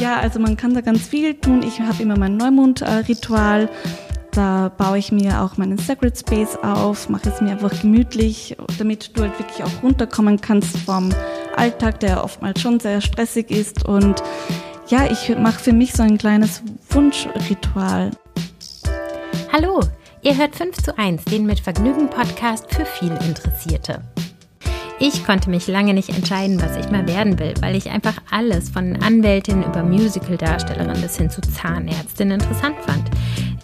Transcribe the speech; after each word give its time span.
ja, 0.00 0.18
also 0.18 0.40
man 0.40 0.56
kann 0.56 0.72
da 0.72 0.80
ganz 0.80 1.06
viel 1.06 1.34
tun. 1.34 1.62
Ich 1.62 1.80
habe 1.80 2.02
immer 2.02 2.18
mein 2.18 2.36
Neumond-Ritual. 2.36 3.68
Da 4.32 4.70
baue 4.70 4.98
ich 4.98 5.12
mir 5.12 5.42
auch 5.42 5.56
meinen 5.56 5.76
Sacred 5.76 6.16
Space 6.16 6.56
auf, 6.62 7.08
mache 7.08 7.28
es 7.28 7.40
mir 7.40 7.50
einfach 7.50 7.80
gemütlich, 7.80 8.56
damit 8.78 9.16
du 9.16 9.22
halt 9.22 9.38
wirklich 9.38 9.62
auch 9.62 9.82
runterkommen 9.82 10.40
kannst 10.40 10.76
vom 10.78 11.10
Alltag, 11.56 12.00
der 12.00 12.24
oftmals 12.24 12.60
schon 12.60 12.80
sehr 12.80 13.00
stressig 13.00 13.50
ist. 13.50 13.84
Und 13.84 14.22
ja, 14.88 15.10
ich 15.10 15.36
mache 15.36 15.58
für 15.58 15.72
mich 15.72 15.92
so 15.92 16.02
ein 16.02 16.16
kleines 16.16 16.62
Wunschritual. 16.88 18.12
Hallo, 19.52 19.80
ihr 20.22 20.36
hört 20.36 20.56
5 20.56 20.78
zu 20.78 20.96
1, 20.96 21.24
den 21.24 21.44
mit 21.44 21.60
Vergnügen 21.60 22.08
Podcast 22.08 22.72
für 22.72 22.86
viel 22.86 23.12
Interessierte. 23.26 24.00
Ich 25.02 25.24
konnte 25.24 25.48
mich 25.48 25.66
lange 25.66 25.94
nicht 25.94 26.10
entscheiden, 26.10 26.60
was 26.60 26.76
ich 26.76 26.90
mal 26.92 27.08
werden 27.08 27.38
will, 27.38 27.54
weil 27.62 27.74
ich 27.74 27.88
einfach 27.88 28.16
alles 28.30 28.68
von 28.68 29.02
Anwältin 29.02 29.62
über 29.62 29.82
Musical-Darstellerin 29.82 31.00
bis 31.00 31.16
hin 31.16 31.30
zu 31.30 31.40
Zahnärztin 31.40 32.32
interessant 32.32 32.76
fand. 32.86 33.08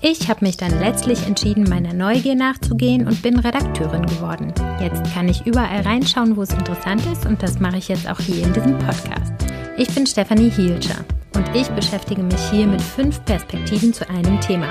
Ich 0.01 0.31
habe 0.31 0.47
mich 0.47 0.57
dann 0.57 0.81
letztlich 0.81 1.27
entschieden, 1.27 1.69
meiner 1.69 1.93
Neugier 1.93 2.37
nachzugehen 2.37 3.07
und 3.07 3.21
bin 3.21 3.39
Redakteurin 3.39 4.07
geworden. 4.07 4.51
Jetzt 4.81 5.13
kann 5.13 5.29
ich 5.29 5.45
überall 5.47 5.83
reinschauen, 5.83 6.39
wo 6.39 6.43
es 6.43 6.55
interessant 6.55 7.03
ist 7.13 7.27
und 7.27 7.43
das 7.43 7.61
mache 7.61 7.77
ich 7.77 7.89
jetzt 7.89 8.09
auch 8.09 8.19
hier 8.19 8.43
in 8.43 8.55
diesem 8.55 8.79
Podcast. 8.79 9.35
Ich 9.77 9.95
bin 9.95 10.07
Stefanie 10.07 10.49
Hielscher 10.49 11.05
und 11.35 11.45
ich 11.55 11.69
beschäftige 11.69 12.23
mich 12.23 12.41
hier 12.51 12.67
mit 12.67 12.81
fünf 12.81 13.23
Perspektiven 13.27 13.93
zu 13.93 14.09
einem 14.09 14.41
Thema. 14.41 14.71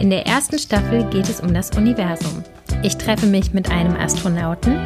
In 0.00 0.10
der 0.10 0.26
ersten 0.26 0.58
Staffel 0.58 1.08
geht 1.10 1.28
es 1.28 1.38
um 1.38 1.54
das 1.54 1.70
Universum. 1.76 2.42
Ich 2.82 2.96
treffe 2.96 3.26
mich 3.26 3.52
mit 3.52 3.70
einem 3.70 3.96
Astronauten, 3.96 4.76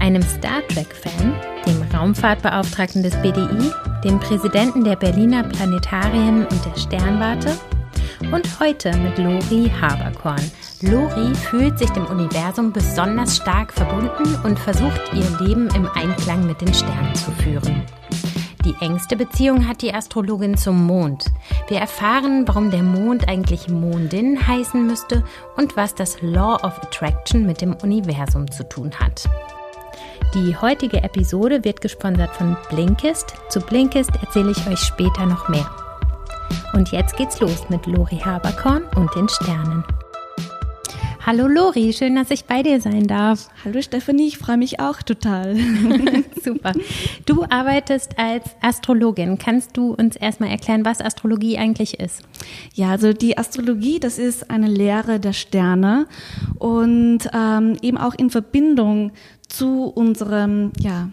einem 0.00 0.22
Star 0.22 0.66
Trek-Fan, 0.68 1.34
dem 1.66 1.82
Raumfahrtbeauftragten 1.94 3.02
des 3.02 3.14
BDI, 3.22 3.70
dem 4.04 4.18
Präsidenten 4.20 4.84
der 4.84 4.96
Berliner 4.96 5.44
Planetarien 5.44 6.46
und 6.46 6.64
der 6.64 6.78
Sternwarte 6.78 7.56
und 8.32 8.60
heute 8.60 8.96
mit 8.96 9.18
Lori 9.18 9.70
Haberkorn. 9.80 10.50
Lori 10.82 11.34
fühlt 11.34 11.78
sich 11.78 11.90
dem 11.90 12.06
Universum 12.06 12.72
besonders 12.72 13.36
stark 13.36 13.72
verbunden 13.72 14.36
und 14.44 14.58
versucht 14.58 15.02
ihr 15.12 15.46
Leben 15.46 15.68
im 15.74 15.88
Einklang 15.94 16.46
mit 16.46 16.60
den 16.60 16.72
Sternen 16.72 17.14
zu 17.14 17.30
führen. 17.32 17.82
Die 18.66 18.74
engste 18.80 19.14
Beziehung 19.14 19.68
hat 19.68 19.80
die 19.80 19.94
Astrologin 19.94 20.56
zum 20.56 20.88
Mond. 20.88 21.26
Wir 21.68 21.78
erfahren, 21.78 22.48
warum 22.48 22.72
der 22.72 22.82
Mond 22.82 23.28
eigentlich 23.28 23.68
Mondin 23.68 24.44
heißen 24.44 24.84
müsste 24.84 25.22
und 25.56 25.76
was 25.76 25.94
das 25.94 26.20
Law 26.20 26.56
of 26.64 26.76
Attraction 26.82 27.46
mit 27.46 27.60
dem 27.60 27.74
Universum 27.74 28.50
zu 28.50 28.68
tun 28.68 28.90
hat. 28.98 29.30
Die 30.34 30.56
heutige 30.60 31.04
Episode 31.04 31.62
wird 31.62 31.80
gesponsert 31.80 32.34
von 32.34 32.56
Blinkist. 32.68 33.34
Zu 33.50 33.60
Blinkist 33.60 34.10
erzähle 34.20 34.50
ich 34.50 34.66
euch 34.66 34.80
später 34.80 35.26
noch 35.26 35.48
mehr. 35.48 35.70
Und 36.72 36.90
jetzt 36.90 37.16
geht's 37.16 37.38
los 37.38 37.68
mit 37.68 37.86
Lori 37.86 38.18
Haberkorn 38.18 38.82
und 38.96 39.14
den 39.14 39.28
Sternen. 39.28 39.84
Hallo 41.26 41.48
Lori, 41.48 41.92
schön, 41.92 42.14
dass 42.14 42.30
ich 42.30 42.44
bei 42.44 42.62
dir 42.62 42.80
sein 42.80 43.08
darf. 43.08 43.48
Hallo 43.64 43.82
Stephanie, 43.82 44.28
ich 44.28 44.38
freue 44.38 44.56
mich 44.56 44.78
auch 44.78 45.02
total. 45.02 45.56
Super. 46.40 46.70
Du 47.26 47.42
arbeitest 47.42 48.16
als 48.16 48.44
Astrologin. 48.60 49.36
Kannst 49.36 49.76
du 49.76 49.92
uns 49.92 50.14
erstmal 50.14 50.50
erklären, 50.50 50.84
was 50.84 51.00
Astrologie 51.00 51.58
eigentlich 51.58 51.98
ist? 51.98 52.22
Ja, 52.74 52.90
also 52.90 53.12
die 53.12 53.36
Astrologie, 53.36 53.98
das 53.98 54.20
ist 54.20 54.52
eine 54.52 54.68
Lehre 54.68 55.18
der 55.18 55.32
Sterne 55.32 56.06
und 56.60 57.28
ähm, 57.34 57.76
eben 57.82 57.98
auch 57.98 58.14
in 58.14 58.30
Verbindung 58.30 59.10
zu 59.48 59.86
unserem, 59.86 60.70
ja, 60.78 61.08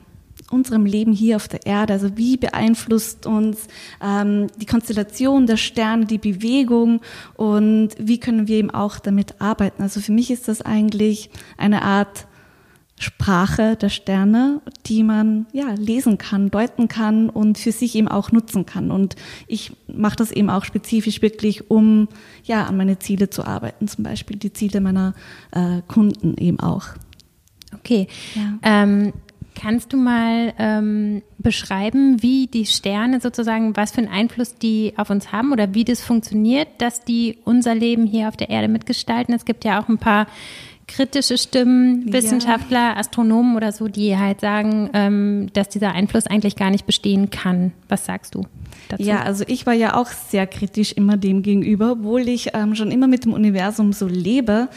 unserem 0.53 0.85
Leben 0.85 1.11
hier 1.11 1.35
auf 1.35 1.47
der 1.47 1.65
Erde? 1.65 1.93
Also 1.93 2.15
wie 2.17 2.37
beeinflusst 2.37 3.25
uns 3.25 3.67
ähm, 4.01 4.47
die 4.61 4.65
Konstellation 4.65 5.47
der 5.47 5.57
Sterne, 5.57 6.05
die 6.05 6.17
Bewegung 6.17 7.01
und 7.35 7.89
wie 7.99 8.19
können 8.19 8.47
wir 8.47 8.57
eben 8.57 8.71
auch 8.71 8.99
damit 8.99 9.41
arbeiten? 9.41 9.81
Also 9.81 9.99
für 9.99 10.11
mich 10.11 10.31
ist 10.31 10.47
das 10.47 10.61
eigentlich 10.61 11.29
eine 11.57 11.81
Art 11.81 12.27
Sprache 12.99 13.75
der 13.75 13.89
Sterne, 13.89 14.61
die 14.85 15.03
man 15.03 15.47
ja 15.51 15.73
lesen 15.73 16.17
kann, 16.17 16.51
deuten 16.51 16.87
kann 16.87 17.29
und 17.29 17.57
für 17.57 17.71
sich 17.71 17.95
eben 17.95 18.07
auch 18.07 18.31
nutzen 18.31 18.65
kann. 18.65 18.91
Und 18.91 19.15
ich 19.47 19.73
mache 19.87 20.15
das 20.15 20.31
eben 20.31 20.49
auch 20.49 20.63
spezifisch 20.63 21.21
wirklich, 21.21 21.69
um 21.69 22.07
ja 22.43 22.65
an 22.65 22.77
meine 22.77 22.99
Ziele 22.99 23.29
zu 23.29 23.45
arbeiten, 23.45 23.87
zum 23.87 24.03
Beispiel 24.03 24.37
die 24.37 24.53
Ziele 24.53 24.79
meiner 24.79 25.13
äh, 25.51 25.81
Kunden 25.87 26.37
eben 26.37 26.59
auch. 26.59 26.89
Okay. 27.73 28.07
Ja. 28.35 28.59
Ähm, 28.61 29.13
Kannst 29.55 29.93
du 29.93 29.97
mal 29.97 30.53
ähm, 30.57 31.21
beschreiben, 31.37 32.21
wie 32.21 32.47
die 32.47 32.65
Sterne 32.65 33.19
sozusagen, 33.21 33.75
was 33.75 33.91
für 33.91 33.99
einen 33.99 34.07
Einfluss 34.09 34.55
die 34.55 34.93
auf 34.97 35.09
uns 35.09 35.31
haben 35.31 35.51
oder 35.51 35.73
wie 35.73 35.83
das 35.83 36.01
funktioniert, 36.01 36.67
dass 36.79 37.03
die 37.03 37.37
unser 37.45 37.75
Leben 37.75 38.05
hier 38.05 38.27
auf 38.27 38.37
der 38.37 38.49
Erde 38.49 38.67
mitgestalten? 38.67 39.33
Es 39.33 39.45
gibt 39.45 39.63
ja 39.63 39.81
auch 39.81 39.89
ein 39.89 39.97
paar 39.97 40.27
kritische 40.87 41.37
Stimmen, 41.37 42.11
Wissenschaftler, 42.11 42.89
ja. 42.89 42.97
Astronomen 42.97 43.55
oder 43.55 43.71
so, 43.71 43.87
die 43.87 44.17
halt 44.17 44.41
sagen, 44.41 44.89
ähm, 44.93 45.49
dass 45.53 45.69
dieser 45.69 45.93
Einfluss 45.93 46.27
eigentlich 46.27 46.55
gar 46.55 46.69
nicht 46.69 46.85
bestehen 46.85 47.29
kann. 47.29 47.71
Was 47.87 48.05
sagst 48.05 48.35
du? 48.35 48.45
Dazu? 48.89 49.03
Ja, 49.03 49.23
also 49.23 49.43
ich 49.47 49.65
war 49.65 49.73
ja 49.73 49.95
auch 49.95 50.07
sehr 50.07 50.45
kritisch 50.45 50.91
immer 50.91 51.17
dem 51.17 51.41
gegenüber, 51.41 51.93
obwohl 51.93 52.27
ich 52.27 52.49
ähm, 52.53 52.75
schon 52.75 52.91
immer 52.91 53.07
mit 53.07 53.25
dem 53.25 53.33
Universum 53.33 53.93
so 53.93 54.07
lebe 54.07 54.67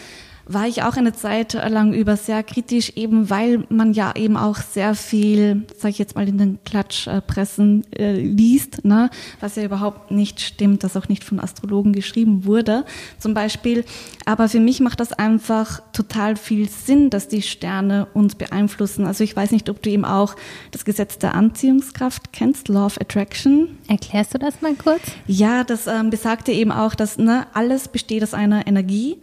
war 0.49 0.69
ich 0.69 0.83
auch 0.85 0.97
eine 0.97 1.13
Zeit 1.13 1.55
lang 1.55 1.93
über 1.93 2.17
sehr 2.17 2.43
kritisch, 2.45 2.93
eben 2.95 3.31
weil 3.31 3.65
man 3.69 3.93
ja 3.93 4.15
eben 4.15 4.37
auch 4.37 4.59
sehr 4.59 4.95
viel, 4.95 5.67
sage 5.77 5.91
ich 5.91 5.99
jetzt 5.99 6.15
mal, 6.15 6.29
in 6.29 6.39
den 6.39 6.59
Klatschpressen 6.65 7.85
äh, 7.93 8.15
liest, 8.21 8.85
ne? 8.85 9.11
was 9.41 9.57
ja 9.57 9.65
überhaupt 9.65 10.13
nicht 10.13 10.41
stimmt, 10.41 10.85
das 10.85 10.97
auch 10.97 11.09
nicht 11.09 11.25
von 11.25 11.41
Astrologen 11.41 11.93
geschrieben 11.93 12.45
wurde, 12.45 12.85
zum 13.19 13.35
Beispiel. 13.35 13.85
Aber 14.25 14.49
für 14.49 14.61
mich 14.61 14.81
macht 14.81 15.01
das 15.01 15.13
einfach 15.13 15.83
total 15.93 16.37
viel 16.37 16.69
Sinn, 16.69 17.11
dass 17.11 17.27
die 17.27 17.43
Sterne 17.43 18.07
uns 18.15 18.37
beeinflussen. 18.37 19.05
Also 19.05 19.25
ich 19.25 19.35
weiß 19.35 19.51
nicht, 19.51 19.69
ob 19.69 19.83
du 19.83 19.91
eben 19.91 20.05
auch 20.05 20.37
das 20.71 20.85
Gesetz 20.85 21.19
der 21.19 21.35
Anziehungskraft 21.35 22.33
kennst, 22.33 22.69
Law 22.69 22.87
of 22.87 23.01
Attraction. 23.01 23.79
Erklärst 23.89 24.35
du 24.35 24.39
das 24.39 24.63
mal 24.63 24.75
kurz? 24.75 25.03
Ja, 25.27 25.65
das 25.65 25.89
ähm, 25.89 26.11
besagte 26.11 26.53
eben 26.53 26.71
auch, 26.71 26.95
dass 26.95 27.19
ne, 27.19 27.47
alles 27.53 27.89
besteht 27.89 28.23
aus 28.23 28.33
einer 28.33 28.67
Energie 28.69 29.17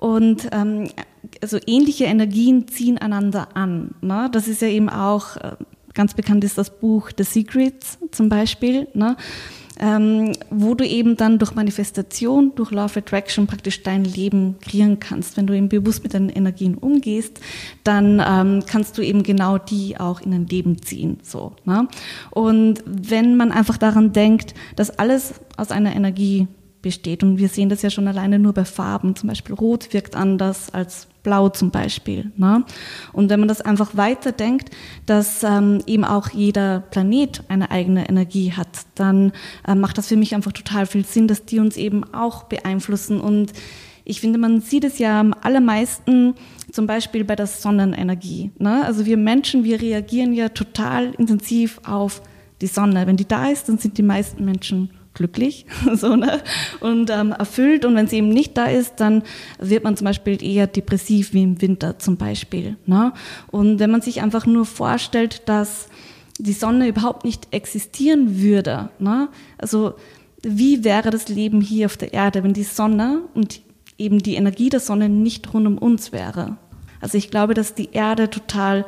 und 0.00 0.48
ähm, 0.52 0.88
also 1.42 1.58
ähnliche 1.66 2.04
Energien 2.04 2.66
ziehen 2.68 2.96
einander 2.96 3.48
an. 3.54 3.94
Ne? 4.00 4.30
Das 4.32 4.48
ist 4.48 4.62
ja 4.62 4.68
eben 4.68 4.88
auch, 4.88 5.36
äh, 5.36 5.56
ganz 5.92 6.14
bekannt 6.14 6.42
ist 6.42 6.56
das 6.56 6.70
Buch 6.80 7.10
The 7.14 7.22
Secrets 7.22 7.98
zum 8.10 8.30
Beispiel, 8.30 8.88
ne? 8.94 9.18
ähm, 9.78 10.32
wo 10.48 10.74
du 10.74 10.86
eben 10.86 11.18
dann 11.18 11.38
durch 11.38 11.54
Manifestation, 11.54 12.52
durch 12.54 12.70
Law 12.70 12.86
of 12.86 12.96
Attraction 12.96 13.46
praktisch 13.46 13.82
dein 13.82 14.04
Leben 14.04 14.56
kreieren 14.62 15.00
kannst. 15.00 15.36
Wenn 15.36 15.46
du 15.46 15.54
eben 15.54 15.68
bewusst 15.68 16.02
mit 16.02 16.14
deinen 16.14 16.30
Energien 16.30 16.76
umgehst, 16.76 17.38
dann 17.84 18.22
ähm, 18.26 18.62
kannst 18.66 18.96
du 18.96 19.02
eben 19.02 19.22
genau 19.22 19.58
die 19.58 20.00
auch 20.00 20.22
in 20.22 20.30
dein 20.30 20.46
Leben 20.46 20.80
ziehen. 20.80 21.18
So, 21.22 21.52
ne? 21.66 21.88
Und 22.30 22.82
wenn 22.86 23.36
man 23.36 23.52
einfach 23.52 23.76
daran 23.76 24.14
denkt, 24.14 24.54
dass 24.76 24.98
alles 24.98 25.34
aus 25.58 25.70
einer 25.70 25.94
Energie 25.94 26.48
besteht. 26.82 27.22
Und 27.22 27.38
wir 27.38 27.48
sehen 27.48 27.68
das 27.68 27.82
ja 27.82 27.90
schon 27.90 28.08
alleine 28.08 28.38
nur 28.38 28.52
bei 28.52 28.64
Farben. 28.64 29.16
Zum 29.16 29.28
Beispiel 29.28 29.54
Rot 29.54 29.92
wirkt 29.92 30.16
anders 30.16 30.72
als 30.72 31.08
Blau 31.22 31.48
zum 31.50 31.70
Beispiel. 31.70 32.32
Ne? 32.36 32.64
Und 33.12 33.30
wenn 33.30 33.40
man 33.40 33.48
das 33.48 33.60
einfach 33.60 33.96
weiterdenkt, 33.96 34.70
dass 35.06 35.42
ähm, 35.42 35.82
eben 35.86 36.04
auch 36.04 36.30
jeder 36.30 36.80
Planet 36.80 37.42
eine 37.48 37.70
eigene 37.70 38.08
Energie 38.08 38.52
hat, 38.52 38.68
dann 38.94 39.32
äh, 39.66 39.74
macht 39.74 39.98
das 39.98 40.08
für 40.08 40.16
mich 40.16 40.34
einfach 40.34 40.52
total 40.52 40.86
viel 40.86 41.04
Sinn, 41.04 41.28
dass 41.28 41.44
die 41.44 41.58
uns 41.58 41.76
eben 41.76 42.04
auch 42.14 42.44
beeinflussen. 42.44 43.20
Und 43.20 43.52
ich 44.04 44.20
finde, 44.20 44.38
man 44.38 44.60
sieht 44.60 44.84
es 44.84 44.98
ja 44.98 45.20
am 45.20 45.34
allermeisten 45.40 46.34
zum 46.72 46.86
Beispiel 46.86 47.24
bei 47.24 47.36
der 47.36 47.46
Sonnenenergie. 47.46 48.50
Ne? 48.58 48.84
Also 48.84 49.04
wir 49.04 49.16
Menschen, 49.16 49.64
wir 49.64 49.80
reagieren 49.80 50.32
ja 50.32 50.48
total 50.48 51.12
intensiv 51.14 51.80
auf 51.84 52.22
die 52.60 52.66
Sonne. 52.66 53.06
Wenn 53.06 53.16
die 53.16 53.28
da 53.28 53.48
ist, 53.48 53.68
dann 53.68 53.78
sind 53.78 53.98
die 53.98 54.02
meisten 54.02 54.44
Menschen 54.44 54.90
glücklich 55.14 55.66
so, 55.94 56.16
ne? 56.16 56.42
und 56.80 57.10
ähm, 57.10 57.32
erfüllt. 57.32 57.84
Und 57.84 57.96
wenn 57.96 58.06
sie 58.06 58.16
eben 58.16 58.28
nicht 58.28 58.56
da 58.56 58.66
ist, 58.66 58.96
dann 58.96 59.22
wird 59.58 59.84
man 59.84 59.96
zum 59.96 60.06
Beispiel 60.06 60.42
eher 60.42 60.66
depressiv 60.66 61.32
wie 61.32 61.42
im 61.42 61.60
Winter 61.60 61.98
zum 61.98 62.16
Beispiel. 62.16 62.76
Ne? 62.86 63.12
Und 63.48 63.78
wenn 63.78 63.90
man 63.90 64.02
sich 64.02 64.22
einfach 64.22 64.46
nur 64.46 64.66
vorstellt, 64.66 65.48
dass 65.48 65.88
die 66.38 66.52
Sonne 66.52 66.88
überhaupt 66.88 67.24
nicht 67.24 67.48
existieren 67.50 68.40
würde, 68.40 68.90
ne? 68.98 69.28
also 69.58 69.94
wie 70.42 70.84
wäre 70.84 71.10
das 71.10 71.28
Leben 71.28 71.60
hier 71.60 71.86
auf 71.86 71.96
der 71.96 72.14
Erde, 72.14 72.42
wenn 72.42 72.54
die 72.54 72.62
Sonne 72.62 73.22
und 73.34 73.60
eben 73.98 74.20
die 74.20 74.36
Energie 74.36 74.70
der 74.70 74.80
Sonne 74.80 75.08
nicht 75.08 75.52
rund 75.52 75.66
um 75.66 75.76
uns 75.76 76.12
wäre? 76.12 76.56
Also 77.00 77.18
ich 77.18 77.30
glaube, 77.30 77.54
dass 77.54 77.74
die 77.74 77.90
Erde 77.92 78.30
total 78.30 78.86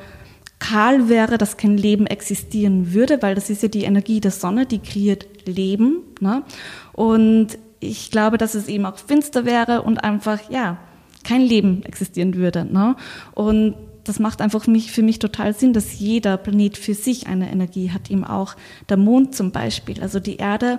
kahl 0.62 1.08
wäre, 1.08 1.38
dass 1.38 1.56
kein 1.56 1.76
Leben 1.76 2.06
existieren 2.06 2.92
würde, 2.94 3.20
weil 3.20 3.34
das 3.34 3.50
ist 3.50 3.62
ja 3.62 3.68
die 3.68 3.82
Energie 3.82 4.20
der 4.20 4.30
Sonne, 4.30 4.64
die 4.64 4.78
kreiert 4.78 5.26
Leben. 5.44 5.98
Ne? 6.20 6.44
Und 6.92 7.58
ich 7.80 8.12
glaube, 8.12 8.38
dass 8.38 8.54
es 8.54 8.68
eben 8.68 8.86
auch 8.86 8.96
finster 8.96 9.44
wäre 9.44 9.82
und 9.82 10.04
einfach, 10.04 10.50
ja, 10.50 10.78
kein 11.24 11.40
Leben 11.40 11.82
existieren 11.82 12.34
würde. 12.34 12.64
Ne? 12.64 12.94
Und 13.34 13.74
das 14.04 14.20
macht 14.20 14.40
einfach 14.40 14.68
mich, 14.68 14.92
für 14.92 15.02
mich 15.02 15.18
total 15.18 15.52
Sinn, 15.52 15.72
dass 15.72 15.98
jeder 15.98 16.36
Planet 16.36 16.78
für 16.78 16.94
sich 16.94 17.26
eine 17.26 17.50
Energie 17.50 17.90
hat, 17.90 18.10
eben 18.10 18.24
auch 18.24 18.54
der 18.88 18.96
Mond 18.96 19.34
zum 19.34 19.50
Beispiel. 19.50 20.00
Also 20.00 20.20
die 20.20 20.36
Erde 20.36 20.78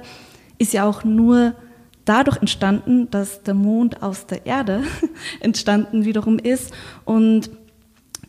ist 0.59 0.73
ja 0.73 0.85
auch 0.85 1.03
nur 1.03 1.55
dadurch 2.05 2.37
entstanden, 2.37 3.09
dass 3.11 3.43
der 3.43 3.53
Mond 3.53 4.01
aus 4.01 4.27
der 4.27 4.45
Erde 4.45 4.83
entstanden 5.41 6.05
wiederum 6.05 6.39
ist 6.39 6.73
und 7.03 7.49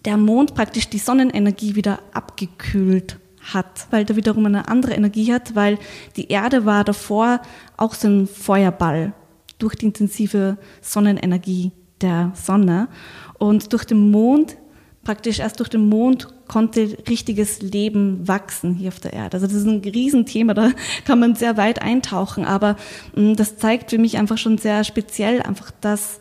der 0.04 0.16
Mond 0.16 0.54
praktisch 0.54 0.88
die 0.88 0.98
Sonnenenergie 0.98 1.74
wieder 1.74 2.00
abgekühlt 2.12 3.18
hat, 3.52 3.86
weil 3.90 4.04
der 4.04 4.16
wiederum 4.16 4.46
eine 4.46 4.68
andere 4.68 4.94
Energie 4.94 5.32
hat, 5.32 5.54
weil 5.54 5.78
die 6.16 6.28
Erde 6.28 6.64
war 6.64 6.84
davor 6.84 7.40
auch 7.76 7.94
so 7.94 8.08
ein 8.08 8.26
Feuerball 8.26 9.12
durch 9.58 9.74
die 9.74 9.86
intensive 9.86 10.56
Sonnenenergie 10.80 11.72
der 12.00 12.32
Sonne 12.34 12.88
und 13.38 13.72
durch 13.72 13.84
den 13.84 14.10
Mond 14.10 14.56
praktisch 15.04 15.38
erst 15.38 15.60
durch 15.60 15.68
den 15.68 15.88
Mond 15.88 16.28
konnte 16.48 16.96
richtiges 17.08 17.62
Leben 17.62 18.26
wachsen 18.26 18.74
hier 18.74 18.88
auf 18.88 19.00
der 19.00 19.12
Erde. 19.12 19.36
Also 19.36 19.46
das 19.46 19.56
ist 19.56 19.66
ein 19.66 19.80
Riesenthema, 19.80 20.54
da 20.54 20.70
kann 21.04 21.20
man 21.20 21.34
sehr 21.34 21.56
weit 21.56 21.80
eintauchen, 21.82 22.44
aber 22.44 22.76
mm, 23.14 23.34
das 23.34 23.58
zeigt 23.58 23.90
für 23.90 23.98
mich 23.98 24.18
einfach 24.18 24.38
schon 24.38 24.58
sehr 24.58 24.82
speziell 24.84 25.42
einfach, 25.42 25.70
dass, 25.80 26.20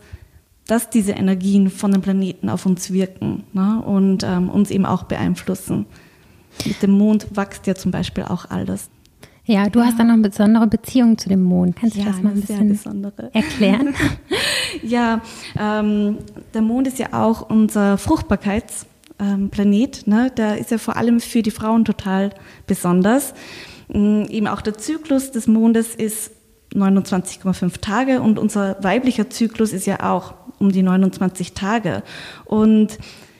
dass 0.74 0.90
diese 0.90 1.12
Energien 1.12 1.70
von 1.70 1.92
den 1.92 2.02
Planeten 2.02 2.50
auf 2.50 2.66
uns 2.66 2.92
wirken 2.92 3.44
ne, 3.54 3.80
und 3.86 4.24
ähm, 4.24 4.50
uns 4.50 4.72
eben 4.72 4.88
auch 4.88 5.04
beeinflussen. 5.04 5.86
Mit 6.66 6.81
dem 6.81 6.90
Mond 6.90 7.38
wächst 7.38 7.68
ja 7.68 7.75
zum 7.75 7.92
Beispiel 7.92 8.24
auch 8.24 8.50
alles. 8.50 8.90
Ja, 9.46 9.70
du 9.70 9.81
hast 9.81 10.00
dann 10.00 10.08
noch 10.08 10.16
eine 10.16 10.24
besondere 10.24 10.66
Beziehung 10.66 11.20
zu 11.20 11.30
dem 11.30 11.44
Mond. 11.44 11.75
Kannst 11.75 11.96
du 11.96 12.00
ja, 12.00 12.08
das 12.08 12.24
mal 12.24 12.31
ein 12.31 12.42
bisschen 12.42 13.04
erklären? 13.34 13.94
ja, 14.81 15.22
ähm, 15.60 16.18
der 16.56 16.64
Mond 16.64 16.88
ist 16.88 16.98
ja 16.98 17.10
auch 17.12 17.52
unser 17.52 18.00
Fruchtbarkeitsplanet. 18.00 20.08
Ähm, 20.08 20.12
ne? 20.12 20.31
Der 20.36 20.58
ist 20.58 20.72
ja 20.72 20.80
vor 20.80 20.96
allem 20.96 21.20
für 21.20 21.44
die 21.44 21.52
Frauen 21.52 21.86
total 21.86 22.31
besonders. 22.66 23.36
Ähm, 23.94 24.25
eben 24.28 24.48
auch 24.48 24.62
der 24.62 24.75
Zyklus 24.75 25.30
des 25.30 25.46
Mondes 25.46 25.94
ist 25.94 26.31
29,5 26.74 27.80
Tage 27.80 28.22
und 28.22 28.40
unser 28.40 28.78
weiblicher 28.81 29.30
Zyklus 29.30 29.72
ist 29.72 29.86
ja 29.86 30.12
auch 30.12 30.34
um 30.63 30.71
die 30.71 30.81
29 30.81 31.54
Tage. 31.54 32.04
Und 32.45 32.98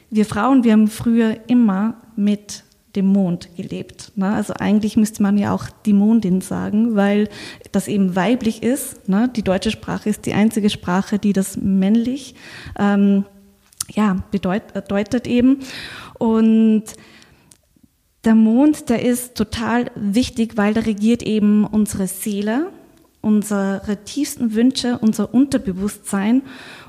wir 0.10 0.26
Frauen, 0.26 0.64
wir 0.64 0.74
haben 0.74 0.88
früher 0.88 1.38
immer 1.48 1.96
mit 2.16 2.64
dem 2.96 3.08
Mond 3.08 3.50
gelebt. 3.56 4.12
Ne? 4.16 4.32
Also 4.32 4.54
eigentlich 4.60 4.98
müsste 4.98 5.24
man 5.24 5.38
ja 5.38 5.54
auch 5.54 5.66
die 5.86 5.94
Mondin 5.94 6.42
sagen, 6.42 6.96
weil 6.96 7.30
das 7.72 7.88
eben 7.88 8.16
weiblich 8.16 8.62
ist. 8.62 9.10
Ne? 9.10 9.32
Die 9.36 9.42
deutsche 9.42 9.72
Sprache 9.72 10.10
ist 10.10 10.28
die 10.28 10.34
einzige 10.34 10.70
Sprache, 10.70 11.18
die 11.18 11.34
das 11.34 11.58
männlich 11.58 12.36
ähm, 12.78 13.26
ja, 13.90 14.18
bedeutet 14.30 15.28
eben. 15.28 15.60
Und 16.20 16.84
der 18.26 18.36
Mond, 18.36 18.90
der 18.90 19.04
ist 19.04 19.36
total 19.36 19.90
wichtig, 19.96 20.56
weil 20.56 20.74
der 20.74 20.86
regiert 20.86 21.24
eben 21.24 21.66
unsere 21.66 22.08
Seele, 22.08 22.68
unsere 23.22 23.98
tiefsten 24.06 24.54
Wünsche, 24.54 25.00
unser 25.00 25.34
Unterbewusstsein 25.34 26.44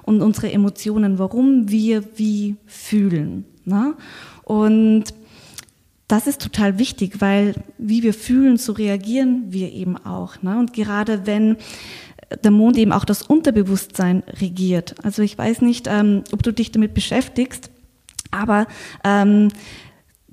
und 0.05 0.23
unsere 0.23 0.53
Emotionen, 0.53 1.19
warum 1.19 1.71
wir 1.71 2.05
wie 2.17 2.57
fühlen. 2.67 3.45
Ne? 3.65 3.95
Und 4.45 5.05
das 6.09 6.27
ist 6.27 6.41
total 6.41 6.79
wichtig, 6.79 7.21
weil 7.21 7.55
wie 7.79 8.03
wir 8.03 8.15
fühlen, 8.15 8.57
so 8.57 8.73
reagieren 8.73 9.47
wir 9.49 9.73
eben 9.73 9.97
auch. 9.97 10.43
Ne? 10.43 10.59
Und 10.59 10.73
gerade 10.73 11.27
wenn 11.27 11.57
der 12.43 12.51
Mond 12.51 12.77
eben 12.77 12.93
auch 12.93 13.05
das 13.05 13.23
Unterbewusstsein 13.23 14.23
regiert. 14.41 14.95
Also 15.03 15.23
ich 15.23 15.37
weiß 15.37 15.61
nicht, 15.63 15.87
ähm, 15.89 16.25
ob 16.33 16.43
du 16.43 16.53
dich 16.53 16.73
damit 16.73 16.95
beschäftigst, 16.95 17.71
aber 18.31 18.67
ähm, 19.05 19.49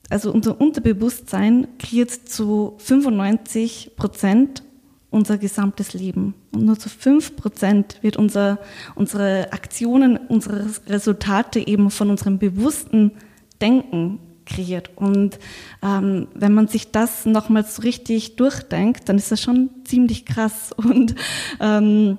also 0.10 0.32
unser 0.32 0.60
Unterbewusstsein 0.60 1.68
kreiert 1.80 2.12
zu 2.12 2.76
95 2.80 3.92
Prozent 3.96 4.64
unser 5.12 5.38
gesamtes 5.38 5.94
Leben. 5.94 6.34
Und 6.54 6.66
nur 6.66 6.80
zu 6.80 6.90
5 6.90 7.36
Prozent 7.36 7.98
wird 8.02 8.18
unser, 8.18 8.60
unsere 8.96 9.52
Aktionen, 9.52 10.18
unsere 10.18 10.66
Resultate 10.88 11.68
eben 11.68 11.92
von 11.92 12.10
unserem 12.10 12.40
bewussten 12.40 13.12
Denken 13.62 14.20
kreiert. 14.46 14.90
Und 14.96 15.38
ähm, 15.84 16.28
wenn 16.34 16.54
man 16.54 16.68
sich 16.68 16.92
das 16.92 17.26
nochmals 17.26 17.76
so 17.76 17.82
richtig 17.84 18.38
durchdenkt, 18.38 19.10
dann 19.10 19.18
ist 19.18 19.32
das 19.32 19.42
schon 19.42 19.70
ziemlich 19.84 20.26
krass. 20.26 20.72
Und 20.78 21.16
ähm, 21.60 22.18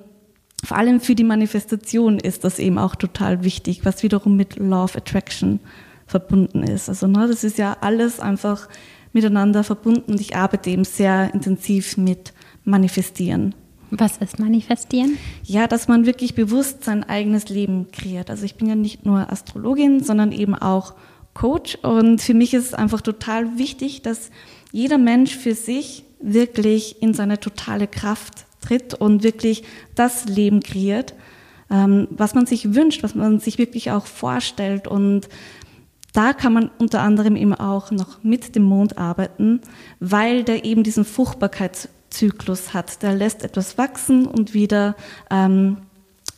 vor 0.62 0.76
allem 0.76 1.00
für 1.00 1.14
die 1.14 1.24
Manifestation 1.24 2.18
ist 2.18 2.44
das 2.44 2.58
eben 2.58 2.78
auch 2.78 2.94
total 2.94 3.42
wichtig, 3.42 3.84
was 3.84 4.02
wiederum 4.02 4.36
mit 4.36 4.56
Law 4.58 4.84
of 4.84 4.96
Attraction 4.96 5.60
verbunden 6.06 6.62
ist. 6.62 6.90
Also 6.90 7.06
ne, 7.06 7.26
das 7.26 7.42
ist 7.42 7.58
ja 7.58 7.76
alles 7.80 8.20
einfach 8.20 8.68
miteinander 9.12 9.64
verbunden 9.64 10.12
und 10.12 10.20
ich 10.20 10.36
arbeite 10.36 10.70
eben 10.70 10.84
sehr 10.84 11.34
intensiv 11.34 11.96
mit 11.96 12.32
Manifestieren. 12.64 13.54
Was 13.90 14.16
ist 14.18 14.38
manifestieren? 14.38 15.18
Ja, 15.44 15.66
dass 15.66 15.86
man 15.86 16.06
wirklich 16.06 16.34
bewusst 16.34 16.84
sein 16.84 17.04
eigenes 17.04 17.50
Leben 17.50 17.90
kreiert. 17.92 18.30
Also 18.30 18.44
ich 18.44 18.54
bin 18.54 18.66
ja 18.66 18.74
nicht 18.74 19.04
nur 19.04 19.30
Astrologin, 19.30 20.02
sondern 20.02 20.32
eben 20.32 20.54
auch 20.54 20.94
Coach. 21.34 21.76
Und 21.82 22.22
für 22.22 22.32
mich 22.32 22.54
ist 22.54 22.66
es 22.66 22.74
einfach 22.74 23.02
total 23.02 23.58
wichtig, 23.58 24.00
dass 24.00 24.30
jeder 24.72 24.96
Mensch 24.96 25.36
für 25.36 25.54
sich 25.54 26.04
wirklich 26.20 27.02
in 27.02 27.12
seine 27.12 27.38
totale 27.38 27.86
Kraft 27.86 28.46
tritt 28.62 28.94
und 28.94 29.22
wirklich 29.22 29.64
das 29.94 30.24
Leben 30.24 30.60
kreiert, 30.60 31.14
ähm, 31.70 32.08
was 32.10 32.34
man 32.34 32.46
sich 32.46 32.74
wünscht, 32.74 33.02
was 33.02 33.14
man 33.14 33.40
sich 33.40 33.58
wirklich 33.58 33.90
auch 33.90 34.06
vorstellt. 34.06 34.88
Und 34.88 35.28
da 36.14 36.32
kann 36.32 36.52
man 36.52 36.70
unter 36.78 37.00
anderem 37.00 37.36
eben 37.36 37.54
auch 37.54 37.90
noch 37.90 38.22
mit 38.22 38.54
dem 38.54 38.62
Mond 38.62 38.96
arbeiten, 38.96 39.60
weil 40.00 40.44
der 40.44 40.64
eben 40.64 40.82
diesen 40.82 41.04
Fruchtbarkeitszyklus 42.12 42.74
hat. 42.74 43.02
Der 43.02 43.14
lässt 43.14 43.42
etwas 43.42 43.78
wachsen 43.78 44.26
und 44.26 44.54
wieder 44.54 44.94
ähm, 45.30 45.78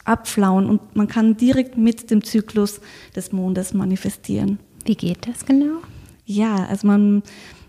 abflauen 0.05 0.69
und 0.69 0.97
man 0.97 1.09
kann 1.09 1.37
direkt 1.37 1.77
mit 1.77 2.11
dem 2.11 2.23
Zyklus 2.23 2.81
des 3.17 3.33
Mondes 3.33 3.73
manifestieren. 3.75 4.59
Wie 4.85 4.97
geht 4.97 5.27
das 5.27 5.47
genau? 5.47 5.79
Ja, 6.27 6.67
also 6.67 6.87
man, 6.87 7.23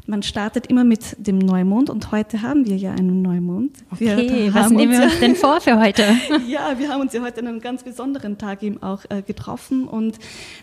man 0.08 0.22
startet 0.24 0.68
immer 0.68 0.84
mit 0.84 1.16
dem 1.18 1.40
Neumond 1.40 1.90
und 1.90 2.12
heute 2.12 2.42
haben 2.42 2.66
wir 2.66 2.76
ja 2.76 2.92
einen 2.92 3.22
Neumond. 3.22 3.78
Okay, 3.92 4.50
was 4.54 4.70
nehmen 4.70 4.92
wir 4.92 5.04
uns 5.04 5.20
denn 5.20 5.36
vor 5.36 5.62
für 5.62 5.80
heute? 5.80 6.04
ja, 6.48 6.78
wir 6.78 6.90
haben 6.90 7.02
uns 7.02 7.14
ja 7.14 7.22
heute 7.22 7.42
an 7.42 7.48
einem 7.48 7.60
ganz 7.60 7.84
besonderen 7.84 8.38
Tag 8.38 8.62
eben 8.62 8.82
auch 8.84 9.04
äh, 9.10 9.22
getroffen 9.22 9.88
und 9.88 10.20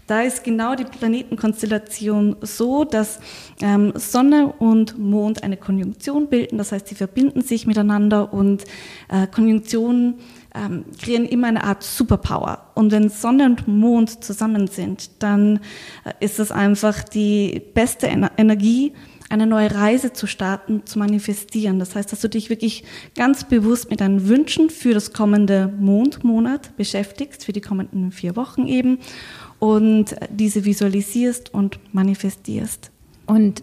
da 0.07 0.23
ist 0.23 0.45
genau 0.45 0.75
die 0.75 0.85
Planetenkonstellation 0.85 2.37
so, 2.41 2.85
dass 2.85 3.21
ähm, 3.61 3.93
Sonne 3.97 4.53
und 4.59 4.99
Mond 4.99 5.43
eine 5.43 5.57
Konjunktion 5.57 6.29
bilden, 6.29 6.59
das 6.59 6.73
heißt, 6.73 6.89
sie 6.89 6.95
verbinden 6.95 7.43
sich 7.43 7.67
miteinander 7.67 8.33
und 8.33 8.65
äh, 9.09 9.27
Konjunktionen 9.27 10.15
ähm, 10.55 10.85
kreieren 11.01 11.25
immer 11.25 11.49
eine 11.49 11.65
Art 11.65 11.83
Superpower. 11.83 12.67
Und 12.75 12.93
wenn 12.93 13.09
Sonne 13.09 13.47
und 13.47 13.69
Mond 13.69 14.23
zusammen 14.23 14.67
sind, 14.67 15.23
dann 15.23 15.61
äh, 16.05 16.13
ist 16.21 16.39
es 16.39 16.53
einfach 16.53 17.03
die 17.05 17.63
beste 17.75 18.07
Ener 18.09 18.33
Energie, 18.37 18.93
eine 19.33 19.47
neue 19.47 19.75
Reise 19.75 20.13
zu 20.13 20.27
starten, 20.27 20.85
zu 20.85 20.99
manifestieren. 20.99 21.79
Das 21.79 21.95
heißt, 21.97 22.13
dass 22.13 22.21
du 22.21 22.29
dich 22.29 22.51
wirklich 22.51 22.85
ganz 23.17 23.45
bewusst 23.45 23.89
mit 23.89 24.03
deinen 24.03 24.29
Wünschen 24.29 24.69
für 24.69 24.93
das 24.93 25.15
kommende 25.15 25.73
Mondmonat 25.81 26.77
beschäftigst, 26.77 27.47
für 27.47 27.55
die 27.55 27.63
kommenden 27.63 28.13
vier 28.13 28.37
Wochen 28.37 28.67
eben, 28.67 28.99
und 29.59 30.17
diese 30.29 30.65
visualisierst 30.65 31.55
und 31.55 31.79
manifestierst. 31.95 32.91
Und 33.27 33.63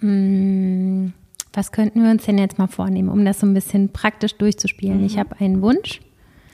mh, 0.00 0.12
mm, 0.12 1.12
was 1.52 1.72
könnten 1.72 2.04
wir 2.04 2.10
uns 2.10 2.26
denn 2.26 2.38
jetzt 2.38 2.58
mal 2.58 2.68
vornehmen, 2.68 3.08
um 3.08 3.24
das 3.24 3.40
so 3.40 3.46
ein 3.46 3.54
bisschen 3.54 3.88
praktisch 3.88 4.36
durchzuspielen? 4.36 4.98
Mhm. 4.98 5.06
Ich 5.06 5.18
habe 5.18 5.40
einen 5.40 5.60
Wunsch. 5.60 6.00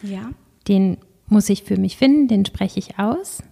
Ja. 0.02 0.30
Den 0.66 0.96
muss 1.26 1.50
ich 1.50 1.64
für 1.64 1.76
mich 1.76 1.98
finden, 1.98 2.28
den 2.28 2.46
spreche 2.46 2.78
ich 2.78 2.98
aus. 2.98 3.42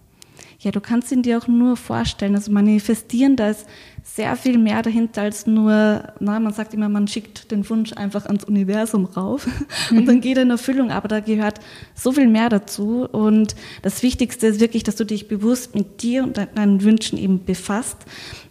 Ja, 0.63 0.71
du 0.71 0.79
kannst 0.79 1.11
ihn 1.11 1.23
dir 1.23 1.37
auch 1.37 1.47
nur 1.47 1.75
vorstellen. 1.75 2.35
Also 2.35 2.51
manifestieren, 2.51 3.35
da 3.35 3.49
ist 3.49 3.67
sehr 4.01 4.35
viel 4.37 4.57
mehr 4.57 4.81
dahinter 4.81 5.23
als 5.23 5.45
nur, 5.45 6.13
na, 6.19 6.39
man 6.39 6.53
sagt 6.53 6.73
immer, 6.73 6.87
man 6.87 7.07
schickt 7.07 7.51
den 7.51 7.69
Wunsch 7.69 7.91
einfach 7.93 8.25
ans 8.25 8.45
Universum 8.45 9.05
rauf 9.05 9.45
mhm. 9.91 9.97
und 9.97 10.05
dann 10.07 10.21
geht 10.21 10.37
er 10.37 10.43
in 10.43 10.51
Erfüllung. 10.51 10.89
Aber 10.89 11.09
da 11.09 11.19
gehört 11.19 11.59
so 11.93 12.13
viel 12.13 12.27
mehr 12.27 12.47
dazu. 12.47 13.05
Und 13.11 13.55
das 13.81 14.03
Wichtigste 14.03 14.47
ist 14.47 14.61
wirklich, 14.61 14.83
dass 14.83 14.95
du 14.95 15.05
dich 15.05 15.27
bewusst 15.27 15.75
mit 15.75 16.01
dir 16.01 16.23
und 16.23 16.37
deinen 16.37 16.81
Wünschen 16.81 17.17
eben 17.17 17.43
befasst, 17.43 17.97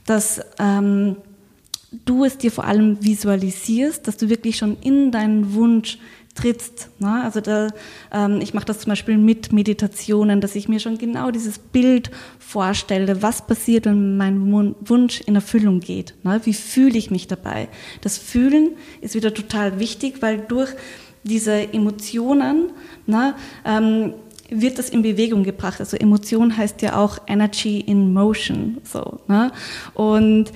dass 0.05 0.41
ähm, 0.59 1.17
du 2.05 2.25
es 2.25 2.39
dir 2.39 2.51
vor 2.51 2.65
allem 2.65 3.03
visualisierst, 3.05 4.07
dass 4.09 4.17
du 4.17 4.29
wirklich 4.29 4.57
schon 4.57 4.77
in 4.81 5.13
deinen 5.13 5.55
Wunsch 5.55 5.99
trittst. 6.35 6.89
Ne? 6.99 7.23
Also 7.23 7.41
da, 7.41 7.69
ähm, 8.11 8.41
ich 8.41 8.55
mache 8.55 8.65
das 8.65 8.81
zum 8.81 8.91
Beispiel 8.91 9.19
mit 9.19 9.53
Meditationen, 9.53 10.41
dass 10.41 10.55
ich 10.55 10.69
mir 10.69 10.81
schon 10.81 10.99
genau 10.99 11.31
dieses 11.31 11.59
Bild 11.59 12.11
vorstelle, 12.39 13.23
was 13.23 13.47
passiert, 13.47 13.85
wenn 13.85 14.17
mein 14.17 14.51
Wunsch 14.51 15.21
in 15.21 15.35
Erfüllung 15.35 15.81
geht. 15.81 16.15
Ne? 16.23 16.41
Wie 16.45 16.55
fühle 16.55 16.97
ich 16.97 17.11
mich 17.11 17.27
dabei? 17.27 17.69
Das 18.01 18.19
Fühlen 18.19 18.71
ist 19.01 19.15
wieder 19.15 19.35
total 19.35 19.79
wichtig, 19.79 20.23
weil 20.23 20.39
durch 20.39 20.71
diese 21.25 21.73
Emotionen 21.73 22.71
ne, 23.07 23.35
ähm, 23.65 24.15
wird 24.49 24.79
das 24.79 24.91
in 24.91 25.03
Bewegung 25.03 25.45
gebracht. 25.45 25.81
Also 25.81 25.97
Emotion 25.97 26.57
heißt 26.57 26.83
ja 26.83 26.97
auch 26.97 27.19
Energy 27.27 27.81
in 27.81 28.13
Motion. 28.13 28.79
So, 28.85 29.21
ne? 29.29 29.53
Und 29.95 30.53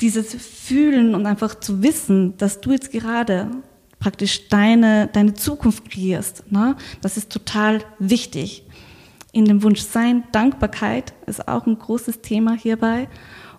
dieses 0.00 0.34
Fühlen 0.34 1.14
und 1.14 1.26
einfach 1.26 1.58
zu 1.60 1.82
wissen, 1.82 2.36
dass 2.36 2.60
du 2.60 2.72
jetzt 2.72 2.92
gerade 2.92 3.50
praktisch 3.98 4.48
deine, 4.48 5.08
deine 5.08 5.34
Zukunft 5.34 5.90
kreierst, 5.90 6.50
ne? 6.50 6.76
das 7.00 7.16
ist 7.16 7.30
total 7.30 7.82
wichtig. 7.98 8.64
In 9.32 9.44
dem 9.44 9.62
Wunsch 9.62 9.80
sein, 9.80 10.24
Dankbarkeit 10.32 11.12
ist 11.26 11.46
auch 11.46 11.66
ein 11.66 11.78
großes 11.78 12.22
Thema 12.22 12.54
hierbei. 12.54 13.08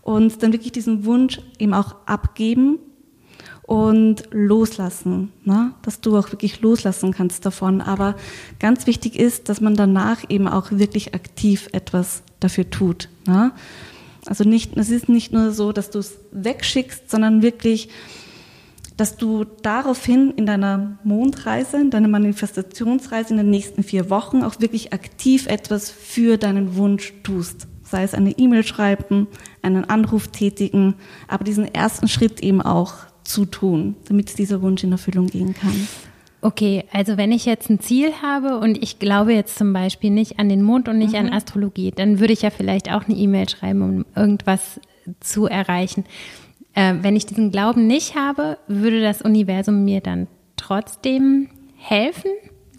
Und 0.01 0.41
dann 0.41 0.53
wirklich 0.53 0.71
diesen 0.71 1.05
Wunsch 1.05 1.39
eben 1.59 1.73
auch 1.73 1.97
abgeben 2.05 2.79
und 3.63 4.23
loslassen, 4.31 5.33
ne? 5.43 5.73
dass 5.81 5.99
du 6.01 6.17
auch 6.17 6.31
wirklich 6.31 6.61
loslassen 6.61 7.11
kannst 7.11 7.45
davon. 7.45 7.81
Aber 7.81 8.15
ganz 8.59 8.87
wichtig 8.87 9.19
ist, 9.19 9.49
dass 9.49 9.61
man 9.61 9.75
danach 9.75 10.23
eben 10.29 10.47
auch 10.47 10.71
wirklich 10.71 11.13
aktiv 11.13 11.67
etwas 11.73 12.23
dafür 12.39 12.69
tut. 12.69 13.09
Ne? 13.27 13.51
Also 14.27 14.43
nicht, 14.43 14.77
es 14.77 14.89
ist 14.89 15.09
nicht 15.09 15.31
nur 15.31 15.51
so, 15.51 15.71
dass 15.71 15.89
du 15.89 15.99
es 15.99 16.19
wegschickst, 16.31 17.09
sondern 17.09 17.41
wirklich, 17.41 17.89
dass 18.97 19.15
du 19.15 19.45
daraufhin 19.61 20.31
in 20.31 20.45
deiner 20.45 20.99
Mondreise, 21.03 21.77
in 21.77 21.91
deiner 21.91 22.07
Manifestationsreise 22.07 23.31
in 23.31 23.37
den 23.37 23.49
nächsten 23.49 23.83
vier 23.83 24.09
Wochen 24.09 24.43
auch 24.43 24.59
wirklich 24.59 24.93
aktiv 24.93 25.47
etwas 25.47 25.89
für 25.89 26.37
deinen 26.37 26.75
Wunsch 26.75 27.13
tust. 27.23 27.67
Sei 27.83 28.03
es 28.03 28.13
eine 28.13 28.31
E-Mail 28.37 28.65
schreiben, 28.65 29.27
einen 29.61 29.85
Anruf 29.85 30.27
tätigen, 30.27 30.95
aber 31.27 31.45
diesen 31.45 31.73
ersten 31.73 32.09
Schritt 32.09 32.41
eben 32.41 32.61
auch 32.61 32.93
zu 33.23 33.45
tun, 33.45 33.95
damit 34.07 34.37
dieser 34.37 34.61
Wunsch 34.61 34.83
in 34.83 34.91
Erfüllung 34.91 35.27
gehen 35.27 35.53
kann. 35.53 35.87
Okay, 36.47 36.85
also 36.93 37.17
wenn 37.17 37.33
ich 37.33 37.43
jetzt 37.43 37.69
ein 37.69 37.81
Ziel 37.81 38.13
habe 38.21 38.59
und 38.59 38.81
ich 38.81 38.99
glaube 38.99 39.33
jetzt 39.33 39.57
zum 39.57 39.73
Beispiel 39.73 40.11
nicht 40.11 40.39
an 40.39 40.47
den 40.47 40.61
Mond 40.61 40.87
und 40.87 40.97
nicht 40.97 41.11
mhm. 41.11 41.27
an 41.27 41.33
Astrologie, 41.33 41.91
dann 41.91 42.21
würde 42.21 42.31
ich 42.31 42.43
ja 42.43 42.51
vielleicht 42.51 42.89
auch 42.89 43.05
eine 43.05 43.17
E-Mail 43.17 43.49
schreiben, 43.49 43.81
um 43.81 44.05
irgendwas 44.15 44.79
zu 45.19 45.47
erreichen. 45.47 46.05
Äh, 46.73 46.93
wenn 47.01 47.17
ich 47.17 47.25
diesen 47.25 47.51
Glauben 47.51 47.85
nicht 47.85 48.15
habe, 48.15 48.59
würde 48.69 49.01
das 49.01 49.21
Universum 49.21 49.83
mir 49.83 49.99
dann 49.99 50.27
trotzdem 50.55 51.49
helfen? 51.75 52.31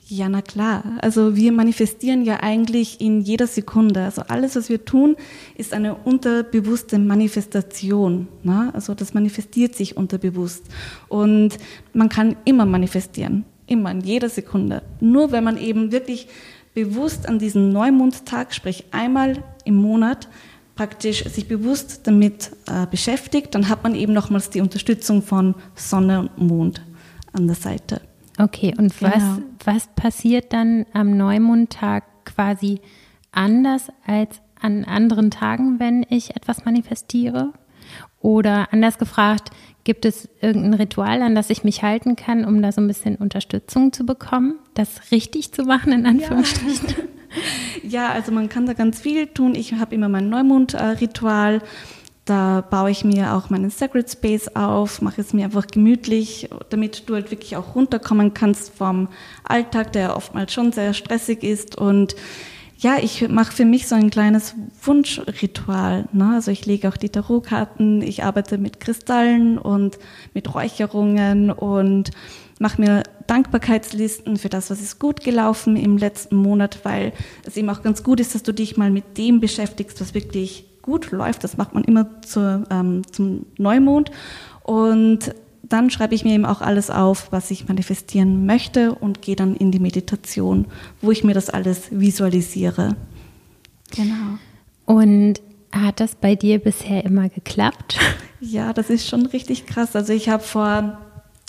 Ja, 0.06 0.30
na 0.30 0.40
klar. 0.40 0.84
Also 1.02 1.36
wir 1.36 1.52
manifestieren 1.52 2.24
ja 2.24 2.40
eigentlich 2.40 3.02
in 3.02 3.20
jeder 3.20 3.46
Sekunde. 3.46 4.04
Also 4.04 4.22
alles, 4.22 4.56
was 4.56 4.70
wir 4.70 4.86
tun, 4.86 5.14
ist 5.58 5.74
eine 5.74 5.94
unterbewusste 5.94 6.98
Manifestation. 6.98 8.28
Ne? 8.42 8.70
Also 8.72 8.94
das 8.94 9.12
manifestiert 9.12 9.74
sich 9.74 9.98
unterbewusst. 9.98 10.64
Und 11.08 11.58
man 11.92 12.08
kann 12.08 12.36
immer 12.46 12.64
manifestieren. 12.64 13.44
Immer, 13.68 13.92
in 13.92 14.00
jeder 14.00 14.28
Sekunde. 14.28 14.82
Nur 15.00 15.30
wenn 15.30 15.44
man 15.44 15.56
eben 15.56 15.92
wirklich 15.92 16.28
bewusst 16.74 17.28
an 17.28 17.38
diesen 17.38 17.70
Neumondtag, 17.70 18.54
sprich 18.54 18.86
einmal 18.90 19.42
im 19.64 19.76
Monat, 19.76 20.28
praktisch 20.74 21.24
sich 21.24 21.48
bewusst 21.48 22.06
damit 22.06 22.52
äh, 22.66 22.86
beschäftigt, 22.86 23.54
dann 23.54 23.68
hat 23.68 23.82
man 23.82 23.94
eben 23.94 24.12
nochmals 24.12 24.50
die 24.50 24.60
Unterstützung 24.60 25.22
von 25.22 25.54
Sonne 25.74 26.20
und 26.20 26.38
Mond 26.38 26.82
an 27.32 27.46
der 27.46 27.56
Seite. 27.56 28.00
Okay, 28.38 28.74
und 28.78 28.96
genau. 28.96 29.12
was, 29.12 29.22
was 29.64 29.88
passiert 29.96 30.52
dann 30.52 30.86
am 30.92 31.16
Neumondtag 31.16 32.04
quasi 32.24 32.80
anders 33.32 33.88
als 34.06 34.40
an 34.60 34.84
anderen 34.84 35.30
Tagen, 35.30 35.80
wenn 35.80 36.06
ich 36.08 36.36
etwas 36.36 36.64
manifestiere? 36.64 37.52
Oder 38.20 38.72
anders 38.72 38.98
gefragt, 38.98 39.50
gibt 39.84 40.04
es 40.04 40.28
irgendein 40.40 40.74
Ritual, 40.74 41.22
an 41.22 41.34
das 41.34 41.50
ich 41.50 41.64
mich 41.64 41.82
halten 41.82 42.16
kann, 42.16 42.44
um 42.44 42.60
da 42.60 42.72
so 42.72 42.80
ein 42.80 42.88
bisschen 42.88 43.16
Unterstützung 43.16 43.92
zu 43.92 44.04
bekommen, 44.04 44.58
das 44.74 45.10
richtig 45.12 45.52
zu 45.52 45.62
machen, 45.62 45.92
in 45.92 46.04
Anführungsstrichen? 46.04 46.88
Ja, 47.82 47.88
ja 47.88 48.12
also 48.12 48.32
man 48.32 48.48
kann 48.48 48.66
da 48.66 48.72
ganz 48.72 49.00
viel 49.00 49.28
tun. 49.28 49.54
Ich 49.54 49.74
habe 49.74 49.94
immer 49.94 50.08
mein 50.08 50.28
Neumond-Ritual. 50.28 51.62
Da 52.24 52.60
baue 52.60 52.90
ich 52.90 53.04
mir 53.04 53.32
auch 53.32 53.48
meinen 53.48 53.70
Sacred 53.70 54.10
Space 54.10 54.48
auf, 54.48 55.00
mache 55.00 55.22
es 55.22 55.32
mir 55.32 55.46
einfach 55.46 55.66
gemütlich, 55.66 56.50
damit 56.68 57.08
du 57.08 57.14
halt 57.14 57.30
wirklich 57.30 57.56
auch 57.56 57.74
runterkommen 57.74 58.34
kannst 58.34 58.76
vom 58.76 59.08
Alltag, 59.44 59.92
der 59.92 60.14
oftmals 60.14 60.52
schon 60.52 60.72
sehr 60.72 60.92
stressig 60.92 61.42
ist. 61.42 61.78
Und 61.78 62.14
ja, 62.80 62.96
ich 63.02 63.28
mache 63.28 63.52
für 63.52 63.64
mich 63.64 63.88
so 63.88 63.96
ein 63.96 64.08
kleines 64.08 64.54
Wunschritual. 64.82 66.08
Ne? 66.12 66.34
Also 66.34 66.52
ich 66.52 66.64
lege 66.64 66.88
auch 66.88 66.96
die 66.96 67.08
Tarotkarten, 67.08 68.02
ich 68.02 68.22
arbeite 68.22 68.56
mit 68.56 68.78
Kristallen 68.78 69.58
und 69.58 69.98
mit 70.32 70.54
Räucherungen 70.54 71.50
und 71.50 72.12
mache 72.60 72.80
mir 72.80 73.02
Dankbarkeitslisten 73.26 74.36
für 74.36 74.48
das, 74.48 74.70
was 74.70 74.80
ist 74.80 75.00
gut 75.00 75.24
gelaufen 75.24 75.76
im 75.76 75.98
letzten 75.98 76.36
Monat, 76.36 76.78
weil 76.84 77.12
es 77.44 77.56
eben 77.56 77.68
auch 77.68 77.82
ganz 77.82 78.04
gut 78.04 78.20
ist, 78.20 78.36
dass 78.36 78.44
du 78.44 78.52
dich 78.52 78.76
mal 78.76 78.92
mit 78.92 79.18
dem 79.18 79.40
beschäftigst, 79.40 80.00
was 80.00 80.14
wirklich 80.14 80.64
gut 80.80 81.10
läuft. 81.10 81.42
Das 81.42 81.56
macht 81.56 81.74
man 81.74 81.82
immer 81.82 82.22
zur, 82.22 82.64
ähm, 82.70 83.02
zum 83.12 83.46
Neumond. 83.58 84.12
Und 84.62 85.34
dann 85.62 85.90
schreibe 85.90 86.14
ich 86.14 86.24
mir 86.24 86.34
eben 86.34 86.46
auch 86.46 86.60
alles 86.60 86.90
auf, 86.90 87.30
was 87.30 87.50
ich 87.50 87.68
manifestieren 87.68 88.46
möchte 88.46 88.94
und 88.94 89.22
gehe 89.22 89.36
dann 89.36 89.54
in 89.56 89.70
die 89.70 89.80
Meditation, 89.80 90.66
wo 91.00 91.10
ich 91.10 91.24
mir 91.24 91.34
das 91.34 91.50
alles 91.50 91.88
visualisiere. 91.90 92.96
Genau. 93.94 94.38
Und 94.86 95.40
hat 95.72 96.00
das 96.00 96.14
bei 96.14 96.34
dir 96.34 96.58
bisher 96.58 97.04
immer 97.04 97.28
geklappt? 97.28 97.98
Ja, 98.40 98.72
das 98.72 98.88
ist 98.88 99.08
schon 99.08 99.26
richtig 99.26 99.66
krass. 99.66 99.96
Also 99.96 100.12
ich 100.12 100.28
habe 100.28 100.44
vor 100.44 100.98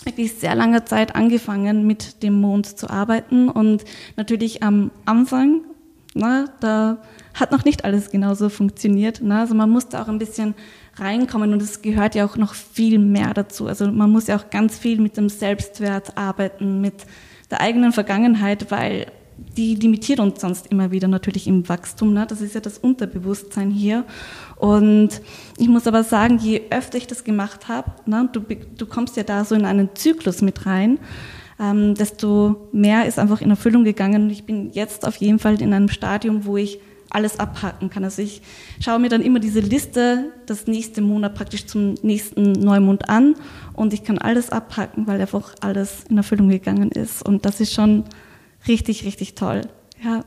wirklich 0.06 0.34
sehr 0.34 0.56
langer 0.56 0.88
Zeit 0.88 1.16
angefangen, 1.16 1.86
mit 1.86 2.24
dem 2.24 2.34
Mond 2.42 2.66
zu 2.66 2.90
arbeiten 2.90 3.48
und 3.48 3.84
natürlich 4.18 4.64
am 4.64 4.90
Anfang, 5.06 5.62
na, 6.16 6.46
da 6.62 6.98
hat 7.36 7.52
noch 7.52 7.64
nicht 7.64 7.86
alles 7.86 8.10
genauso 8.10 8.50
funktioniert. 8.50 9.22
Ne? 9.22 9.40
Also 9.40 9.54
man 9.54 9.70
musste 9.70 10.02
auch 10.02 10.08
ein 10.08 10.18
bisschen 10.18 10.56
reinkommen 11.02 11.54
und 11.54 11.62
es 11.62 11.82
gehört 11.82 12.16
ja 12.16 12.26
auch 12.26 12.38
noch 12.38 12.54
viel 12.54 13.00
mehr 13.00 13.34
dazu. 13.34 13.68
Also 13.68 13.92
man 13.92 14.10
muss 14.12 14.28
ja 14.28 14.38
auch 14.38 14.50
ganz 14.50 14.78
viel 14.78 15.00
mit 15.00 15.18
dem 15.18 15.30
Selbstwert 15.30 16.18
arbeiten, 16.18 16.82
mit 16.82 17.06
der 17.50 17.62
eigenen 17.62 17.92
Vergangenheit, 17.92 18.72
weil 18.72 19.08
die 19.58 19.76
limitiert 19.76 20.20
uns 20.20 20.42
sonst 20.42 20.68
immer 20.68 20.92
wieder 20.92 21.08
natürlich 21.08 21.48
im 21.48 21.68
Wachstum. 21.70 22.14
Ne? 22.14 22.26
Das 22.28 22.42
ist 22.42 22.56
ja 22.56 22.62
das 22.62 22.78
Unterbewusstsein 22.78 23.72
hier. 23.72 24.06
Und 24.58 25.22
ich 25.58 25.68
muss 25.68 25.88
aber 25.88 26.04
sagen, 26.04 26.38
je 26.40 26.64
öfter 26.70 26.98
ich 26.98 27.08
das 27.08 27.24
gemacht 27.24 27.68
habe, 27.68 27.92
ne, 28.06 28.30
du, 28.32 28.42
du 28.42 28.86
kommst 28.86 29.18
ja 29.18 29.24
da 29.24 29.46
so 29.46 29.56
in 29.56 29.66
einen 29.66 29.90
Zyklus 29.96 30.42
mit 30.42 30.66
rein, 30.66 31.00
ähm, 31.60 31.96
desto 31.96 32.70
mehr 32.72 33.06
ist 33.06 33.20
einfach 33.20 33.42
in 33.42 33.50
Erfüllung 33.50 33.84
gegangen. 33.84 34.24
Und 34.24 34.30
ich 34.30 34.46
bin 34.46 34.72
jetzt 34.72 35.08
auf 35.08 35.16
jeden 35.18 35.40
Fall 35.40 35.62
in 35.62 35.74
einem 35.74 35.90
Stadium, 35.90 36.46
wo 36.46 36.58
ich 36.58 36.80
alles 37.10 37.40
abhaken 37.40 37.90
kann. 37.90 38.04
Also 38.04 38.22
ich 38.22 38.42
schaue 38.80 39.00
mir 39.00 39.10
dann 39.10 39.22
immer 39.22 39.40
diese 39.40 39.60
Liste 39.60 40.32
das 40.46 40.68
nächste 40.68 41.02
Monat 41.02 41.36
praktisch 41.36 41.66
zum 41.66 41.96
nächsten 42.02 42.54
Neumond 42.54 43.10
an 43.10 43.36
und 43.74 43.94
ich 43.94 44.04
kann 44.04 44.18
alles 44.18 44.50
abhaken, 44.50 45.08
weil 45.08 45.20
einfach 45.20 45.56
alles 45.62 46.04
in 46.10 46.18
Erfüllung 46.18 46.50
gegangen 46.50 46.92
ist. 46.92 47.26
Und 47.26 47.46
das 47.46 47.60
ist 47.60 47.74
schon 47.74 48.04
richtig, 48.68 49.06
richtig 49.06 49.36
toll. 49.36 49.62
Ja. 50.04 50.24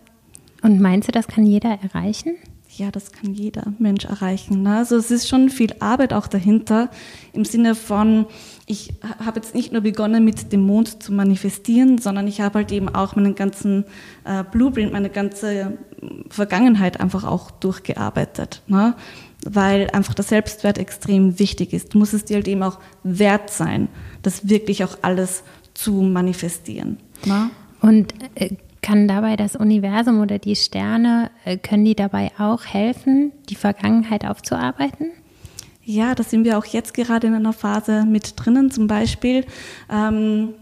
Und 0.63 0.81
meinst 0.81 1.09
du, 1.09 1.13
das 1.13 1.27
kann 1.27 1.45
jeder 1.45 1.79
erreichen? 1.83 2.37
Ja, 2.75 2.91
das 2.91 3.13
kann 3.13 3.35
jeder 3.35 3.75
Mensch 3.79 4.07
erreichen. 4.07 4.63
Ne? 4.63 4.79
Also 4.79 4.97
es 4.97 5.11
ist 5.11 5.29
schon 5.29 5.51
viel 5.51 5.75
Arbeit 5.81 6.15
auch 6.15 6.27
dahinter 6.27 6.91
im 7.35 7.45
Sinne 7.45 7.75
von, 7.75 8.27
ich 8.73 8.95
habe 9.25 9.39
jetzt 9.39 9.55
nicht 9.55 9.71
nur 9.71 9.83
begonnen 9.83 10.25
mit 10.25 10.51
dem 10.51 10.63
Mond 10.63 11.03
zu 11.03 11.13
manifestieren, 11.13 11.99
sondern 11.99 12.27
ich 12.27 12.41
habe 12.41 12.61
halt 12.61 12.73
eben 12.73 12.89
auch 12.89 13.15
meinen 13.15 13.35
ganzen 13.35 13.85
äh, 14.25 14.43
Blueprint, 14.51 14.93
meine 14.93 15.11
ganze 15.11 15.77
Vergangenheit 16.31 16.99
einfach 16.99 17.25
auch 17.25 17.51
durchgearbeitet. 17.51 18.63
Ne? 18.67 18.95
Weil 19.45 19.91
einfach 19.91 20.15
der 20.15 20.25
Selbstwert 20.25 20.79
extrem 20.79 21.39
wichtig 21.39 21.75
ist. 21.75 21.93
Du 21.93 21.99
musst 21.99 22.15
es 22.15 22.25
dir 22.25 22.37
halt 22.37 22.49
eben 22.49 22.63
auch 22.63 22.79
wert 23.03 23.51
sein, 23.51 23.89
das 24.23 24.49
wirklich 24.49 24.85
auch 24.85 24.97
alles 25.03 25.45
zu 25.75 25.93
manifestieren. 25.93 26.97
Ne? 27.27 27.51
Und 27.83 28.15
äh, 28.35 28.57
kann 28.81 29.07
dabei 29.07 29.37
das 29.37 29.55
Universum 29.55 30.21
oder 30.21 30.39
die 30.39 30.57
Sterne, 30.57 31.31
äh, 31.45 31.59
können 31.59 31.85
die 31.85 31.95
dabei 31.95 32.33
auch 32.39 32.65
helfen, 32.65 33.33
die 33.51 33.55
Vergangenheit 33.55 34.25
aufzuarbeiten? 34.25 35.11
Ja, 35.85 36.15
da 36.15 36.23
sind 36.23 36.45
wir 36.45 36.59
auch 36.59 36.65
jetzt 36.65 36.95
gerade 36.95 37.27
in 37.27 37.35
einer 37.35 37.53
Phase 37.53 38.05
mit 38.05 38.35
drinnen. 38.37 38.71
Zum 38.71 38.87
Beispiel, 38.87 39.45
ähm, 39.91 40.55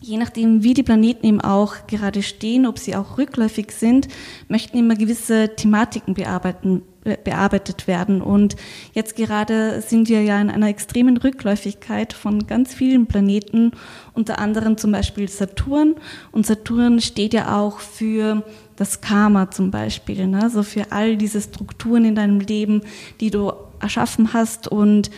je 0.00 0.16
nachdem, 0.16 0.62
wie 0.62 0.74
die 0.74 0.84
Planeten 0.84 1.26
eben 1.26 1.40
auch 1.40 1.86
gerade 1.88 2.22
stehen, 2.22 2.66
ob 2.66 2.78
sie 2.78 2.94
auch 2.94 3.18
rückläufig 3.18 3.72
sind, 3.72 4.06
möchten 4.48 4.78
immer 4.78 4.94
gewisse 4.94 5.56
Thematiken 5.56 6.14
bearbeiten, 6.14 6.82
bearbeitet 7.02 7.86
werden. 7.86 8.20
Und 8.20 8.56
jetzt 8.92 9.16
gerade 9.16 9.80
sind 9.80 10.08
wir 10.08 10.22
ja 10.22 10.40
in 10.40 10.50
einer 10.50 10.68
extremen 10.68 11.16
Rückläufigkeit 11.16 12.12
von 12.12 12.46
ganz 12.46 12.74
vielen 12.74 13.06
Planeten, 13.06 13.72
unter 14.12 14.38
anderem 14.38 14.76
zum 14.76 14.92
Beispiel 14.92 15.28
Saturn. 15.28 15.94
Und 16.30 16.46
Saturn 16.46 17.00
steht 17.00 17.32
ja 17.34 17.58
auch 17.58 17.78
für 17.80 18.44
das 18.76 19.00
Karma 19.00 19.50
zum 19.50 19.70
Beispiel, 19.70 20.26
ne? 20.26 20.42
also 20.42 20.62
für 20.62 20.90
all 20.90 21.16
diese 21.16 21.40
Strukturen 21.40 22.04
in 22.04 22.14
deinem 22.14 22.40
Leben, 22.40 22.82
die 23.20 23.30
du 23.30 23.52
erschaffen 23.80 24.32
hast 24.32 24.68
und 24.68 25.10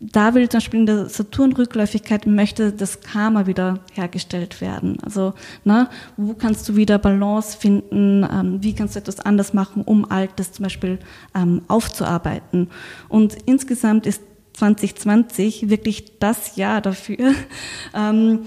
da 0.00 0.34
will 0.34 0.48
zum 0.48 0.58
Beispiel 0.58 0.80
in 0.80 0.86
der 0.86 1.08
Saturn-Rückläufigkeit 1.08 2.26
möchte 2.26 2.72
das 2.72 3.00
Karma 3.00 3.46
wieder 3.46 3.80
hergestellt 3.94 4.60
werden. 4.60 4.98
Also, 5.02 5.32
ne, 5.64 5.88
wo 6.16 6.34
kannst 6.34 6.68
du 6.68 6.76
wieder 6.76 6.98
Balance 6.98 7.56
finden? 7.56 8.26
Ähm, 8.30 8.62
wie 8.62 8.74
kannst 8.74 8.94
du 8.94 9.00
etwas 9.00 9.20
anders 9.20 9.54
machen, 9.54 9.82
um 9.82 10.10
Altes 10.10 10.52
zum 10.52 10.64
Beispiel 10.64 10.98
ähm, 11.34 11.62
aufzuarbeiten? 11.68 12.68
Und 13.08 13.36
insgesamt 13.46 14.06
ist 14.06 14.22
2020 14.52 15.70
wirklich 15.70 16.18
das 16.18 16.56
Jahr 16.56 16.82
dafür, 16.82 17.34
ähm, 17.94 18.40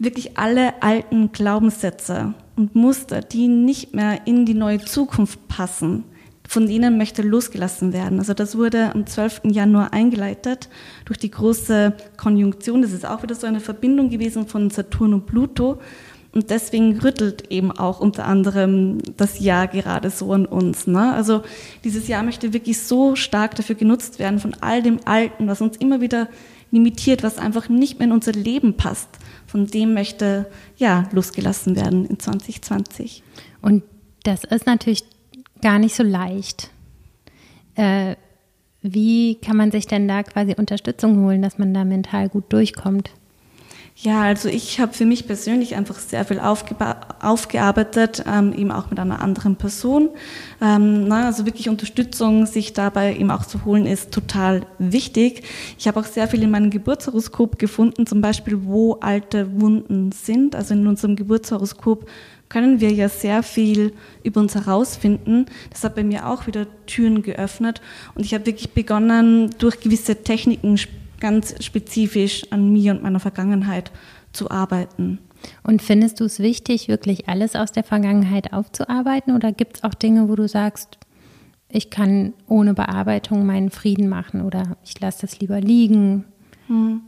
wirklich 0.00 0.36
alle 0.36 0.82
alten 0.82 1.30
Glaubenssätze 1.30 2.34
und 2.56 2.74
Muster, 2.74 3.20
die 3.20 3.46
nicht 3.46 3.94
mehr 3.94 4.26
in 4.26 4.46
die 4.46 4.54
neue 4.54 4.80
Zukunft 4.80 5.46
passen, 5.46 6.04
von 6.48 6.66
denen 6.66 6.96
möchte 6.96 7.20
losgelassen 7.20 7.92
werden. 7.92 8.18
Also 8.18 8.32
das 8.32 8.56
wurde 8.56 8.94
am 8.94 9.06
12. 9.06 9.42
Januar 9.44 9.92
eingeleitet 9.92 10.70
durch 11.04 11.18
die 11.18 11.30
große 11.30 11.92
Konjunktion. 12.16 12.80
Das 12.80 12.92
ist 12.92 13.04
auch 13.04 13.22
wieder 13.22 13.34
so 13.34 13.46
eine 13.46 13.60
Verbindung 13.60 14.08
gewesen 14.08 14.48
von 14.48 14.70
Saturn 14.70 15.12
und 15.12 15.26
Pluto. 15.26 15.78
Und 16.32 16.48
deswegen 16.48 16.98
rüttelt 17.00 17.50
eben 17.50 17.70
auch 17.70 18.00
unter 18.00 18.24
anderem 18.24 18.98
das 19.18 19.40
Jahr 19.40 19.68
gerade 19.68 20.08
so 20.08 20.32
an 20.32 20.46
uns. 20.46 20.86
Ne? 20.86 21.12
Also 21.12 21.42
dieses 21.84 22.08
Jahr 22.08 22.22
möchte 22.22 22.54
wirklich 22.54 22.80
so 22.80 23.14
stark 23.14 23.54
dafür 23.54 23.76
genutzt 23.76 24.18
werden 24.18 24.38
von 24.38 24.54
all 24.62 24.82
dem 24.82 25.00
Alten, 25.04 25.48
was 25.48 25.60
uns 25.60 25.76
immer 25.76 26.00
wieder 26.00 26.28
limitiert, 26.70 27.22
was 27.22 27.36
einfach 27.36 27.68
nicht 27.68 27.98
mehr 27.98 28.08
in 28.08 28.12
unser 28.12 28.32
Leben 28.32 28.74
passt. 28.74 29.10
Von 29.46 29.66
dem 29.66 29.92
möchte 29.92 30.46
ja 30.78 31.10
losgelassen 31.12 31.76
werden 31.76 32.06
in 32.06 32.18
2020. 32.18 33.22
Und 33.60 33.82
das 34.22 34.44
ist 34.44 34.64
natürlich 34.64 35.04
gar 35.60 35.78
nicht 35.78 35.94
so 35.94 36.02
leicht. 36.02 36.70
Äh, 37.74 38.16
wie 38.82 39.36
kann 39.36 39.56
man 39.56 39.70
sich 39.70 39.86
denn 39.86 40.06
da 40.06 40.22
quasi 40.22 40.54
Unterstützung 40.56 41.24
holen, 41.24 41.42
dass 41.42 41.58
man 41.58 41.74
da 41.74 41.84
mental 41.84 42.28
gut 42.28 42.52
durchkommt? 42.52 43.10
Ja, 44.00 44.22
also 44.22 44.48
ich 44.48 44.78
habe 44.78 44.92
für 44.92 45.04
mich 45.04 45.26
persönlich 45.26 45.74
einfach 45.74 45.98
sehr 45.98 46.24
viel 46.24 46.38
aufgearbeitet, 46.38 48.22
ähm, 48.32 48.52
eben 48.52 48.70
auch 48.70 48.90
mit 48.90 49.00
einer 49.00 49.20
anderen 49.20 49.56
Person. 49.56 50.10
Ähm, 50.62 51.08
na, 51.08 51.26
also 51.26 51.46
wirklich 51.46 51.68
Unterstützung, 51.68 52.46
sich 52.46 52.72
dabei 52.72 53.16
eben 53.16 53.32
auch 53.32 53.44
zu 53.44 53.64
holen, 53.64 53.86
ist 53.86 54.12
total 54.12 54.64
wichtig. 54.78 55.42
Ich 55.80 55.88
habe 55.88 55.98
auch 55.98 56.04
sehr 56.04 56.28
viel 56.28 56.44
in 56.44 56.50
meinem 56.52 56.70
Geburtshoroskop 56.70 57.58
gefunden, 57.58 58.06
zum 58.06 58.20
Beispiel, 58.20 58.64
wo 58.66 58.94
alte 59.00 59.60
Wunden 59.60 60.12
sind. 60.12 60.54
Also 60.54 60.74
in 60.74 60.86
unserem 60.86 61.16
Geburtshoroskop 61.16 62.08
können 62.48 62.80
wir 62.80 62.92
ja 62.92 63.08
sehr 63.08 63.42
viel 63.42 63.92
über 64.22 64.40
uns 64.40 64.54
herausfinden. 64.54 65.46
Das 65.70 65.84
hat 65.84 65.94
bei 65.94 66.04
mir 66.04 66.28
auch 66.28 66.46
wieder 66.46 66.66
Türen 66.86 67.22
geöffnet 67.22 67.80
und 68.14 68.24
ich 68.24 68.34
habe 68.34 68.46
wirklich 68.46 68.70
begonnen, 68.70 69.50
durch 69.58 69.80
gewisse 69.80 70.22
Techniken 70.22 70.78
ganz 71.20 71.54
spezifisch 71.64 72.50
an 72.50 72.72
mir 72.72 72.92
und 72.92 73.02
meiner 73.02 73.20
Vergangenheit 73.20 73.90
zu 74.32 74.50
arbeiten. 74.50 75.18
Und 75.62 75.82
findest 75.82 76.20
du 76.20 76.24
es 76.24 76.40
wichtig, 76.40 76.88
wirklich 76.88 77.28
alles 77.28 77.54
aus 77.54 77.72
der 77.72 77.84
Vergangenheit 77.84 78.52
aufzuarbeiten 78.52 79.34
oder 79.34 79.52
gibt 79.52 79.76
es 79.76 79.84
auch 79.84 79.94
Dinge, 79.94 80.28
wo 80.28 80.34
du 80.34 80.48
sagst, 80.48 80.98
ich 81.68 81.90
kann 81.90 82.32
ohne 82.46 82.74
Bearbeitung 82.74 83.46
meinen 83.46 83.70
Frieden 83.70 84.08
machen 84.08 84.42
oder 84.42 84.76
ich 84.84 84.98
lasse 85.00 85.22
das 85.22 85.38
lieber 85.38 85.60
liegen? 85.60 86.24
Hm. 86.66 87.02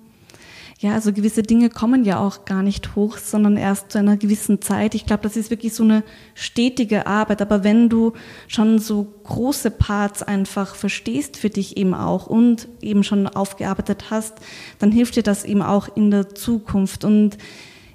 Ja, 0.82 0.94
also 0.94 1.12
gewisse 1.12 1.42
Dinge 1.42 1.68
kommen 1.68 2.06
ja 2.06 2.18
auch 2.18 2.46
gar 2.46 2.62
nicht 2.62 2.96
hoch, 2.96 3.18
sondern 3.18 3.58
erst 3.58 3.92
zu 3.92 3.99
einer 3.99 4.16
gewissen 4.16 4.62
Zeit. 4.62 4.94
Ich 4.94 5.04
glaube, 5.04 5.22
das 5.25 5.37
ist 5.37 5.50
wirklich 5.50 5.75
so 5.75 5.82
eine 5.82 6.02
stetige 6.34 7.06
Arbeit. 7.06 7.42
Aber 7.42 7.62
wenn 7.64 7.90
du 7.90 8.14
schon 8.49 8.78
so 8.78 9.06
große 9.25 9.72
Parts 9.72 10.22
einfach 10.22 10.75
verstehst 10.75 11.37
für 11.37 11.50
dich 11.50 11.76
eben 11.76 11.92
auch 11.92 12.28
und 12.28 12.66
eben 12.80 13.04
schon 13.04 13.26
aufgearbeitet 13.26 14.06
hast, 14.08 14.38
dann 14.78 14.90
hilft 14.90 15.16
dir 15.16 15.22
das 15.22 15.44
eben 15.44 15.60
auch 15.60 15.94
in 15.94 16.10
der 16.10 16.34
Zukunft. 16.34 17.04
Und 17.04 17.37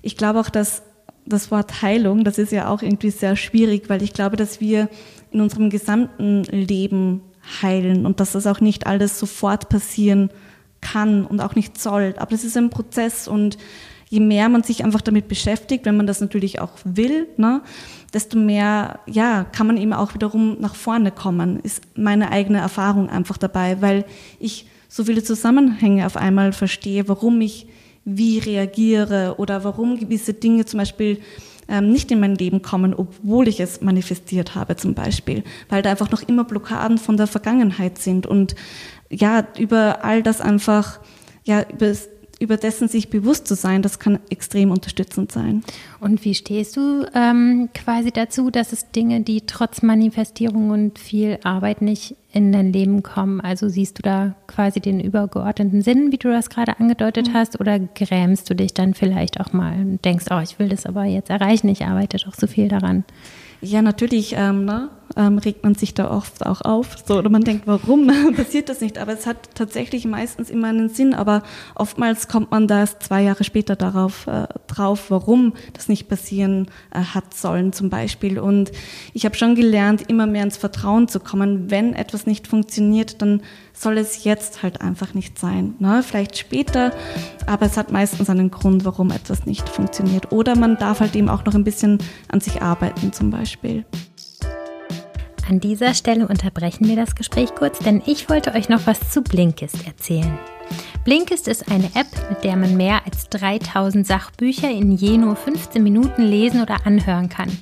ich 0.03 0.15
glaube 0.15 0.39
auch, 0.39 0.51
dass 0.51 0.83
das 1.25 1.49
Wort 1.49 1.81
Heilung, 1.81 2.23
das 2.23 2.37
ist 2.37 2.51
ja 2.51 2.69
auch 2.69 2.83
irgendwie 2.83 3.09
sehr 3.09 3.35
schwierig, 3.35 3.89
weil 3.89 4.03
ich 4.03 4.13
glaube, 4.13 4.35
dass 4.35 4.61
wir 4.61 4.89
in 5.31 5.41
unserem 5.41 5.71
gesamten 5.71 6.43
Leben 6.43 7.21
heilen 7.63 8.05
und 8.05 8.19
dass 8.19 8.33
das 8.33 8.45
auch 8.45 8.59
nicht 8.59 8.85
alles 8.85 9.17
sofort 9.17 9.69
passieren 9.69 10.29
kann 10.85 11.25
und 11.25 11.41
auch 11.41 11.55
nicht 11.55 11.79
soll. 11.79 12.13
Aber 12.17 12.31
das 12.31 12.43
ist 12.43 12.55
ein 12.57 12.69
Prozess 12.69 13.27
und 13.27 13.57
je 14.07 14.19
mehr 14.19 14.49
man 14.49 14.63
sich 14.63 14.83
einfach 14.83 15.01
damit 15.01 15.27
beschäftigt, 15.27 15.85
wenn 15.85 15.97
man 15.97 16.07
das 16.07 16.21
natürlich 16.21 16.59
auch 16.59 16.71
will, 16.83 17.27
ne, 17.37 17.61
desto 18.13 18.37
mehr 18.37 18.99
ja, 19.07 19.43
kann 19.43 19.67
man 19.67 19.77
eben 19.77 19.93
auch 19.93 20.13
wiederum 20.13 20.57
nach 20.59 20.75
vorne 20.75 21.11
kommen, 21.11 21.59
ist 21.61 21.81
meine 21.95 22.31
eigene 22.31 22.59
Erfahrung 22.59 23.09
einfach 23.09 23.37
dabei, 23.37 23.81
weil 23.81 24.05
ich 24.39 24.67
so 24.87 25.03
viele 25.03 25.23
Zusammenhänge 25.23 26.05
auf 26.05 26.17
einmal 26.17 26.53
verstehe, 26.53 27.09
warum 27.09 27.41
ich 27.41 27.67
wie 28.05 28.37
reagiere 28.37 29.35
oder 29.37 29.63
warum 29.63 29.99
gewisse 29.99 30.33
Dinge 30.33 30.65
zum 30.65 30.77
Beispiel 30.77 31.19
ähm, 31.67 31.91
nicht 31.91 32.11
in 32.11 32.19
mein 32.19 32.35
Leben 32.35 32.61
kommen, 32.61 32.93
obwohl 32.93 33.47
ich 33.47 33.59
es 33.59 33.81
manifestiert 33.81 34.53
habe 34.53 34.75
zum 34.75 34.93
Beispiel, 34.93 35.43
weil 35.69 35.81
da 35.81 35.89
einfach 35.89 36.11
noch 36.11 36.21
immer 36.21 36.43
Blockaden 36.43 36.99
von 36.99 37.17
der 37.17 37.27
Vergangenheit 37.27 37.97
sind 37.97 38.27
und 38.27 38.55
ja, 39.09 39.47
über 39.57 40.03
all 40.03 40.23
das 40.23 40.41
einfach, 40.41 40.99
ja, 41.43 41.63
über, 41.69 41.93
über 42.39 42.57
dessen 42.57 42.87
sich 42.87 43.09
bewusst 43.09 43.47
zu 43.47 43.55
sein, 43.55 43.81
das 43.81 43.99
kann 43.99 44.19
extrem 44.29 44.71
unterstützend 44.71 45.31
sein. 45.31 45.63
Und 45.99 46.23
wie 46.25 46.33
stehst 46.33 46.75
du 46.75 47.05
ähm, 47.13 47.69
quasi 47.73 48.11
dazu, 48.11 48.49
dass 48.49 48.73
es 48.73 48.91
Dinge, 48.91 49.21
die 49.21 49.41
trotz 49.41 49.81
Manifestierung 49.81 50.69
und 50.71 50.99
viel 50.99 51.39
Arbeit 51.43 51.81
nicht 51.81 52.15
in 52.33 52.51
dein 52.51 52.73
Leben 52.73 53.03
kommen? 53.03 53.39
Also 53.41 53.69
siehst 53.69 53.99
du 53.99 54.01
da 54.01 54.35
quasi 54.47 54.79
den 54.79 54.99
übergeordneten 54.99 55.81
Sinn, 55.81 56.11
wie 56.11 56.17
du 56.17 56.29
das 56.29 56.49
gerade 56.49 56.79
angedeutet 56.79 57.29
mhm. 57.29 57.33
hast, 57.33 57.59
oder 57.59 57.79
grämst 57.79 58.49
du 58.49 58.55
dich 58.55 58.73
dann 58.73 58.93
vielleicht 58.93 59.39
auch 59.39 59.53
mal 59.53 59.73
und 59.79 60.03
denkst, 60.03 60.25
oh, 60.31 60.39
ich 60.43 60.59
will 60.59 60.69
das 60.69 60.85
aber 60.85 61.05
jetzt 61.05 61.29
erreichen, 61.29 61.69
ich 61.69 61.85
arbeite 61.85 62.17
doch 62.17 62.33
so 62.33 62.47
viel 62.47 62.67
daran? 62.67 63.05
Ja, 63.61 63.81
natürlich 63.81 64.35
ähm, 64.37 64.65
ne, 64.65 64.89
ähm, 65.15 65.37
regt 65.37 65.63
man 65.63 65.75
sich 65.75 65.93
da 65.93 66.11
oft 66.11 66.45
auch 66.45 66.61
auf. 66.61 66.97
So, 67.05 67.17
oder 67.17 67.29
man 67.29 67.43
denkt, 67.43 67.67
warum 67.67 68.07
passiert 68.35 68.69
das 68.69 68.81
nicht? 68.81 68.97
Aber 68.97 69.13
es 69.13 69.25
hat 69.25 69.55
tatsächlich 69.55 70.05
meistens 70.05 70.49
immer 70.49 70.67
einen 70.67 70.89
Sinn. 70.89 71.13
Aber 71.13 71.43
oftmals 71.75 72.27
kommt 72.27 72.51
man 72.51 72.67
da 72.67 72.79
erst 72.79 73.03
zwei 73.03 73.23
Jahre 73.23 73.43
später 73.43 73.75
darauf 73.75 74.27
äh, 74.27 74.47
drauf, 74.67 75.09
warum 75.09 75.53
das 75.73 75.87
nicht 75.87 76.07
passieren 76.07 76.67
äh, 76.91 76.99
hat 76.99 77.33
sollen 77.33 77.73
zum 77.73 77.89
Beispiel. 77.89 78.39
Und 78.39 78.71
ich 79.13 79.25
habe 79.25 79.35
schon 79.35 79.55
gelernt, 79.55 80.09
immer 80.09 80.27
mehr 80.27 80.43
ins 80.43 80.57
Vertrauen 80.57 81.07
zu 81.07 81.19
kommen. 81.19 81.71
Wenn 81.71 81.93
etwas 81.93 82.25
nicht 82.25 82.47
funktioniert, 82.47 83.21
dann 83.21 83.41
soll 83.73 83.97
es 83.97 84.23
jetzt 84.23 84.63
halt 84.63 84.81
einfach 84.81 85.13
nicht 85.13 85.37
sein. 85.37 85.75
Ne? 85.79 86.01
Vielleicht 86.03 86.37
später, 86.37 86.91
aber 87.45 87.65
es 87.65 87.77
hat 87.77 87.91
meistens 87.91 88.29
einen 88.29 88.51
Grund, 88.51 88.85
warum 88.85 89.11
etwas 89.11 89.45
nicht 89.45 89.67
funktioniert. 89.67 90.31
Oder 90.31 90.55
man 90.55 90.77
darf 90.77 90.99
halt 90.99 91.15
eben 91.15 91.29
auch 91.29 91.45
noch 91.45 91.55
ein 91.55 91.63
bisschen 91.63 91.99
an 92.29 92.39
sich 92.39 92.61
arbeiten 92.61 93.11
zum 93.11 93.29
Beispiel. 93.29 93.85
An 95.47 95.59
dieser 95.59 95.93
Stelle 95.93 96.27
unterbrechen 96.27 96.87
wir 96.87 96.95
das 96.95 97.13
Gespräch 97.13 97.53
kurz, 97.53 97.77
denn 97.79 98.01
ich 98.07 98.29
wollte 98.29 98.55
euch 98.55 98.67
noch 98.67 98.87
was 98.87 99.11
zu 99.11 99.21
Blinkist 99.21 99.85
erzählen. 99.85 100.39
Blinkist 101.03 101.47
ist 101.47 101.71
eine 101.71 101.85
App, 101.93 102.07
mit 102.29 102.43
der 102.43 102.55
man 102.55 102.75
mehr 102.75 103.01
als 103.05 103.29
3000 103.29 104.07
Sachbücher 104.07 104.71
in 104.71 104.91
je 104.91 105.19
nur 105.19 105.35
15 105.35 105.83
Minuten 105.83 106.23
lesen 106.23 106.63
oder 106.63 106.87
anhören 106.87 107.29
kann. 107.29 107.55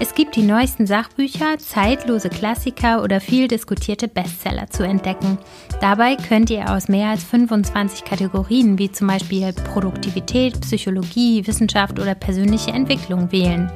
Es 0.00 0.16
gibt 0.16 0.34
die 0.34 0.42
neuesten 0.42 0.88
Sachbücher, 0.88 1.58
zeitlose 1.58 2.28
Klassiker 2.28 3.04
oder 3.04 3.20
viel 3.20 3.46
diskutierte 3.46 4.08
Bestseller 4.08 4.68
zu 4.68 4.82
entdecken. 4.82 5.38
Dabei 5.80 6.16
könnt 6.16 6.50
ihr 6.50 6.72
aus 6.72 6.88
mehr 6.88 7.10
als 7.10 7.22
25 7.22 8.02
Kategorien 8.02 8.80
wie 8.80 8.90
zum 8.90 9.06
Beispiel 9.06 9.52
Produktivität, 9.52 10.60
Psychologie, 10.62 11.46
Wissenschaft 11.46 12.00
oder 12.00 12.16
persönliche 12.16 12.72
Entwicklung 12.72 13.30
wählen. 13.30 13.70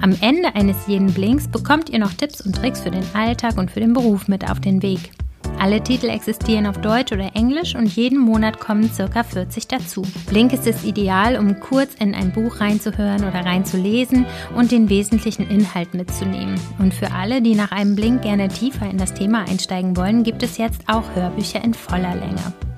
Am 0.00 0.16
Ende 0.20 0.54
eines 0.54 0.86
jeden 0.86 1.12
Blinks 1.12 1.48
bekommt 1.48 1.90
ihr 1.90 1.98
noch 1.98 2.12
Tipps 2.14 2.40
und 2.40 2.56
Tricks 2.56 2.80
für 2.80 2.90
den 2.90 3.04
Alltag 3.14 3.58
und 3.58 3.70
für 3.70 3.80
den 3.80 3.92
Beruf 3.92 4.28
mit 4.28 4.50
auf 4.50 4.60
den 4.60 4.82
Weg. 4.82 5.12
Alle 5.60 5.82
Titel 5.82 6.08
existieren 6.08 6.66
auf 6.66 6.80
Deutsch 6.80 7.12
oder 7.12 7.36
Englisch 7.36 7.74
und 7.74 7.94
jeden 7.94 8.18
Monat 8.18 8.60
kommen 8.60 8.90
circa 8.90 9.22
40 9.22 9.68
dazu. 9.68 10.02
Blink 10.26 10.54
ist 10.54 10.66
es 10.66 10.84
ideal, 10.84 11.36
um 11.36 11.60
kurz 11.60 11.94
in 11.96 12.14
ein 12.14 12.32
Buch 12.32 12.60
reinzuhören 12.60 13.24
oder 13.24 13.44
reinzulesen 13.44 14.24
und 14.56 14.72
den 14.72 14.88
wesentlichen 14.88 15.46
Inhalt 15.50 15.92
mitzunehmen. 15.92 16.58
Und 16.78 16.94
für 16.94 17.12
alle, 17.12 17.42
die 17.42 17.54
nach 17.54 17.72
einem 17.72 17.94
Blink 17.94 18.22
gerne 18.22 18.48
tiefer 18.48 18.88
in 18.88 18.96
das 18.96 19.12
Thema 19.12 19.44
einsteigen 19.46 19.98
wollen, 19.98 20.22
gibt 20.22 20.42
es 20.42 20.56
jetzt 20.56 20.80
auch 20.86 21.04
Hörbücher 21.14 21.62
in 21.62 21.74
voller 21.74 22.14
Länge. 22.14 22.69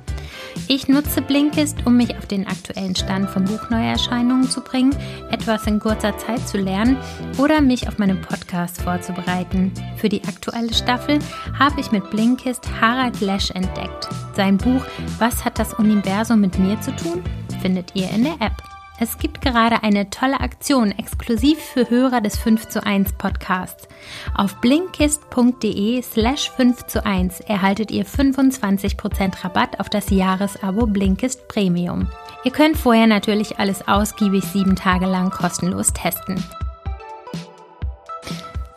Ich 0.68 0.88
nutze 0.88 1.20
Blinkist, 1.20 1.78
um 1.84 1.96
mich 1.96 2.16
auf 2.16 2.26
den 2.26 2.46
aktuellen 2.46 2.96
Stand 2.96 3.28
von 3.28 3.44
Buchneuerscheinungen 3.44 4.48
zu 4.48 4.60
bringen, 4.60 4.94
etwas 5.30 5.66
in 5.66 5.78
kurzer 5.78 6.16
Zeit 6.18 6.46
zu 6.48 6.58
lernen 6.58 6.96
oder 7.38 7.60
mich 7.60 7.88
auf 7.88 7.98
meinen 7.98 8.20
Podcast 8.20 8.80
vorzubereiten. 8.80 9.72
Für 9.96 10.08
die 10.08 10.24
aktuelle 10.24 10.72
Staffel 10.72 11.18
habe 11.58 11.80
ich 11.80 11.92
mit 11.92 12.08
Blinkist 12.10 12.68
Harald 12.80 13.20
Lesch 13.20 13.50
entdeckt. 13.50 14.08
Sein 14.34 14.56
Buch 14.56 14.84
Was 15.18 15.44
hat 15.44 15.58
das 15.58 15.74
Universum 15.74 16.40
mit 16.40 16.58
mir 16.58 16.80
zu 16.80 16.94
tun? 16.96 17.22
findet 17.60 17.94
ihr 17.94 18.10
in 18.10 18.24
der 18.24 18.34
App. 18.40 18.71
Es 19.00 19.18
gibt 19.18 19.40
gerade 19.40 19.82
eine 19.82 20.10
tolle 20.10 20.40
Aktion 20.40 20.92
exklusiv 20.92 21.58
für 21.58 21.88
Hörer 21.88 22.20
des 22.20 22.38
5 22.38 22.68
zu 22.68 22.84
1 22.84 23.14
Podcasts. 23.14 23.88
Auf 24.34 24.60
blinkist.de 24.60 26.02
slash 26.02 26.50
5 26.50 26.86
zu 26.86 27.04
1 27.04 27.40
erhaltet 27.40 27.90
ihr 27.90 28.04
25% 28.04 29.44
Rabatt 29.44 29.80
auf 29.80 29.88
das 29.88 30.10
Jahresabo 30.10 30.86
Blinkist 30.86 31.48
Premium. 31.48 32.08
Ihr 32.44 32.52
könnt 32.52 32.76
vorher 32.76 33.06
natürlich 33.06 33.58
alles 33.58 33.88
ausgiebig 33.88 34.44
sieben 34.44 34.76
Tage 34.76 35.06
lang 35.06 35.30
kostenlos 35.30 35.92
testen. 35.92 36.42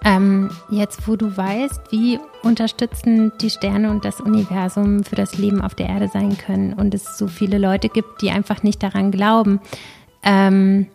Ähm, 0.06 0.52
jetzt, 0.70 1.08
wo 1.08 1.16
du 1.16 1.36
weißt, 1.36 1.92
wie 1.92 2.20
unterstützend 2.44 3.42
die 3.42 3.50
Sterne 3.50 3.90
und 3.90 4.06
das 4.06 4.22
Universum 4.22 5.04
für 5.04 5.16
das 5.16 5.38
Leben 5.38 5.62
auf 5.62 5.74
der 5.74 5.90
Erde 5.90 6.08
sein 6.08 6.38
können 6.38 6.74
und 6.74 6.94
es 6.94 7.18
so 7.18 7.28
viele 7.28 7.58
Leute 7.58 7.90
gibt, 7.90 8.22
die 8.22 8.30
einfach 8.30 8.62
nicht 8.62 8.84
daran 8.84 9.10
glauben, 9.10 9.60
ähm, 10.26 10.88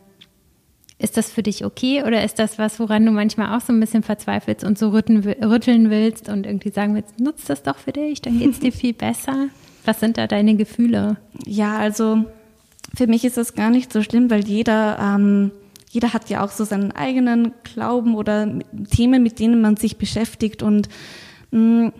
ist 0.98 1.16
das 1.16 1.30
für 1.30 1.42
dich 1.42 1.64
okay 1.64 2.02
oder 2.02 2.22
ist 2.22 2.38
das 2.38 2.58
was, 2.58 2.78
woran 2.78 3.06
du 3.06 3.12
manchmal 3.12 3.56
auch 3.56 3.62
so 3.62 3.72
ein 3.72 3.80
bisschen 3.80 4.02
verzweifelst 4.02 4.64
und 4.64 4.78
so 4.78 4.90
rütteln, 4.90 5.22
rütteln 5.42 5.88
willst 5.88 6.28
und 6.28 6.44
irgendwie 6.44 6.70
sagen 6.70 6.94
willst, 6.94 7.18
nutz 7.18 7.46
das 7.46 7.62
doch 7.62 7.78
für 7.78 7.92
dich, 7.92 8.20
dann 8.20 8.38
geht 8.38 8.50
es 8.50 8.60
dir 8.60 8.72
viel 8.72 8.92
besser? 8.92 9.48
Was 9.86 10.00
sind 10.00 10.18
da 10.18 10.26
deine 10.26 10.56
Gefühle? 10.56 11.16
Ja, 11.46 11.78
also 11.78 12.26
für 12.94 13.06
mich 13.06 13.24
ist 13.24 13.38
das 13.38 13.54
gar 13.54 13.70
nicht 13.70 13.90
so 13.92 14.02
schlimm, 14.02 14.30
weil 14.30 14.44
jeder 14.44 14.98
ähm, 15.00 15.52
jeder 15.90 16.12
hat 16.12 16.30
ja 16.30 16.44
auch 16.44 16.50
so 16.50 16.64
seinen 16.64 16.92
eigenen 16.92 17.52
Glauben 17.64 18.14
oder 18.14 18.48
Themen, 18.90 19.22
mit 19.22 19.40
denen 19.40 19.60
man 19.60 19.76
sich 19.76 19.98
beschäftigt 19.98 20.62
und 20.62 20.88
mh, 21.50 21.58
mm, 21.58 21.92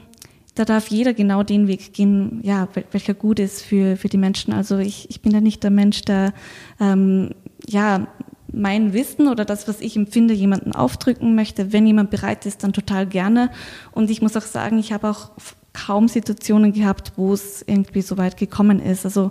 da 0.61 0.67
darf 0.67 0.89
jeder 0.89 1.15
genau 1.15 1.43
den 1.43 1.69
Weg 1.69 1.95
gehen, 1.95 2.41
ja, 2.43 2.69
welcher 2.91 3.15
gut 3.15 3.39
ist 3.39 3.63
für, 3.63 3.97
für 3.97 4.09
die 4.09 4.19
Menschen. 4.19 4.53
Also 4.53 4.77
ich, 4.77 5.09
ich 5.09 5.23
bin 5.23 5.33
ja 5.33 5.41
nicht 5.41 5.63
der 5.63 5.71
Mensch, 5.71 6.03
der 6.03 6.35
ähm, 6.79 7.31
ja 7.67 8.09
mein 8.53 8.93
Wissen 8.93 9.29
oder 9.29 9.47
das, 9.47 9.69
was 9.69 9.81
ich 9.81 9.97
empfinde, 9.97 10.35
jemanden 10.35 10.73
aufdrücken 10.73 11.35
möchte. 11.35 11.73
Wenn 11.73 11.87
jemand 11.87 12.11
bereit 12.11 12.45
ist, 12.45 12.63
dann 12.63 12.75
total 12.75 13.07
gerne. 13.07 13.51
Und 13.93 14.11
ich 14.11 14.21
muss 14.21 14.37
auch 14.37 14.43
sagen, 14.43 14.79
ich 14.79 14.93
habe 14.93 15.09
auch 15.09 15.31
kaum 15.73 16.09
Situationen 16.09 16.75
gehabt, 16.75 17.13
wo 17.17 17.33
es 17.33 17.63
irgendwie 17.67 18.03
so 18.03 18.19
weit 18.19 18.37
gekommen 18.37 18.81
ist. 18.81 19.07
Also 19.07 19.31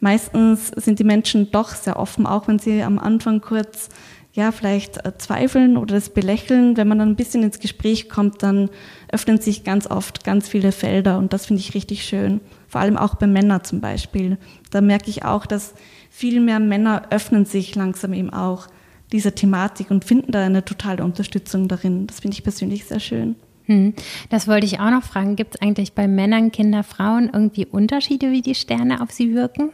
meistens 0.00 0.72
sind 0.76 0.98
die 0.98 1.04
Menschen 1.04 1.50
doch 1.52 1.70
sehr 1.70 1.98
offen, 1.98 2.26
auch 2.26 2.48
wenn 2.48 2.58
sie 2.58 2.82
am 2.82 2.98
Anfang 2.98 3.40
kurz 3.40 3.88
ja, 4.36 4.52
vielleicht 4.52 5.04
äh, 5.04 5.16
zweifeln 5.16 5.76
oder 5.76 5.94
das 5.94 6.10
belächeln. 6.10 6.76
Wenn 6.76 6.86
man 6.88 6.98
dann 6.98 7.08
ein 7.08 7.16
bisschen 7.16 7.42
ins 7.42 7.58
Gespräch 7.58 8.08
kommt, 8.08 8.42
dann 8.42 8.70
öffnen 9.10 9.40
sich 9.40 9.64
ganz 9.64 9.86
oft 9.90 10.24
ganz 10.24 10.48
viele 10.48 10.72
Felder 10.72 11.18
und 11.18 11.32
das 11.32 11.46
finde 11.46 11.60
ich 11.60 11.74
richtig 11.74 12.04
schön. 12.04 12.40
Vor 12.68 12.82
allem 12.82 12.98
auch 12.98 13.14
bei 13.14 13.26
Männern 13.26 13.64
zum 13.64 13.80
Beispiel. 13.80 14.36
Da 14.70 14.82
merke 14.82 15.08
ich 15.08 15.24
auch, 15.24 15.46
dass 15.46 15.74
viel 16.10 16.40
mehr 16.40 16.60
Männer 16.60 17.04
öffnen 17.10 17.46
sich 17.46 17.74
langsam 17.74 18.12
eben 18.12 18.30
auch 18.30 18.68
dieser 19.10 19.34
Thematik 19.34 19.90
und 19.90 20.04
finden 20.04 20.32
da 20.32 20.44
eine 20.44 20.64
totale 20.64 21.02
Unterstützung 21.02 21.66
darin. 21.68 22.06
Das 22.06 22.20
finde 22.20 22.34
ich 22.34 22.42
persönlich 22.42 22.84
sehr 22.84 23.00
schön. 23.00 23.36
Hm. 23.64 23.94
Das 24.28 24.46
wollte 24.48 24.66
ich 24.66 24.80
auch 24.80 24.90
noch 24.90 25.02
fragen. 25.02 25.36
Gibt 25.36 25.54
es 25.54 25.62
eigentlich 25.62 25.94
bei 25.94 26.06
Männern, 26.06 26.52
Kindern, 26.52 26.84
Frauen 26.84 27.30
irgendwie 27.32 27.66
Unterschiede, 27.66 28.30
wie 28.30 28.42
die 28.42 28.54
Sterne 28.54 29.00
auf 29.00 29.10
sie 29.12 29.34
wirken? 29.34 29.70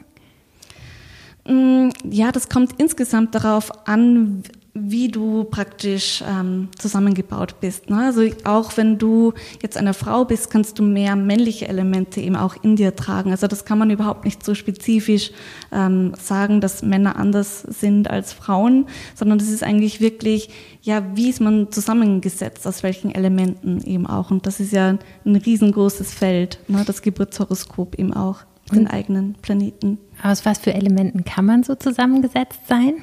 Mm, 1.46 1.90
ja, 2.08 2.30
das 2.32 2.48
kommt 2.48 2.74
insgesamt 2.78 3.34
darauf 3.34 3.88
an, 3.88 4.42
wie 4.74 5.08
du 5.08 5.44
praktisch 5.44 6.24
ähm, 6.26 6.68
zusammengebaut 6.78 7.60
bist. 7.60 7.90
Ne? 7.90 8.06
Also 8.06 8.22
auch 8.44 8.74
wenn 8.78 8.96
du 8.96 9.34
jetzt 9.60 9.76
eine 9.76 9.92
Frau 9.92 10.24
bist, 10.24 10.50
kannst 10.50 10.78
du 10.78 10.82
mehr 10.82 11.14
männliche 11.14 11.68
Elemente 11.68 12.22
eben 12.22 12.36
auch 12.36 12.56
in 12.62 12.76
dir 12.76 12.96
tragen. 12.96 13.32
Also 13.32 13.46
das 13.48 13.66
kann 13.66 13.78
man 13.78 13.90
überhaupt 13.90 14.24
nicht 14.24 14.42
so 14.42 14.54
spezifisch 14.54 15.30
ähm, 15.72 16.14
sagen, 16.18 16.62
dass 16.62 16.82
Männer 16.82 17.16
anders 17.16 17.60
sind 17.60 18.08
als 18.08 18.32
Frauen, 18.32 18.86
sondern 19.14 19.38
das 19.38 19.50
ist 19.50 19.62
eigentlich 19.62 20.00
wirklich, 20.00 20.48
ja, 20.80 21.04
wie 21.14 21.28
ist 21.28 21.42
man 21.42 21.70
zusammengesetzt, 21.70 22.66
aus 22.66 22.82
welchen 22.82 23.14
Elementen 23.14 23.82
eben 23.82 24.06
auch. 24.06 24.30
Und 24.30 24.46
das 24.46 24.58
ist 24.58 24.72
ja 24.72 24.96
ein 25.26 25.36
riesengroßes 25.36 26.14
Feld, 26.14 26.60
ne? 26.68 26.82
das 26.86 27.02
Geburtshoroskop 27.02 27.98
eben 27.98 28.14
auch 28.14 28.38
den 28.72 28.86
eigenen 28.86 29.34
Planeten. 29.42 29.98
Aus 30.22 30.44
was 30.44 30.58
für 30.58 30.74
Elementen 30.74 31.24
kann 31.24 31.44
man 31.44 31.62
so 31.62 31.74
zusammengesetzt 31.74 32.60
sein? 32.68 32.94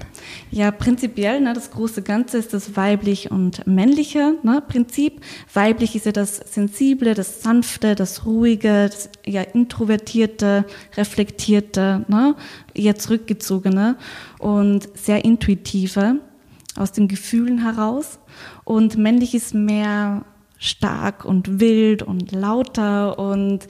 Ja, 0.52 0.72
prinzipiell, 0.72 1.42
ne, 1.42 1.54
das 1.54 1.72
große 1.72 2.02
Ganze 2.02 2.38
ist 2.38 2.54
das 2.54 2.76
weiblich 2.76 3.32
und 3.32 3.66
männliche 3.68 4.36
ne, 4.44 4.62
Prinzip. 4.66 5.22
Weiblich 5.54 5.96
ist 5.96 6.06
ja 6.06 6.12
das 6.12 6.38
Sensible, 6.38 7.14
das 7.14 7.42
Sanfte, 7.42 7.96
das 7.96 8.26
Ruhige, 8.26 8.90
das 8.90 9.10
ja 9.26 9.42
introvertierte, 9.42 10.66
reflektierte, 10.98 12.06
ne, 12.08 12.36
eher 12.74 12.96
zurückgezogene 12.96 13.98
und 14.40 14.90
sehr 14.98 15.26
intuitive 15.26 16.16
aus 16.76 16.92
den 16.92 17.08
Gefühlen 17.08 17.62
heraus. 17.62 18.20
Und 18.64 18.98
männlich 18.98 19.36
ist 19.36 19.54
mehr 19.54 20.24
stark 20.60 21.24
und 21.26 21.60
wild 21.60 22.04
und 22.04 22.32
lauter 22.32 23.18
und 23.18 23.68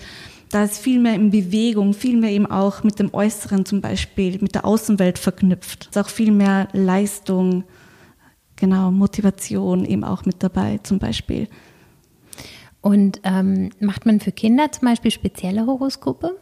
da 0.49 0.63
ist 0.63 0.79
viel 0.79 0.99
mehr 0.99 1.13
in 1.13 1.29
Bewegung, 1.29 1.93
viel 1.93 2.17
mehr 2.17 2.31
eben 2.31 2.47
auch 2.47 2.83
mit 2.83 2.99
dem 2.99 3.13
Äußeren 3.13 3.65
zum 3.65 3.81
Beispiel, 3.81 4.39
mit 4.41 4.55
der 4.55 4.65
Außenwelt 4.65 5.19
verknüpft. 5.19 5.83
Es 5.83 5.95
ist 5.95 5.97
auch 5.97 6.09
viel 6.09 6.31
mehr 6.31 6.67
Leistung, 6.73 7.63
genau, 8.55 8.91
Motivation 8.91 9.85
eben 9.85 10.03
auch 10.03 10.25
mit 10.25 10.41
dabei 10.41 10.79
zum 10.83 10.99
Beispiel. 10.99 11.47
Und 12.81 13.19
ähm, 13.23 13.69
macht 13.79 14.05
man 14.05 14.19
für 14.19 14.31
Kinder 14.31 14.71
zum 14.71 14.88
Beispiel 14.88 15.12
spezielle 15.12 15.65
Horoskope? 15.65 16.38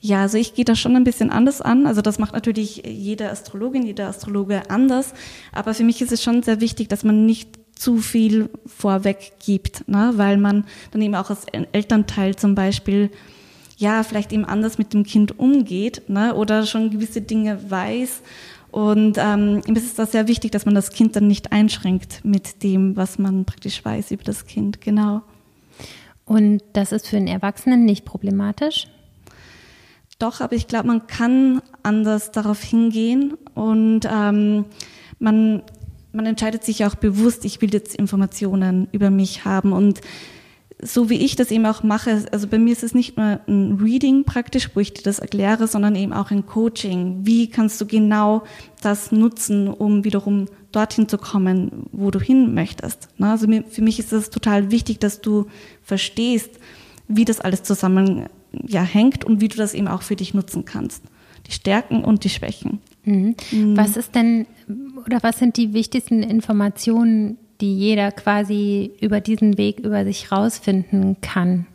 Ja, 0.00 0.22
also 0.22 0.36
ich 0.36 0.54
gehe 0.54 0.64
da 0.64 0.74
schon 0.74 0.96
ein 0.96 1.04
bisschen 1.04 1.30
anders 1.30 1.60
an. 1.60 1.86
Also 1.86 2.02
das 2.02 2.18
macht 2.18 2.34
natürlich 2.34 2.82
jede 2.84 3.30
Astrologin, 3.30 3.86
jeder 3.86 4.08
Astrologe 4.08 4.68
anders. 4.68 5.14
Aber 5.52 5.74
für 5.74 5.84
mich 5.84 6.02
ist 6.02 6.10
es 6.10 6.22
schon 6.22 6.42
sehr 6.42 6.60
wichtig, 6.60 6.88
dass 6.88 7.04
man 7.04 7.24
nicht 7.24 7.61
zu 7.74 7.98
viel 7.98 8.50
vorweg 8.66 9.32
gibt, 9.44 9.88
ne? 9.88 10.12
weil 10.16 10.36
man 10.36 10.64
dann 10.90 11.02
eben 11.02 11.14
auch 11.14 11.30
als 11.30 11.46
Elternteil 11.72 12.36
zum 12.36 12.54
Beispiel 12.54 13.10
ja 13.76 14.02
vielleicht 14.02 14.32
eben 14.32 14.44
anders 14.44 14.78
mit 14.78 14.92
dem 14.92 15.04
Kind 15.04 15.38
umgeht 15.38 16.02
ne? 16.08 16.34
oder 16.34 16.66
schon 16.66 16.90
gewisse 16.90 17.20
Dinge 17.20 17.70
weiß. 17.70 18.22
Und 18.70 19.18
ähm, 19.18 19.60
es 19.74 19.84
ist 19.84 19.98
da 19.98 20.06
sehr 20.06 20.28
wichtig, 20.28 20.50
dass 20.52 20.64
man 20.64 20.74
das 20.74 20.90
Kind 20.90 21.14
dann 21.16 21.26
nicht 21.26 21.52
einschränkt 21.52 22.24
mit 22.24 22.62
dem, 22.62 22.96
was 22.96 23.18
man 23.18 23.44
praktisch 23.44 23.84
weiß 23.84 24.12
über 24.12 24.24
das 24.24 24.46
Kind. 24.46 24.80
Genau. 24.80 25.22
Und 26.24 26.62
das 26.72 26.92
ist 26.92 27.08
für 27.08 27.18
einen 27.18 27.26
Erwachsenen 27.26 27.84
nicht 27.84 28.04
problematisch? 28.04 28.86
Doch, 30.18 30.40
aber 30.40 30.54
ich 30.54 30.68
glaube, 30.68 30.86
man 30.86 31.06
kann 31.06 31.60
anders 31.82 32.30
darauf 32.30 32.62
hingehen 32.62 33.34
und 33.54 34.08
ähm, 34.10 34.66
man 35.18 35.62
man 36.12 36.26
entscheidet 36.26 36.64
sich 36.64 36.84
auch 36.84 36.94
bewusst, 36.94 37.44
ich 37.44 37.60
will 37.62 37.72
jetzt 37.72 37.94
Informationen 37.94 38.88
über 38.92 39.10
mich 39.10 39.44
haben 39.44 39.72
und 39.72 40.00
so 40.84 41.08
wie 41.08 41.18
ich 41.18 41.36
das 41.36 41.52
eben 41.52 41.64
auch 41.64 41.84
mache, 41.84 42.24
also 42.32 42.48
bei 42.48 42.58
mir 42.58 42.72
ist 42.72 42.82
es 42.82 42.92
nicht 42.92 43.16
nur 43.16 43.38
ein 43.46 43.78
Reading 43.80 44.24
praktisch, 44.24 44.70
wo 44.74 44.80
ich 44.80 44.92
dir 44.92 45.02
das 45.02 45.20
erkläre, 45.20 45.68
sondern 45.68 45.94
eben 45.94 46.12
auch 46.12 46.32
ein 46.32 46.44
Coaching. 46.44 47.20
Wie 47.22 47.48
kannst 47.48 47.80
du 47.80 47.86
genau 47.86 48.42
das 48.82 49.12
nutzen, 49.12 49.68
um 49.68 50.02
wiederum 50.02 50.46
dorthin 50.72 51.08
zu 51.08 51.18
kommen, 51.18 51.86
wo 51.92 52.10
du 52.10 52.18
hin 52.18 52.52
möchtest? 52.52 53.08
Also 53.20 53.46
für 53.46 53.82
mich 53.82 53.98
ist 54.00 54.12
es 54.12 54.30
total 54.30 54.72
wichtig, 54.72 54.98
dass 54.98 55.20
du 55.20 55.46
verstehst, 55.84 56.50
wie 57.06 57.24
das 57.24 57.40
alles 57.40 57.62
zusammen 57.62 58.26
ja, 58.66 58.82
hängt 58.82 59.24
und 59.24 59.40
wie 59.40 59.48
du 59.48 59.56
das 59.56 59.74
eben 59.74 59.86
auch 59.86 60.02
für 60.02 60.16
dich 60.16 60.34
nutzen 60.34 60.64
kannst. 60.64 61.04
Die 61.46 61.52
Stärken 61.52 62.02
und 62.02 62.24
die 62.24 62.28
Schwächen. 62.28 62.80
Mhm. 63.04 63.34
Mhm. 63.50 63.76
Was 63.76 63.96
ist 63.96 64.14
denn 64.14 64.46
oder 65.06 65.22
was 65.22 65.38
sind 65.38 65.56
die 65.56 65.72
wichtigsten 65.72 66.22
Informationen, 66.22 67.36
die 67.60 67.76
jeder 67.76 68.12
quasi 68.12 68.92
über 69.00 69.20
diesen 69.20 69.58
Weg 69.58 69.80
über 69.80 70.04
sich 70.04 70.30
rausfinden 70.30 71.16
kann? 71.20 71.66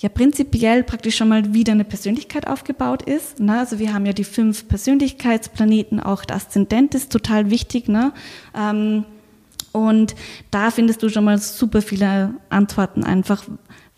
Ja, 0.00 0.08
prinzipiell 0.08 0.84
praktisch 0.84 1.16
schon 1.16 1.28
mal, 1.28 1.52
wie 1.54 1.64
deine 1.64 1.84
Persönlichkeit 1.84 2.46
aufgebaut 2.46 3.02
ist. 3.02 3.40
Ne? 3.40 3.58
Also 3.58 3.80
wir 3.80 3.92
haben 3.92 4.06
ja 4.06 4.12
die 4.12 4.24
fünf 4.24 4.68
Persönlichkeitsplaneten, 4.68 5.98
auch 5.98 6.24
der 6.24 6.36
Aszendent 6.36 6.94
ist 6.94 7.10
total 7.10 7.50
wichtig. 7.50 7.88
Ne? 7.88 8.12
Ähm, 8.56 9.04
und 9.72 10.14
da 10.52 10.70
findest 10.70 11.02
du 11.02 11.08
schon 11.08 11.24
mal 11.24 11.38
super 11.38 11.82
viele 11.82 12.34
Antworten 12.48 13.02
einfach, 13.02 13.42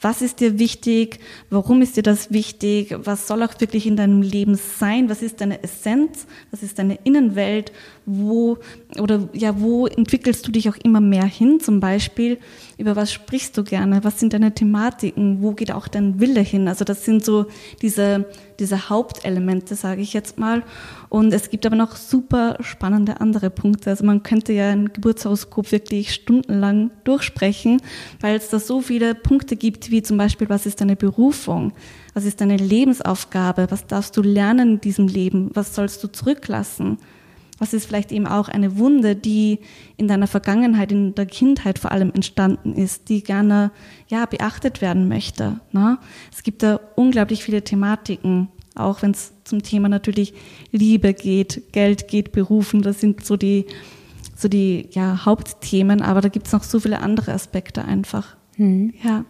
was 0.01 0.23
ist 0.23 0.41
dir 0.41 0.59
wichtig? 0.59 1.21
Warum 1.51 1.83
ist 1.83 1.97
dir 1.97 2.03
das 2.03 2.33
wichtig? 2.33 2.97
Was 3.05 3.27
soll 3.27 3.43
auch 3.43 3.61
wirklich 3.61 3.87
in 3.87 3.97
deinem 3.97 4.23
Leben 4.23 4.55
sein? 4.55 5.11
Was 5.11 5.21
ist 5.21 5.41
deine 5.41 5.63
Essenz? 5.63 6.27
Was 6.51 6.63
ist 6.63 6.79
deine 6.79 6.99
Innenwelt? 7.05 7.73
Wo, 8.07 8.59
oder, 8.99 9.29
ja, 9.35 9.61
wo 9.61 9.87
entwickelst 9.87 10.47
du 10.47 10.53
dich 10.53 10.71
auch 10.71 10.77
immer 10.77 11.01
mehr 11.01 11.27
hin? 11.27 11.61
Zum 11.61 11.81
Beispiel, 11.81 12.39
über 12.79 12.97
was 12.97 13.13
sprichst 13.13 13.59
du 13.59 13.63
gerne? 13.63 14.03
Was 14.03 14.19
sind 14.19 14.33
deine 14.33 14.55
Thematiken? 14.55 15.43
Wo 15.43 15.53
geht 15.53 15.71
auch 15.71 15.87
dein 15.87 16.19
Wille 16.19 16.41
hin? 16.41 16.67
Also 16.67 16.85
das 16.85 17.05
sind 17.05 17.23
so 17.23 17.47
diese, 17.83 18.25
diese 18.59 18.89
Hauptelemente, 18.89 19.75
sage 19.75 20.01
ich 20.01 20.15
jetzt 20.15 20.39
mal. 20.39 20.63
Und 21.11 21.35
es 21.35 21.51
gibt 21.51 21.67
aber 21.67 21.75
noch 21.75 21.97
super 21.97 22.57
spannende 22.61 23.21
andere 23.21 23.51
Punkte. 23.51 23.91
Also 23.91 24.07
man 24.07 24.23
könnte 24.23 24.53
ja 24.53 24.71
ein 24.71 24.93
Geburtshoroskop 24.93 25.73
wirklich 25.73 26.15
stundenlang 26.15 26.93
durchsprechen, 27.03 27.83
weil 28.21 28.37
es 28.37 28.49
da 28.49 28.61
so 28.61 28.81
viele 28.81 29.17
Punkte 29.17 29.57
gibt, 29.57 29.91
wie 29.91 30.03
zum 30.03 30.17
Beispiel, 30.17 30.49
was 30.49 30.67
ist 30.67 30.81
deine 30.81 30.95
Berufung? 30.95 31.73
Was 32.15 32.25
ist 32.25 32.41
deine 32.41 32.57
Lebensaufgabe? 32.57 33.67
Was 33.71 33.89
darfst 33.89 34.17
du 34.17 34.23
lernen 34.23 34.75
in 34.75 34.81
diesem 34.81 35.09
Leben? 35.09 35.51
Was 35.53 35.75
sollst 35.75 36.03
du 36.05 36.09
zurücklassen? 36.13 36.99
Was 37.59 37.75
ist 37.75 37.87
vielleicht 37.87 38.13
eben 38.13 38.29
auch 38.29 38.49
eine 38.49 38.79
Wunde, 38.79 39.17
die 39.17 39.59
in 39.97 40.07
deiner 40.07 40.29
Vergangenheit, 40.29 40.93
in 40.93 41.17
der 41.17 41.27
Kindheit 41.27 41.81
vor 41.81 41.91
allem 41.91 42.13
entstanden 42.15 42.73
ist, 42.73 43.09
die 43.09 43.25
gerne 43.25 43.73
ja 44.07 44.27
beachtet 44.27 44.81
werden 44.81 45.09
möchte. 45.09 45.61
Ne? 45.73 45.99
Es 46.33 46.45
gibt 46.45 46.63
da 46.63 46.79
unglaublich 46.95 47.43
viele 47.43 47.63
Thematiken, 47.63 48.49
auch 48.83 49.03
wenn 49.03 49.13
es 49.13 49.33
zum 49.45 49.63
Thema 49.63 49.89
natürlich 49.89 50.35
Liebe 50.73 51.15
geht, 51.15 51.73
Geld 51.73 52.09
geht, 52.09 52.33
Berufen. 52.33 52.83
Das 52.83 53.01
sind 53.01 53.25
so 53.25 53.37
die 53.37 53.67
so 54.41 54.49
die 54.49 54.89
ja, 54.93 55.25
Hauptthemen, 55.25 56.03
aber 56.03 56.21
da 56.21 56.29
gibt 56.29 56.47
es 56.47 56.53
noch 56.53 56.63
so 56.63 56.81
viele 56.81 57.01
andere 57.01 57.33
Aspekte 57.33 57.85
einfach. 57.85 58.37
Hm. 58.57 58.95
Ja. 59.03 59.25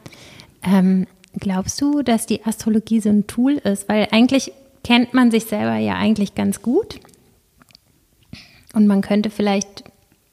Ähm, 0.62 1.06
glaubst 1.38 1.80
du, 1.80 2.02
dass 2.02 2.26
die 2.26 2.44
Astrologie 2.44 3.00
so 3.00 3.08
ein 3.08 3.26
Tool 3.26 3.54
ist? 3.54 3.88
Weil 3.88 4.08
eigentlich 4.12 4.52
kennt 4.84 5.12
man 5.12 5.30
sich 5.30 5.44
selber 5.44 5.76
ja 5.76 5.94
eigentlich 5.94 6.34
ganz 6.34 6.62
gut. 6.62 7.00
Und 8.72 8.86
man 8.86 9.00
könnte 9.00 9.30
vielleicht 9.30 9.84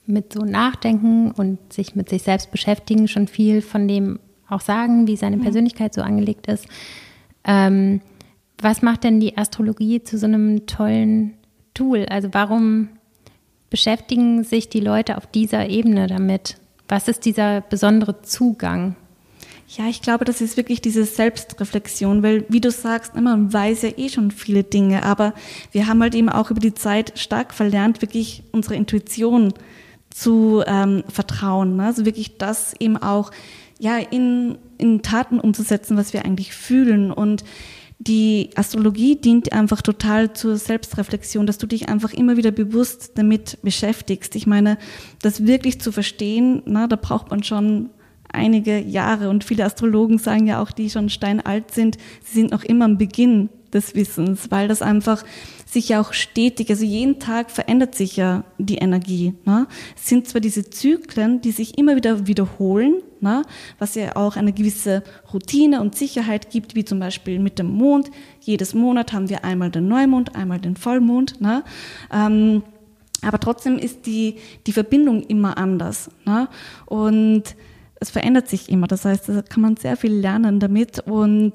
mit 0.06 0.34
so 0.34 0.42
nachdenken 0.42 1.32
und 1.32 1.74
sich 1.74 1.96
mit 1.96 2.10
sich 2.10 2.24
selbst 2.24 2.52
beschäftigen, 2.52 3.08
schon 3.08 3.28
viel 3.28 3.62
von 3.62 3.88
dem 3.88 4.20
auch 4.48 4.62
sagen, 4.62 5.08
wie 5.08 5.18
seine 5.18 5.38
Persönlichkeit 5.38 5.94
so 5.94 6.02
angelegt 6.02 6.48
ist. 6.48 6.66
Ähm, 7.44 8.00
was 8.60 8.82
macht 8.82 9.04
denn 9.04 9.20
die 9.20 9.38
Astrologie 9.38 10.04
zu 10.04 10.18
so 10.18 10.26
einem 10.26 10.66
tollen 10.66 11.34
Tool? 11.74 12.06
Also 12.10 12.30
warum 12.32 12.90
beschäftigen 13.70 14.44
sich 14.44 14.70
die 14.70 14.80
Leute 14.80 15.18
auf 15.18 15.28
dieser 15.28 15.70
Ebene 15.70 16.08
damit? 16.08 16.58
Was 16.88 17.08
ist 17.08 17.26
dieser 17.26 17.62
besondere 17.62 18.22
Zugang? 18.22 18.96
Ja, 19.70 19.88
ich 19.90 20.02
glaube, 20.02 20.24
das 20.24 20.40
ist 20.40 20.56
wirklich 20.56 20.80
diese 20.80 21.04
Selbstreflexion, 21.04 22.24
weil 22.24 22.46
wie 22.48 22.62
du 22.62 22.72
sagst, 22.72 23.16
man 23.16 23.52
weiß 23.52 23.82
ja 23.82 23.90
eh 23.98 24.08
schon 24.08 24.32
viele 24.32 24.64
Dinge, 24.64 25.04
aber 25.04 25.34
wir 25.74 25.88
haben 25.88 26.02
halt 26.02 26.16
eben 26.16 26.30
auch 26.30 26.50
über 26.50 26.62
die 26.62 26.74
Zeit 26.74 27.20
stark 27.20 27.54
verlernt, 27.54 28.02
wirklich 28.02 28.44
unsere 28.54 28.76
Intuition 28.76 29.54
zu 30.10 30.64
ähm, 30.66 31.04
vertrauen. 31.10 31.76
Ne? 31.76 31.86
Also 31.86 32.06
wirklich 32.06 32.38
das 32.38 32.76
eben 32.80 32.96
auch 32.96 33.32
ja 33.78 33.98
in, 33.98 34.58
in 34.78 35.02
Taten 35.02 35.38
umzusetzen, 35.38 35.98
was 35.98 36.14
wir 36.14 36.24
eigentlich 36.24 36.54
fühlen 36.54 37.12
und 37.12 37.44
die 38.00 38.52
Astrologie 38.56 39.16
dient 39.16 39.54
einfach 39.54 39.82
total 39.82 40.34
zur 40.34 40.58
Selbstreflexion, 40.58 41.48
dass 41.48 41.58
du 41.58 41.66
dich 41.66 41.90
einfach 41.90 42.14
immer 42.14 42.38
wieder 42.38 42.52
bewusst 42.52 43.14
damit 43.16 43.58
beschäftigst. 43.64 44.36
Ich 44.36 44.46
meine, 44.46 44.78
das 45.22 45.48
wirklich 45.48 45.82
zu 45.82 45.92
verstehen, 45.92 46.62
na, 46.66 46.88
da 46.88 46.96
braucht 46.96 47.32
man 47.32 47.44
schon 47.44 47.90
einige 48.30 48.80
Jahre 48.80 49.30
und 49.30 49.44
viele 49.44 49.66
Astrologen 49.66 50.20
sagen 50.20 50.48
ja 50.48 50.62
auch, 50.62 50.72
die 50.72 50.90
schon 50.90 51.10
steinalt 51.10 51.72
sind, 51.72 51.98
sie 52.24 52.42
sind 52.42 52.52
noch 52.52 52.64
immer 52.64 52.86
am 52.86 52.98
Beginn 52.98 53.50
des 53.74 53.96
Wissens, 53.96 54.52
weil 54.52 54.68
das 54.68 54.82
einfach 54.82 55.24
sich 55.68 55.90
ja 55.90 56.00
auch 56.00 56.14
stetig, 56.14 56.70
also 56.70 56.86
jeden 56.86 57.20
Tag 57.20 57.52
verändert 57.52 57.94
sich 57.94 58.16
ja 58.16 58.46
die 58.58 58.78
Energie. 58.78 59.34
Ne? 59.44 59.68
Es 59.98 60.08
sind 60.08 60.28
zwar 60.28 60.40
diese 60.40 60.70
Zyklen, 60.70 61.42
die 61.42 61.52
sich 61.52 61.78
immer 61.78 61.98
wieder 61.98 62.26
wiederholen, 62.26 63.02
ne? 63.20 63.44
was 63.78 63.96
ja 63.96 64.16
auch 64.16 64.38
eine 64.38 64.54
gewisse 64.54 65.04
Routine 65.34 65.82
und 65.82 65.96
Sicherheit 65.96 66.52
gibt, 66.52 66.76
wie 66.76 66.86
zum 66.86 67.00
Beispiel 67.00 67.40
mit 67.40 67.60
dem 67.60 67.68
Mond. 67.68 68.10
Jedes 68.40 68.74
Monat 68.74 69.12
haben 69.12 69.30
wir 69.30 69.44
einmal 69.44 69.70
den 69.70 69.90
Neumond, 69.90 70.36
einmal 70.36 70.60
den 70.60 70.78
Vollmond. 70.78 71.42
Ne? 71.42 71.64
Ähm, 72.14 72.64
aber 73.22 73.40
trotzdem 73.40 73.78
ist 73.78 74.06
die, 74.06 74.36
die 74.68 74.72
Verbindung 74.72 75.24
immer 75.24 75.58
anders. 75.58 76.10
Ne? 76.26 76.48
Und 76.86 77.44
es 78.00 78.10
verändert 78.10 78.48
sich 78.48 78.70
immer. 78.70 78.88
Das 78.88 79.04
heißt, 79.04 79.28
da 79.28 79.42
kann 79.42 79.62
man 79.62 79.76
sehr 79.76 79.98
viel 79.98 80.14
lernen 80.14 80.62
damit 80.62 81.00
und 81.00 81.54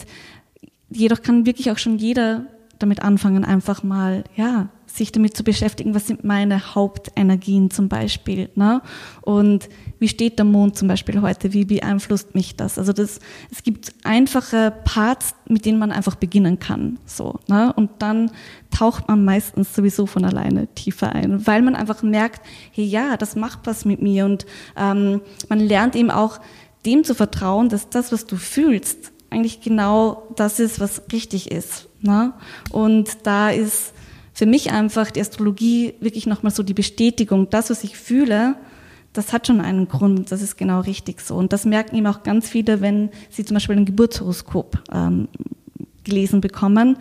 jedoch 0.90 1.22
kann 1.22 1.46
wirklich 1.46 1.70
auch 1.70 1.78
schon 1.78 1.96
jeder 1.96 2.46
damit 2.82 3.02
anfangen, 3.02 3.44
einfach 3.44 3.82
mal, 3.82 4.24
ja, 4.36 4.68
sich 4.86 5.10
damit 5.10 5.36
zu 5.36 5.42
beschäftigen, 5.42 5.94
was 5.94 6.06
sind 6.06 6.22
meine 6.24 6.74
Hauptenergien 6.74 7.70
zum 7.70 7.88
Beispiel, 7.88 8.50
ne? 8.54 8.82
Und 9.22 9.68
wie 9.98 10.08
steht 10.08 10.38
der 10.38 10.44
Mond 10.44 10.76
zum 10.76 10.88
Beispiel 10.88 11.22
heute? 11.22 11.52
Wie 11.52 11.64
beeinflusst 11.64 12.34
mich 12.34 12.56
das? 12.56 12.78
Also 12.78 12.92
das, 12.92 13.18
es 13.50 13.62
gibt 13.62 13.94
einfache 14.04 14.72
Parts, 14.84 15.34
mit 15.48 15.64
denen 15.64 15.78
man 15.78 15.92
einfach 15.92 16.16
beginnen 16.16 16.58
kann, 16.58 16.98
so, 17.06 17.38
ne? 17.48 17.72
Und 17.72 17.90
dann 18.00 18.30
taucht 18.70 19.08
man 19.08 19.24
meistens 19.24 19.74
sowieso 19.74 20.06
von 20.06 20.24
alleine 20.24 20.66
tiefer 20.74 21.12
ein, 21.12 21.46
weil 21.46 21.62
man 21.62 21.74
einfach 21.74 22.02
merkt, 22.02 22.44
hey, 22.72 22.84
ja, 22.84 23.16
das 23.16 23.36
macht 23.36 23.60
was 23.64 23.84
mit 23.84 24.02
mir 24.02 24.26
und 24.26 24.44
ähm, 24.76 25.22
man 25.48 25.60
lernt 25.60 25.96
eben 25.96 26.10
auch 26.10 26.40
dem 26.84 27.04
zu 27.04 27.14
vertrauen, 27.14 27.68
dass 27.68 27.88
das, 27.88 28.12
was 28.12 28.26
du 28.26 28.36
fühlst, 28.36 29.12
eigentlich 29.30 29.60
genau 29.62 30.28
das 30.36 30.60
ist, 30.60 30.80
was 30.80 31.02
richtig 31.12 31.50
ist. 31.50 31.88
Ne? 32.02 32.32
Und 32.70 33.18
da 33.24 33.50
ist 33.50 33.92
für 34.34 34.46
mich 34.46 34.70
einfach 34.72 35.10
die 35.10 35.20
Astrologie 35.20 35.94
wirklich 36.00 36.26
nochmal 36.26 36.52
so 36.52 36.62
die 36.62 36.74
Bestätigung, 36.74 37.50
das, 37.50 37.70
was 37.70 37.84
ich 37.84 37.96
fühle, 37.96 38.56
das 39.12 39.32
hat 39.32 39.46
schon 39.46 39.60
einen 39.60 39.88
Grund, 39.88 40.32
das 40.32 40.40
ist 40.40 40.56
genau 40.56 40.80
richtig 40.80 41.20
so. 41.20 41.36
Und 41.36 41.52
das 41.52 41.64
merken 41.64 41.96
eben 41.96 42.06
auch 42.06 42.22
ganz 42.22 42.48
viele, 42.48 42.80
wenn 42.80 43.10
sie 43.30 43.44
zum 43.44 43.54
Beispiel 43.54 43.76
ein 43.76 43.84
Geburtshoroskop 43.84 44.82
ähm, 44.90 45.28
gelesen 46.04 46.40
bekommen, 46.40 46.96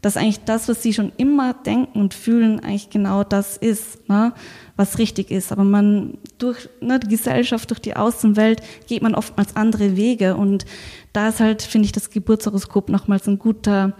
dass 0.00 0.16
eigentlich 0.16 0.42
das, 0.44 0.68
was 0.68 0.82
sie 0.82 0.94
schon 0.94 1.12
immer 1.18 1.52
denken 1.52 2.00
und 2.00 2.14
fühlen, 2.14 2.60
eigentlich 2.60 2.88
genau 2.88 3.22
das 3.22 3.58
ist, 3.58 4.08
ne, 4.08 4.32
was 4.76 4.96
richtig 4.96 5.30
ist. 5.30 5.52
Aber 5.52 5.64
man 5.64 6.16
durch 6.38 6.70
ne, 6.80 6.98
die 6.98 7.08
Gesellschaft, 7.08 7.68
durch 7.68 7.80
die 7.80 7.96
Außenwelt 7.96 8.62
geht 8.86 9.02
man 9.02 9.14
oftmals 9.14 9.56
andere 9.56 9.96
Wege. 9.96 10.36
Und 10.36 10.64
da 11.12 11.28
ist 11.28 11.40
halt, 11.40 11.60
finde 11.60 11.84
ich, 11.84 11.92
das 11.92 12.08
Geburtshoroskop 12.08 12.88
nochmals 12.88 13.28
ein 13.28 13.38
guter 13.38 13.92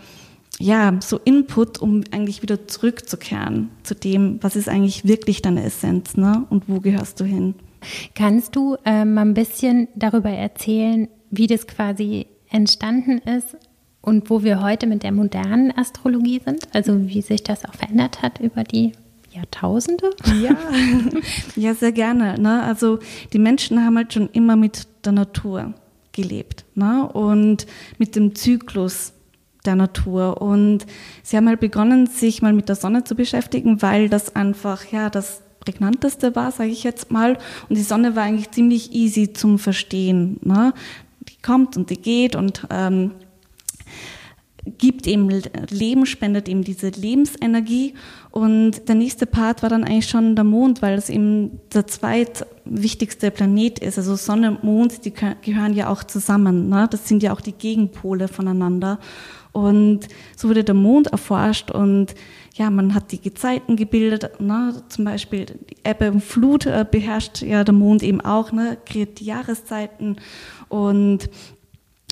ja, 0.60 0.94
so 1.00 1.18
Input, 1.24 1.78
um 1.78 2.04
eigentlich 2.10 2.42
wieder 2.42 2.68
zurückzukehren 2.68 3.70
zu 3.82 3.94
dem, 3.94 4.38
was 4.42 4.56
ist 4.56 4.68
eigentlich 4.68 5.06
wirklich 5.06 5.40
deine 5.40 5.64
Essenz, 5.64 6.18
ne? 6.18 6.46
Und 6.50 6.68
wo 6.68 6.80
gehörst 6.80 7.18
du 7.18 7.24
hin? 7.24 7.54
Kannst 8.14 8.54
du 8.54 8.76
äh, 8.84 9.06
mal 9.06 9.22
ein 9.22 9.32
bisschen 9.32 9.88
darüber 9.94 10.28
erzählen, 10.28 11.08
wie 11.30 11.46
das 11.46 11.66
quasi 11.66 12.26
entstanden 12.50 13.18
ist 13.18 13.56
und 14.02 14.28
wo 14.28 14.42
wir 14.42 14.60
heute 14.60 14.86
mit 14.86 15.02
der 15.02 15.12
modernen 15.12 15.76
Astrologie 15.76 16.42
sind? 16.44 16.68
Also 16.74 17.08
wie 17.08 17.22
sich 17.22 17.42
das 17.42 17.64
auch 17.64 17.74
verändert 17.74 18.20
hat 18.20 18.38
über 18.38 18.62
die 18.62 18.92
Jahrtausende? 19.32 20.10
Ja, 20.42 20.56
ja 21.56 21.74
sehr 21.74 21.92
gerne. 21.92 22.38
Ne? 22.38 22.62
Also 22.62 22.98
die 23.32 23.38
Menschen 23.38 23.82
haben 23.82 23.96
halt 23.96 24.12
schon 24.12 24.28
immer 24.32 24.56
mit 24.56 24.86
der 25.06 25.12
Natur 25.12 25.72
gelebt 26.12 26.66
ne? 26.74 27.08
und 27.10 27.66
mit 27.96 28.14
dem 28.14 28.34
Zyklus 28.34 29.14
der 29.64 29.76
Natur. 29.76 30.40
Und 30.40 30.86
sie 31.22 31.36
haben 31.36 31.48
halt 31.48 31.60
begonnen, 31.60 32.06
sich 32.06 32.42
mal 32.42 32.52
mit 32.52 32.68
der 32.68 32.76
Sonne 32.76 33.04
zu 33.04 33.14
beschäftigen, 33.14 33.82
weil 33.82 34.08
das 34.08 34.34
einfach, 34.36 34.86
ja, 34.86 35.10
das 35.10 35.42
prägnanteste 35.60 36.34
war, 36.34 36.50
sage 36.50 36.70
ich 36.70 36.84
jetzt 36.84 37.10
mal. 37.10 37.38
Und 37.68 37.76
die 37.76 37.82
Sonne 37.82 38.16
war 38.16 38.24
eigentlich 38.24 38.50
ziemlich 38.50 38.92
easy 38.92 39.32
zum 39.32 39.58
Verstehen. 39.58 40.38
Ne? 40.42 40.72
Die 41.28 41.40
kommt 41.42 41.76
und 41.76 41.90
die 41.90 42.00
geht 42.00 42.34
und 42.34 42.66
ähm, 42.70 43.12
gibt 44.78 45.06
eben 45.06 45.28
Leben, 45.70 46.06
spendet 46.06 46.48
eben 46.48 46.64
diese 46.64 46.88
Lebensenergie. 46.88 47.94
Und 48.30 48.88
der 48.88 48.94
nächste 48.94 49.26
Part 49.26 49.62
war 49.62 49.70
dann 49.70 49.84
eigentlich 49.84 50.08
schon 50.08 50.36
der 50.36 50.44
Mond, 50.44 50.82
weil 50.82 50.96
es 50.96 51.08
eben 51.08 51.60
der 51.72 51.86
zweitwichtigste 51.86 53.30
Planet 53.30 53.78
ist. 53.78 53.98
Also 53.98 54.16
Sonne 54.16 54.50
und 54.50 54.64
Mond, 54.64 55.04
die 55.04 55.12
gehören 55.12 55.74
ja 55.74 55.88
auch 55.88 56.04
zusammen. 56.04 56.68
Ne? 56.68 56.88
Das 56.90 57.08
sind 57.08 57.22
ja 57.22 57.32
auch 57.32 57.40
die 57.40 57.52
Gegenpole 57.52 58.28
voneinander. 58.28 58.98
Und 59.52 60.08
so 60.36 60.48
wurde 60.48 60.64
der 60.64 60.74
Mond 60.74 61.08
erforscht 61.08 61.70
und 61.70 62.14
ja, 62.54 62.70
man 62.70 62.94
hat 62.94 63.12
die 63.12 63.20
Gezeiten 63.20 63.76
gebildet, 63.76 64.40
ne? 64.40 64.82
zum 64.88 65.04
Beispiel 65.04 65.46
die 65.46 65.76
Ebbe 65.84 66.10
und 66.12 66.22
Flut 66.22 66.66
äh, 66.66 66.84
beherrscht 66.88 67.42
ja 67.42 67.64
der 67.64 67.74
Mond 67.74 68.02
eben 68.02 68.20
auch, 68.20 68.52
ne? 68.52 68.76
kreiert 68.84 69.20
die 69.20 69.24
Jahreszeiten 69.24 70.16
und 70.68 71.30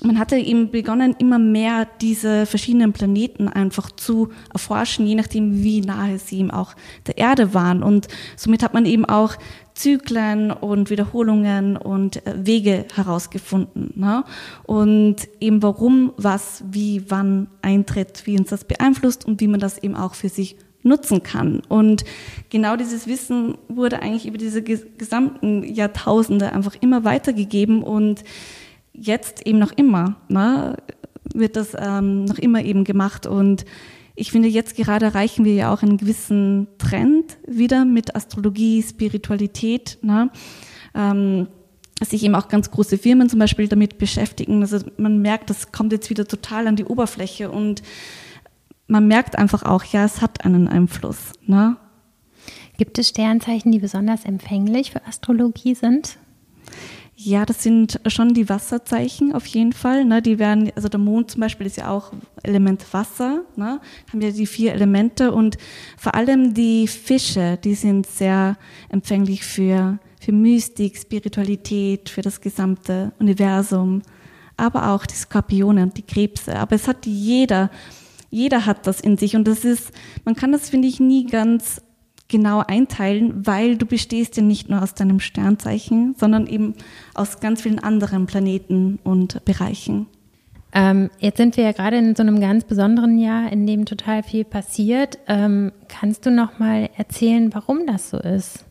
man 0.03 0.17
hatte 0.17 0.37
eben 0.37 0.71
begonnen, 0.71 1.15
immer 1.19 1.39
mehr 1.39 1.87
diese 1.99 2.45
verschiedenen 2.45 2.93
Planeten 2.93 3.47
einfach 3.47 3.91
zu 3.91 4.29
erforschen, 4.53 5.05
je 5.05 5.15
nachdem, 5.15 5.61
wie 5.63 5.81
nahe 5.81 6.19
sie 6.19 6.39
eben 6.39 6.51
auch 6.51 6.73
der 7.07 7.17
Erde 7.17 7.53
waren. 7.53 7.83
Und 7.83 8.07
somit 8.37 8.63
hat 8.63 8.73
man 8.73 8.85
eben 8.85 9.05
auch 9.05 9.35
Zyklen 9.73 10.51
und 10.51 10.89
Wiederholungen 10.89 11.77
und 11.77 12.25
äh, 12.25 12.45
Wege 12.45 12.85
herausgefunden. 12.95 13.93
Ne? 13.95 14.23
Und 14.63 15.27
eben 15.39 15.63
warum, 15.63 16.13
was, 16.17 16.63
wie, 16.69 17.03
wann 17.09 17.47
eintritt, 17.61 18.25
wie 18.25 18.37
uns 18.37 18.49
das 18.49 18.65
beeinflusst 18.65 19.25
und 19.25 19.39
wie 19.41 19.47
man 19.47 19.59
das 19.59 19.77
eben 19.77 19.95
auch 19.95 20.15
für 20.15 20.29
sich 20.29 20.57
nutzen 20.83 21.23
kann. 21.23 21.61
Und 21.67 22.05
genau 22.49 22.75
dieses 22.75 23.07
Wissen 23.07 23.57
wurde 23.67 24.01
eigentlich 24.01 24.27
über 24.27 24.37
diese 24.37 24.63
gesamten 24.63 25.63
Jahrtausende 25.63 26.53
einfach 26.53 26.75
immer 26.79 27.03
weitergegeben 27.03 27.83
und 27.83 28.23
jetzt 28.99 29.45
eben 29.45 29.59
noch 29.59 29.71
immer. 29.71 30.17
Ne? 30.27 30.75
wird 31.33 31.55
das 31.55 31.75
ähm, 31.77 32.25
noch 32.25 32.37
immer 32.37 32.63
eben 32.63 32.83
gemacht 32.83 33.25
und 33.25 33.65
ich 34.15 34.31
finde, 34.31 34.49
jetzt 34.49 34.75
gerade 34.75 35.05
erreichen 35.05 35.45
wir 35.45 35.53
ja 35.53 35.73
auch 35.73 35.81
einen 35.81 35.97
gewissen 35.97 36.67
Trend 36.77 37.37
wieder 37.47 37.85
mit 37.85 38.15
Astrologie, 38.15 38.83
Spiritualität, 38.83 39.97
ne? 40.01 40.29
ähm, 40.93 41.47
dass 41.99 42.09
sich 42.09 42.23
eben 42.23 42.35
auch 42.35 42.49
ganz 42.49 42.69
große 42.69 42.97
Firmen 42.97 43.29
zum 43.29 43.39
Beispiel 43.39 43.69
damit 43.69 43.97
beschäftigen. 43.97 44.61
Also 44.61 44.79
man 44.97 45.21
merkt, 45.21 45.49
das 45.49 45.71
kommt 45.71 45.93
jetzt 45.93 46.09
wieder 46.09 46.25
total 46.25 46.67
an 46.67 46.75
die 46.75 46.83
Oberfläche 46.83 47.49
und 47.49 47.81
man 48.87 49.07
merkt 49.07 49.37
einfach 49.37 49.63
auch, 49.63 49.85
ja, 49.85 50.03
es 50.03 50.21
hat 50.21 50.43
einen 50.43 50.67
Einfluss. 50.67 51.31
Ne? 51.45 51.77
Gibt 52.77 52.99
es 52.99 53.09
Sternzeichen, 53.09 53.71
die 53.71 53.79
besonders 53.79 54.25
empfänglich 54.25 54.91
für 54.91 55.05
Astrologie 55.05 55.75
sind? 55.75 56.17
Ja, 57.21 57.45
das 57.45 57.63
sind 57.63 57.99
schon 58.07 58.33
die 58.33 58.47
Wasserzeichen 58.47 59.33
auf 59.33 59.45
jeden 59.45 59.73
Fall. 59.73 60.05
Ne? 60.05 60.21
Die 60.21 60.39
werden, 60.39 60.71
also 60.73 60.87
der 60.87 61.01
Mond 61.01 61.31
zum 61.31 61.41
Beispiel 61.41 61.67
ist 61.67 61.75
ja 61.75 61.89
auch 61.89 62.13
Element 62.43 62.85
Wasser, 62.93 63.43
ne? 63.57 63.81
haben 64.09 64.21
ja 64.21 64.31
die 64.31 64.45
vier 64.45 64.71
Elemente 64.71 65.33
und 65.33 65.57
vor 65.97 66.15
allem 66.15 66.53
die 66.53 66.87
Fische, 66.87 67.59
die 67.61 67.75
sind 67.75 68.07
sehr 68.07 68.55
empfänglich 68.87 69.43
für, 69.43 69.99
für 70.21 70.31
Mystik, 70.31 70.95
Spiritualität, 70.95 72.07
für 72.07 72.21
das 72.21 72.39
gesamte 72.39 73.11
Universum, 73.19 74.01
aber 74.55 74.91
auch 74.91 75.05
die 75.05 75.15
Skorpione 75.15 75.83
und 75.83 75.97
die 75.97 76.03
Krebse. 76.03 76.55
Aber 76.55 76.77
es 76.77 76.87
hat 76.87 77.05
jeder, 77.05 77.69
jeder 78.29 78.65
hat 78.65 78.87
das 78.87 79.01
in 79.01 79.17
sich 79.17 79.35
und 79.35 79.45
das 79.45 79.65
ist, 79.65 79.91
man 80.23 80.35
kann 80.35 80.53
das, 80.53 80.69
finde 80.69 80.87
ich, 80.87 81.01
nie 81.01 81.25
ganz 81.25 81.81
genau 82.29 82.63
einteilen, 82.65 83.45
weil 83.45 83.75
du 83.75 83.85
bestehst 83.85 84.37
ja 84.37 84.43
nicht 84.43 84.69
nur 84.69 84.81
aus 84.81 84.93
deinem 84.93 85.19
Sternzeichen, 85.19 86.15
sondern 86.17 86.47
eben 86.47 86.75
aus 87.13 87.41
ganz 87.41 87.63
vielen 87.63 87.79
anderen 87.79 88.25
Planeten 88.25 88.99
und 89.03 89.43
Bereichen. 89.43 90.07
Ähm, 90.71 91.09
jetzt 91.19 91.37
sind 91.37 91.57
wir 91.57 91.63
ja 91.63 91.71
gerade 91.71 91.97
in 91.97 92.15
so 92.15 92.21
einem 92.21 92.39
ganz 92.39 92.63
besonderen 92.63 93.17
Jahr, 93.17 93.51
in 93.51 93.65
dem 93.65 93.85
total 93.85 94.21
viel 94.23 94.45
passiert. 94.45 95.17
Ähm, 95.27 95.71
kannst 95.87 96.25
du 96.25 96.31
noch 96.31 96.59
mal 96.59 96.89
erzählen, 96.95 97.53
warum 97.53 97.87
das 97.87 98.11
so 98.11 98.17
ist? 98.17 98.65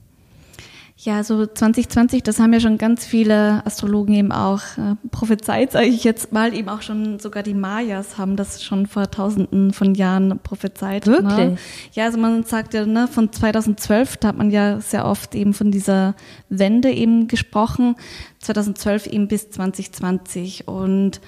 Ja, 1.01 1.23
so 1.23 1.47
2020, 1.47 2.25
das 2.25 2.41
haben 2.41 2.53
ja 2.53 2.59
schon 2.59 2.77
ganz 2.77 3.07
viele 3.07 3.65
Astrologen 3.65 4.15
eben 4.15 4.33
auch 4.33 4.63
äh, 4.77 4.97
prophezeit, 5.13 5.71
sage 5.71 5.87
ich 5.87 6.03
jetzt 6.03 6.33
mal, 6.33 6.53
eben 6.53 6.69
auch 6.69 6.83
schon 6.83 7.21
sogar 7.21 7.45
die 7.45 7.55
Mayas 7.55 8.19
haben 8.19 8.35
das 8.35 8.65
schon 8.65 8.87
vor 8.87 9.09
tausenden 9.09 9.73
von 9.73 9.95
Jahren 9.95 10.41
prophezeit. 10.43 11.07
Ne? 11.07 11.13
Wirklich? 11.13 11.51
Ne? 11.51 11.57
Ja, 11.93 12.07
also 12.07 12.19
man 12.19 12.43
sagt 12.43 12.75
ja, 12.75 12.85
ne, 12.85 13.07
von 13.07 13.33
2012, 13.33 14.17
da 14.17 14.29
hat 14.29 14.39
man 14.39 14.51
ja 14.51 14.81
sehr 14.81 15.07
oft 15.07 15.37
eben 15.37 15.55
von 15.55 15.71
dieser 15.71 16.17
Wende 16.49 16.91
eben 16.91 17.29
gesprochen, 17.29 17.95
2012 18.41 19.07
eben 19.07 19.29
bis 19.29 19.51
2020 19.51 20.67
und 20.67 21.21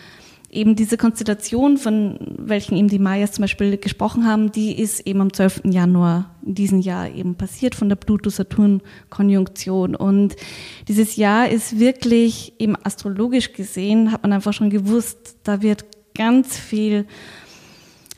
eben 0.50 0.74
diese 0.74 0.96
Konstellation, 0.96 1.76
von 1.78 2.18
welchen 2.36 2.76
eben 2.76 2.88
die 2.88 2.98
Mayas 2.98 3.32
zum 3.32 3.42
Beispiel 3.42 3.76
gesprochen 3.76 4.26
haben, 4.26 4.50
die 4.50 4.78
ist 4.78 5.06
eben 5.06 5.20
am 5.20 5.32
12. 5.32 5.62
Januar 5.64 6.34
in 6.44 6.54
diesem 6.54 6.80
Jahr 6.80 7.08
eben 7.08 7.36
passiert 7.36 7.74
von 7.74 7.88
der 7.88 7.96
Pluto-Saturn-Konjunktion. 7.96 9.94
Und 9.94 10.36
dieses 10.88 11.16
Jahr 11.16 11.48
ist 11.48 11.78
wirklich 11.78 12.54
eben 12.58 12.76
astrologisch 12.82 13.52
gesehen, 13.52 14.10
hat 14.12 14.22
man 14.22 14.32
einfach 14.32 14.52
schon 14.52 14.70
gewusst, 14.70 15.36
da 15.44 15.62
wird 15.62 15.84
ganz 16.14 16.56
viel 16.56 17.06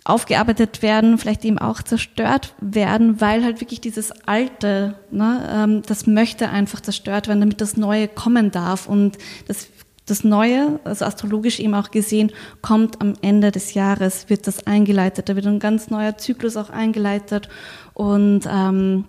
aufgearbeitet 0.05 0.83
werden, 0.83 1.16
vielleicht 1.16 1.45
eben 1.45 1.59
auch 1.59 1.81
zerstört 1.81 2.55
werden, 2.61 3.21
weil 3.21 3.45
halt 3.45 3.61
wirklich 3.61 3.81
dieses 3.81 4.11
Alte, 4.27 4.97
ne, 5.12 5.49
ähm, 5.53 5.83
das 5.87 6.09
möchte 6.09 6.49
einfach 6.49 6.81
zerstört 6.81 7.29
werden, 7.29 7.40
damit 7.40 7.61
das 7.61 7.77
Neue 7.77 8.09
kommen 8.09 8.51
darf. 8.51 8.88
Und 8.88 9.18
das 9.47 9.68
das 10.07 10.25
Neue, 10.25 10.81
also 10.85 11.05
astrologisch 11.05 11.61
eben 11.61 11.75
auch 11.75 11.91
gesehen, 11.91 12.33
kommt 12.61 13.01
am 13.01 13.15
Ende 13.23 13.53
des 13.53 13.75
Jahres, 13.75 14.29
wird 14.29 14.47
das 14.47 14.67
eingeleitet. 14.67 15.29
Da 15.29 15.37
wird 15.37 15.47
ein 15.47 15.61
ganz 15.61 15.91
neuer 15.91 16.19
Zyklus 16.19 16.57
auch 16.57 16.71
eingeleitet. 16.71 17.49
Und 17.95 18.43
ähm, 18.51 19.05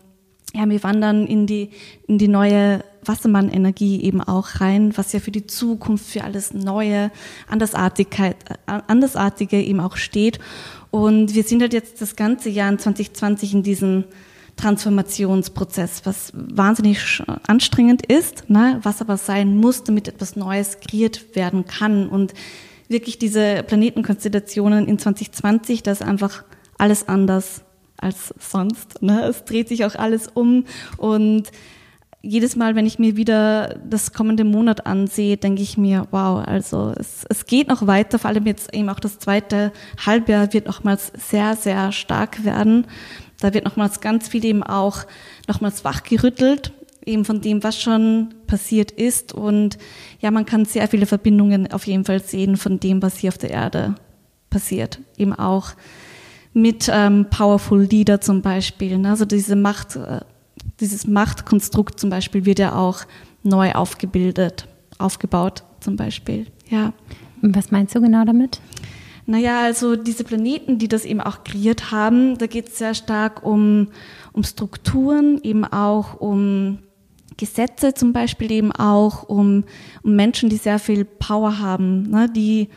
ja, 0.53 0.69
wir 0.69 0.83
wandern 0.83 1.25
in 1.25 1.47
die, 1.47 1.71
in 2.07 2.19
die 2.19 2.27
neue 2.27 2.83
Wassermann-Energie 3.03 4.03
eben 4.03 4.21
auch 4.21 4.61
rein, 4.61 4.95
was 4.95 5.13
ja 5.13 5.19
für 5.19 5.31
die 5.31 5.47
Zukunft, 5.47 6.05
für 6.05 6.23
alles 6.23 6.53
Neue, 6.53 7.11
Andersartigkeit, 7.47 8.37
äh, 8.67 8.79
Andersartige 8.87 9.61
eben 9.61 9.79
auch 9.79 9.97
steht. 9.97 10.39
Und 10.91 11.33
wir 11.33 11.43
sind 11.43 11.61
halt 11.61 11.73
jetzt 11.73 12.01
das 12.01 12.15
ganze 12.15 12.49
Jahr 12.49 12.71
in 12.71 12.77
2020 12.77 13.53
in 13.55 13.63
diesem 13.63 14.03
Transformationsprozess, 14.63 16.05
was 16.05 16.31
wahnsinnig 16.33 17.21
anstrengend 17.47 18.05
ist, 18.05 18.49
ne, 18.49 18.79
was 18.81 19.01
aber 19.01 19.17
sein 19.17 19.57
muss, 19.57 19.83
damit 19.83 20.07
etwas 20.07 20.37
Neues 20.37 20.79
kreiert 20.79 21.35
werden 21.35 21.65
kann. 21.65 22.07
Und 22.07 22.33
wirklich 22.87 23.19
diese 23.19 23.63
Planetenkonstellationen 23.63 24.87
in 24.87 24.97
2020, 24.97 25.83
das 25.83 25.99
ist 25.99 26.07
einfach 26.07 26.45
alles 26.77 27.09
anders 27.09 27.63
als 27.97 28.33
sonst. 28.39 29.01
Ne? 29.01 29.25
Es 29.25 29.43
dreht 29.43 29.67
sich 29.67 29.83
auch 29.83 29.95
alles 29.95 30.29
um 30.33 30.63
und 30.97 31.51
jedes 32.25 32.55
Mal, 32.55 32.75
wenn 32.75 32.85
ich 32.85 32.99
mir 32.99 33.17
wieder 33.17 33.81
das 33.83 34.13
kommende 34.13 34.45
Monat 34.45 34.85
ansehe, 34.85 35.35
denke 35.35 35.61
ich 35.61 35.77
mir, 35.77 36.07
wow, 36.11 36.41
also 36.47 36.93
es, 36.97 37.25
es 37.29 37.45
geht 37.47 37.67
noch 37.67 37.85
weiter, 37.85 38.17
vor 38.17 38.29
allem 38.29 38.45
jetzt 38.45 38.73
eben 38.73 38.87
auch 38.87 39.01
das 39.01 39.19
zweite 39.19 39.73
Halbjahr 40.05 40.53
wird 40.53 40.67
nochmals 40.67 41.11
sehr, 41.17 41.57
sehr 41.57 41.91
stark 41.91 42.45
werden. 42.45 42.87
Da 43.43 43.53
wird 43.53 43.65
nochmals 43.65 43.99
ganz 43.99 44.29
viel 44.29 44.45
eben 44.45 44.63
auch 44.63 44.99
nochmals 45.49 45.83
wachgerüttelt, 45.83 46.71
eben 47.05 47.25
von 47.25 47.41
dem, 47.41 47.61
was 47.61 47.77
schon 47.77 48.33
passiert 48.47 48.91
ist. 48.91 49.33
Und 49.33 49.77
ja, 50.21 50.31
man 50.31 50.45
kann 50.45 50.63
sehr 50.63 50.87
viele 50.87 51.05
Verbindungen 51.05 51.69
auf 51.73 51.85
jeden 51.85 52.05
Fall 52.05 52.21
sehen 52.21 52.55
von 52.55 52.79
dem, 52.79 53.01
was 53.01 53.17
hier 53.17 53.27
auf 53.27 53.37
der 53.37 53.51
Erde 53.51 53.95
passiert. 54.49 54.99
Eben 55.17 55.33
auch 55.33 55.71
mit 56.53 56.89
ähm, 56.89 57.25
Powerful 57.29 57.83
Leader 57.83 58.21
zum 58.21 58.41
Beispiel. 58.41 58.97
Ne? 58.97 59.09
Also 59.09 59.25
diese 59.25 59.57
Macht, 59.57 59.97
äh, 59.97 60.21
dieses 60.79 61.05
Machtkonstrukt 61.05 61.99
zum 61.99 62.09
Beispiel 62.09 62.45
wird 62.45 62.59
ja 62.59 62.75
auch 62.75 63.01
neu 63.43 63.73
aufgebildet, 63.73 64.69
aufgebaut 64.99 65.63
zum 65.81 65.97
Beispiel. 65.97 66.47
Ja. 66.69 66.93
Was 67.41 67.71
meinst 67.71 67.93
du 67.93 67.99
genau 67.99 68.23
damit? 68.23 68.61
Naja, 69.25 69.61
also 69.61 69.95
diese 69.95 70.23
Planeten, 70.23 70.79
die 70.79 70.87
das 70.87 71.05
eben 71.05 71.21
auch 71.21 71.43
kreiert 71.43 71.91
haben, 71.91 72.37
da 72.37 72.47
geht 72.47 72.69
es 72.69 72.77
sehr 72.77 72.93
stark 72.93 73.43
um, 73.45 73.87
um 74.33 74.43
Strukturen, 74.43 75.39
eben 75.43 75.63
auch 75.63 76.19
um 76.19 76.79
Gesetze 77.37 77.93
zum 77.93 78.13
Beispiel, 78.13 78.51
eben 78.51 78.71
auch 78.71 79.23
um, 79.23 79.63
um 80.03 80.15
Menschen, 80.15 80.49
die 80.49 80.57
sehr 80.57 80.79
viel 80.79 81.05
Power 81.05 81.59
haben, 81.59 82.09
ne, 82.09 82.29
die, 82.29 82.69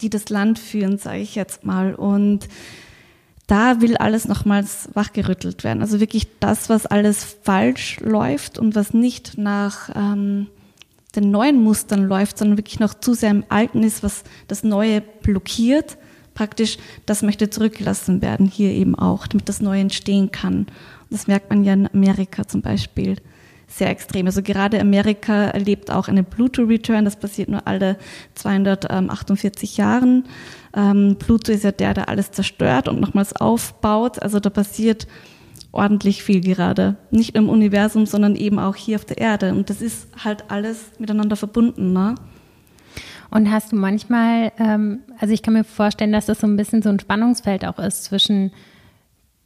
die 0.00 0.10
das 0.10 0.28
Land 0.28 0.58
führen, 0.58 0.98
sage 0.98 1.20
ich 1.20 1.36
jetzt 1.36 1.64
mal. 1.64 1.94
Und 1.94 2.48
da 3.46 3.80
will 3.80 3.96
alles 3.96 4.26
nochmals 4.26 4.88
wachgerüttelt 4.94 5.64
werden. 5.64 5.80
Also 5.80 6.00
wirklich 6.00 6.26
das, 6.40 6.68
was 6.68 6.86
alles 6.86 7.24
falsch 7.42 8.00
läuft 8.00 8.58
und 8.58 8.74
was 8.74 8.94
nicht 8.94 9.38
nach 9.38 9.90
ähm, 9.94 10.48
den 11.16 11.30
neuen 11.30 11.62
Mustern 11.62 12.06
läuft, 12.06 12.38
sondern 12.38 12.58
wirklich 12.58 12.80
noch 12.80 12.94
zu 12.94 13.14
sehr 13.14 13.30
im 13.30 13.44
Alten 13.48 13.82
ist, 13.82 14.02
was 14.02 14.24
das 14.48 14.64
Neue 14.64 15.00
blockiert. 15.00 15.96
Praktisch, 16.34 16.78
das 17.06 17.22
möchte 17.22 17.50
zurückgelassen 17.50 18.20
werden, 18.20 18.46
hier 18.46 18.70
eben 18.70 18.94
auch, 18.94 19.26
damit 19.26 19.48
das 19.48 19.60
Neue 19.60 19.80
entstehen 19.80 20.30
kann. 20.32 20.58
Und 20.58 20.68
das 21.10 21.26
merkt 21.26 21.50
man 21.50 21.64
ja 21.64 21.74
in 21.74 21.88
Amerika 21.92 22.46
zum 22.46 22.60
Beispiel 22.60 23.16
sehr 23.68 23.90
extrem. 23.90 24.26
Also 24.26 24.42
gerade 24.42 24.80
Amerika 24.80 25.46
erlebt 25.46 25.90
auch 25.90 26.08
eine 26.08 26.22
Pluto-Return, 26.22 27.04
das 27.04 27.16
passiert 27.16 27.48
nur 27.48 27.66
alle 27.66 27.96
248 28.34 29.76
Jahren. 29.76 30.24
Ähm, 30.76 31.16
Pluto 31.18 31.52
ist 31.52 31.64
ja 31.64 31.72
der, 31.72 31.94
der 31.94 32.08
alles 32.08 32.30
zerstört 32.30 32.88
und 32.88 33.00
nochmals 33.00 33.34
aufbaut. 33.34 34.22
Also 34.22 34.40
da 34.40 34.50
passiert 34.50 35.06
ordentlich 35.74 36.22
viel 36.22 36.40
gerade. 36.40 36.96
Nicht 37.10 37.34
im 37.34 37.48
Universum, 37.48 38.06
sondern 38.06 38.36
eben 38.36 38.58
auch 38.58 38.76
hier 38.76 38.96
auf 38.96 39.04
der 39.04 39.18
Erde. 39.18 39.52
Und 39.52 39.70
das 39.70 39.82
ist 39.82 40.08
halt 40.24 40.50
alles 40.50 40.92
miteinander 40.98 41.36
verbunden. 41.36 41.92
Ne? 41.92 42.14
Und 43.30 43.50
hast 43.50 43.72
du 43.72 43.76
manchmal, 43.76 44.52
ähm, 44.58 45.00
also 45.18 45.34
ich 45.34 45.42
kann 45.42 45.54
mir 45.54 45.64
vorstellen, 45.64 46.12
dass 46.12 46.26
das 46.26 46.40
so 46.40 46.46
ein 46.46 46.56
bisschen 46.56 46.82
so 46.82 46.88
ein 46.88 47.00
Spannungsfeld 47.00 47.64
auch 47.64 47.78
ist 47.78 48.04
zwischen 48.04 48.52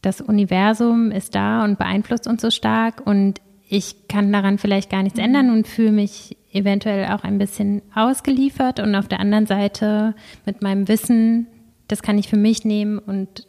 das 0.03 0.21
Universum 0.21 1.11
ist 1.11 1.35
da 1.35 1.65
und 1.65 1.79
beeinflusst 1.79 2.29
uns 2.29 2.43
so 2.43 2.51
stark 2.51 3.05
und 3.05 3.41
ich 3.69 4.07
kann 4.09 4.33
daran 4.33 4.59
vielleicht 4.59 4.91
gar 4.91 5.03
nichts 5.03 5.19
ändern 5.19 5.51
und 5.51 5.67
fühle 5.67 5.91
mich 5.91 6.37
eventuell 6.53 7.07
auch 7.07 7.25
ein 7.25 7.39
bisschen 7.39 7.83
ausgeliefert 7.95 8.79
und 8.79 8.95
auf 8.95 9.09
der 9.09 9.21
anderen 9.21 9.47
Seite 9.47 10.15
mit 10.47 10.63
meinem 10.63 10.87
Wissen, 10.87 11.49
das 11.89 12.01
kann 12.01 12.17
ich 12.17 12.29
für 12.29 12.37
mich 12.37 12.65
nehmen 12.65 12.99
und 12.99 13.48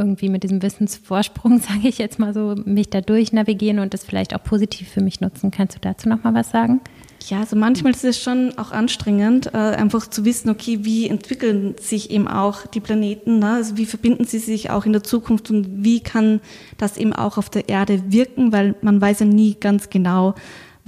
irgendwie 0.00 0.28
mit 0.28 0.42
diesem 0.42 0.62
Wissensvorsprung, 0.62 1.58
sage 1.60 1.88
ich 1.88 1.98
jetzt 1.98 2.18
mal 2.18 2.34
so, 2.34 2.54
mich 2.64 2.90
da 2.90 3.00
durch 3.00 3.32
navigieren 3.32 3.78
und 3.78 3.94
das 3.94 4.04
vielleicht 4.04 4.34
auch 4.34 4.42
positiv 4.42 4.88
für 4.88 5.02
mich 5.02 5.20
nutzen. 5.20 5.50
Kannst 5.50 5.76
du 5.76 5.80
dazu 5.80 6.08
noch 6.08 6.24
mal 6.24 6.34
was 6.34 6.50
sagen? 6.50 6.80
Ja, 7.28 7.40
also 7.40 7.54
manchmal 7.54 7.92
ist 7.92 8.04
es 8.04 8.20
schon 8.20 8.54
auch 8.56 8.72
anstrengend, 8.72 9.52
äh, 9.52 9.58
einfach 9.58 10.06
zu 10.06 10.24
wissen, 10.24 10.48
okay, 10.48 10.80
wie 10.82 11.06
entwickeln 11.08 11.74
sich 11.78 12.10
eben 12.10 12.26
auch 12.26 12.66
die 12.66 12.80
Planeten, 12.80 13.40
ne? 13.40 13.54
also 13.54 13.76
wie 13.76 13.84
verbinden 13.84 14.24
sie 14.24 14.38
sich 14.38 14.70
auch 14.70 14.86
in 14.86 14.92
der 14.92 15.02
Zukunft 15.02 15.50
und 15.50 15.84
wie 15.84 16.00
kann 16.00 16.40
das 16.78 16.96
eben 16.96 17.12
auch 17.12 17.36
auf 17.36 17.50
der 17.50 17.68
Erde 17.68 18.02
wirken, 18.08 18.52
weil 18.52 18.74
man 18.80 19.00
weiß 19.00 19.20
ja 19.20 19.26
nie 19.26 19.54
ganz 19.60 19.90
genau, 19.90 20.34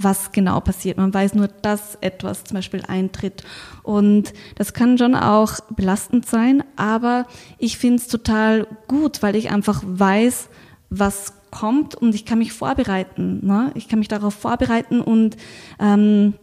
was 0.03 0.31
genau 0.31 0.59
passiert. 0.59 0.97
Man 0.97 1.13
weiß 1.13 1.35
nur, 1.35 1.47
dass 1.47 1.97
etwas 2.01 2.43
zum 2.43 2.55
Beispiel 2.55 2.83
eintritt. 2.87 3.43
Und 3.83 4.33
das 4.55 4.73
kann 4.73 4.97
schon 4.97 5.15
auch 5.15 5.59
belastend 5.75 6.25
sein, 6.25 6.63
aber 6.75 7.25
ich 7.57 7.77
finde 7.77 7.97
es 7.97 8.07
total 8.07 8.67
gut, 8.87 9.21
weil 9.21 9.35
ich 9.35 9.51
einfach 9.51 9.81
weiß, 9.85 10.49
was 10.89 11.33
kommt 11.51 11.95
und 11.95 12.15
ich 12.15 12.25
kann 12.25 12.39
mich 12.39 12.51
vorbereiten. 12.51 13.45
Ne? 13.45 13.71
Ich 13.75 13.87
kann 13.87 13.99
mich 13.99 14.07
darauf 14.07 14.33
vorbereiten 14.33 15.01
und 15.01 15.37
ähm, 15.79 16.33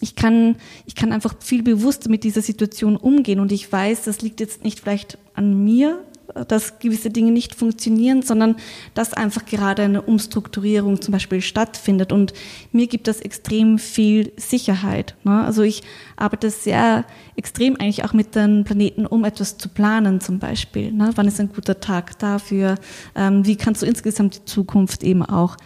ich 0.00 0.14
kann, 0.14 0.56
ich 0.86 0.94
kann 0.94 1.12
einfach 1.12 1.34
viel 1.40 1.62
bewusster 1.62 2.10
mit 2.10 2.24
dieser 2.24 2.42
Situation 2.42 2.96
umgehen 2.96 3.40
und 3.40 3.52
ich 3.52 3.70
weiß, 3.70 4.04
das 4.04 4.20
liegt 4.20 4.40
jetzt 4.40 4.64
nicht 4.64 4.80
vielleicht 4.80 5.18
an 5.34 5.64
mir, 5.64 6.04
dass 6.46 6.78
gewisse 6.78 7.10
Dinge 7.10 7.32
nicht 7.32 7.54
funktionieren, 7.54 8.22
sondern 8.22 8.56
dass 8.94 9.12
einfach 9.14 9.46
gerade 9.46 9.82
eine 9.82 10.02
Umstrukturierung 10.02 11.00
zum 11.00 11.12
Beispiel 11.12 11.40
stattfindet. 11.40 12.12
Und 12.12 12.32
mir 12.72 12.86
gibt 12.86 13.08
das 13.08 13.20
extrem 13.20 13.78
viel 13.78 14.32
Sicherheit. 14.36 15.16
Ne? 15.24 15.44
Also 15.44 15.62
ich 15.62 15.82
arbeite 16.16 16.50
sehr 16.50 17.04
extrem 17.36 17.76
eigentlich 17.76 18.04
auch 18.04 18.12
mit 18.12 18.34
den 18.34 18.64
Planeten, 18.64 19.06
um 19.06 19.24
etwas 19.24 19.58
zu 19.58 19.68
planen 19.68 20.20
zum 20.20 20.38
Beispiel. 20.38 20.92
Ne? 20.92 21.10
Wann 21.14 21.28
ist 21.28 21.40
ein 21.40 21.52
guter 21.52 21.80
Tag 21.80 22.18
dafür? 22.18 22.76
Ähm, 23.14 23.46
wie 23.46 23.56
kannst 23.56 23.82
du 23.82 23.86
insgesamt 23.86 24.36
die 24.36 24.44
Zukunft 24.44 25.02
eben 25.02 25.24
auch 25.24 25.56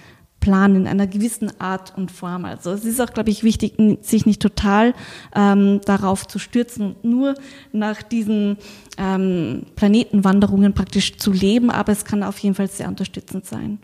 planen 0.43 0.77
in 0.77 0.87
einer 0.87 1.07
gewissen 1.07 1.59
Art 1.59 1.97
und 1.97 2.11
Form. 2.11 2.45
Also 2.45 2.73
es 2.73 2.85
ist 2.85 3.01
auch, 3.01 3.15
glaube 3.15 3.31
ich, 3.31 3.45
wichtig, 3.45 3.75
sich 4.03 4.27
nicht 4.27 4.43
total 4.43 4.93
ähm, 5.35 5.81
darauf 5.87 6.27
zu 6.27 6.39
stürzen 6.39 6.97
und 6.97 7.05
nur 7.05 7.35
nach 7.73 8.03
diesen 8.03 8.59
ähm, 8.99 9.63
Planetenwanderungen 9.77 10.75
praktisch 10.75 11.17
zu 11.17 11.33
leben, 11.33 11.71
aber 11.71 11.93
es 11.93 12.05
kann 12.05 12.23
auf 12.23 12.39
jeden 12.39 12.57
Fall 12.57 12.69
sehr 12.69 12.89
unterstützend 12.89 13.47
sein. 13.47 13.79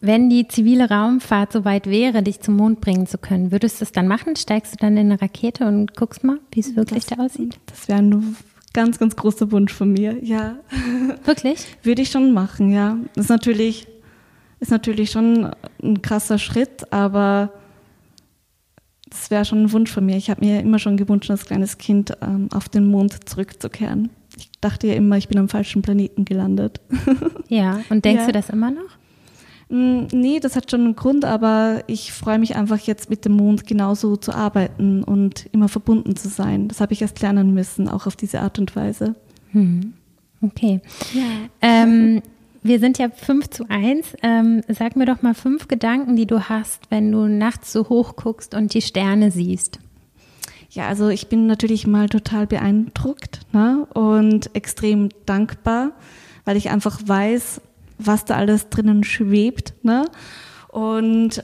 Wenn 0.00 0.30
die 0.30 0.46
zivile 0.48 0.88
Raumfahrt 0.88 1.52
so 1.52 1.64
weit 1.64 1.88
wäre, 1.88 2.22
dich 2.22 2.40
zum 2.40 2.56
Mond 2.56 2.80
bringen 2.80 3.06
zu 3.06 3.18
können, 3.18 3.50
würdest 3.52 3.80
du 3.80 3.84
es 3.84 3.92
dann 3.92 4.06
machen? 4.06 4.36
Steigst 4.36 4.74
du 4.74 4.76
dann 4.78 4.96
in 4.96 5.10
eine 5.10 5.20
Rakete 5.20 5.66
und 5.66 5.96
guckst 5.96 6.22
mal, 6.22 6.38
wie 6.52 6.60
es 6.60 6.76
wirklich 6.76 7.06
das, 7.06 7.18
da 7.18 7.24
aussieht? 7.24 7.58
Das 7.66 7.88
wäre 7.88 7.98
ein 7.98 8.36
ganz, 8.74 8.98
ganz 8.98 9.16
großer 9.16 9.50
Wunsch 9.50 9.72
von 9.72 9.90
mir, 9.92 10.22
ja. 10.22 10.56
Wirklich? 11.24 11.66
Würde 11.82 12.02
ich 12.02 12.10
schon 12.10 12.32
machen, 12.32 12.70
ja. 12.70 12.98
Das 13.14 13.24
ist 13.24 13.30
natürlich 13.30 13.86
ist 14.64 14.70
natürlich 14.70 15.10
schon 15.10 15.50
ein 15.82 16.00
krasser 16.00 16.38
Schritt, 16.38 16.90
aber 16.90 17.52
das 19.10 19.30
wäre 19.30 19.44
schon 19.44 19.64
ein 19.64 19.72
Wunsch 19.72 19.92
von 19.92 20.06
mir. 20.06 20.16
Ich 20.16 20.30
habe 20.30 20.42
mir 20.42 20.60
immer 20.60 20.78
schon 20.78 20.96
gewünscht, 20.96 21.30
als 21.30 21.44
kleines 21.44 21.76
Kind 21.76 22.16
ähm, 22.22 22.48
auf 22.50 22.70
den 22.70 22.86
Mond 22.86 23.28
zurückzukehren. 23.28 24.08
Ich 24.38 24.50
dachte 24.62 24.86
ja 24.86 24.94
immer, 24.94 25.18
ich 25.18 25.28
bin 25.28 25.38
am 25.38 25.50
falschen 25.50 25.82
Planeten 25.82 26.24
gelandet. 26.24 26.80
Ja, 27.48 27.82
und 27.90 28.06
denkst 28.06 28.22
ja. 28.22 28.26
du 28.28 28.32
das 28.32 28.48
immer 28.48 28.70
noch? 28.70 28.96
Mm, 29.68 30.06
nee, 30.12 30.40
das 30.40 30.56
hat 30.56 30.70
schon 30.70 30.80
einen 30.80 30.96
Grund, 30.96 31.26
aber 31.26 31.84
ich 31.86 32.10
freue 32.10 32.38
mich 32.38 32.56
einfach 32.56 32.78
jetzt 32.78 33.10
mit 33.10 33.26
dem 33.26 33.32
Mond 33.32 33.66
genauso 33.66 34.16
zu 34.16 34.32
arbeiten 34.32 35.04
und 35.04 35.46
immer 35.52 35.68
verbunden 35.68 36.16
zu 36.16 36.28
sein. 36.28 36.68
Das 36.68 36.80
habe 36.80 36.94
ich 36.94 37.02
erst 37.02 37.20
lernen 37.20 37.52
müssen, 37.52 37.86
auch 37.86 38.06
auf 38.06 38.16
diese 38.16 38.40
Art 38.40 38.58
und 38.58 38.74
Weise. 38.74 39.14
Hm. 39.52 39.92
Okay. 40.40 40.80
Ja. 41.12 41.22
Ähm, 41.60 42.22
wir 42.64 42.80
sind 42.80 42.98
ja 42.98 43.10
fünf 43.10 43.50
zu 43.50 43.68
eins. 43.68 44.16
Ähm, 44.22 44.62
sag 44.68 44.96
mir 44.96 45.04
doch 45.04 45.20
mal 45.20 45.34
fünf 45.34 45.68
Gedanken, 45.68 46.16
die 46.16 46.26
du 46.26 46.48
hast, 46.48 46.90
wenn 46.90 47.12
du 47.12 47.26
nachts 47.26 47.72
so 47.72 47.90
hoch 47.90 48.16
guckst 48.16 48.54
und 48.54 48.72
die 48.72 48.80
Sterne 48.80 49.30
siehst. 49.30 49.78
Ja, 50.70 50.88
also 50.88 51.10
ich 51.10 51.28
bin 51.28 51.46
natürlich 51.46 51.86
mal 51.86 52.08
total 52.08 52.46
beeindruckt 52.46 53.42
ne? 53.52 53.86
und 53.92 54.56
extrem 54.56 55.10
dankbar, 55.26 55.92
weil 56.46 56.56
ich 56.56 56.70
einfach 56.70 57.00
weiß, 57.04 57.60
was 57.98 58.24
da 58.24 58.36
alles 58.36 58.70
drinnen 58.70 59.04
schwebt. 59.04 59.74
Ne? 59.82 60.06
Und 60.68 61.42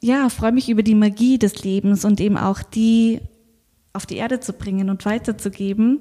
ja, 0.00 0.30
freue 0.30 0.52
mich 0.52 0.70
über 0.70 0.82
die 0.82 0.94
Magie 0.94 1.38
des 1.38 1.62
Lebens 1.62 2.06
und 2.06 2.18
eben 2.18 2.38
auch 2.38 2.62
die 2.62 3.20
auf 3.92 4.06
die 4.06 4.16
Erde 4.16 4.40
zu 4.40 4.54
bringen 4.54 4.88
und 4.88 5.04
weiterzugeben. 5.04 6.00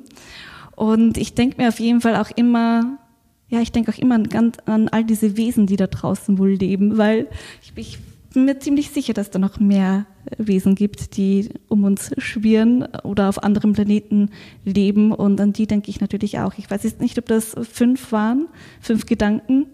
Und 0.78 1.18
ich 1.18 1.36
denke 1.36 1.62
mir 1.62 1.68
auf 1.68 1.82
jeden 1.82 2.00
Fall 2.00 2.16
auch 2.16 2.32
immer, 2.38 2.98
ja, 3.52 3.60
ich 3.60 3.72
denke 3.72 3.92
auch 3.92 3.98
immer 3.98 4.16
an, 4.16 4.54
an, 4.66 4.88
all 4.88 5.04
diese 5.04 5.36
Wesen, 5.36 5.68
die 5.68 5.76
da 5.76 5.88
draußen 5.88 6.38
wohl 6.38 6.52
leben, 6.52 6.98
weil 6.98 7.28
ich, 7.62 7.74
ich 7.76 8.00
bin 8.34 8.46
mir 8.46 8.58
ziemlich 8.60 8.92
sicher, 8.92 9.14
dass 9.14 9.30
da 9.30 9.40
noch 9.40 9.60
mehr 9.60 10.06
Wesen 10.38 10.74
gibt, 10.76 11.18
die 11.18 11.50
um 11.68 11.84
uns 11.84 12.12
schwirren 12.18 12.88
oder 13.04 13.28
auf 13.28 13.44
anderen 13.44 13.74
Planeten 13.74 14.30
leben. 14.64 15.12
Und 15.12 15.42
an 15.42 15.52
die 15.52 15.68
denke 15.68 15.90
ich 15.90 16.00
natürlich 16.00 16.40
auch. 16.40 16.54
Ich 16.58 16.72
weiß 16.72 16.84
jetzt 16.84 17.02
nicht, 17.02 17.20
ob 17.20 17.26
das 17.26 17.56
fünf 17.70 18.14
waren, 18.14 18.48
fünf 18.80 19.06
Gedanken. 19.06 19.66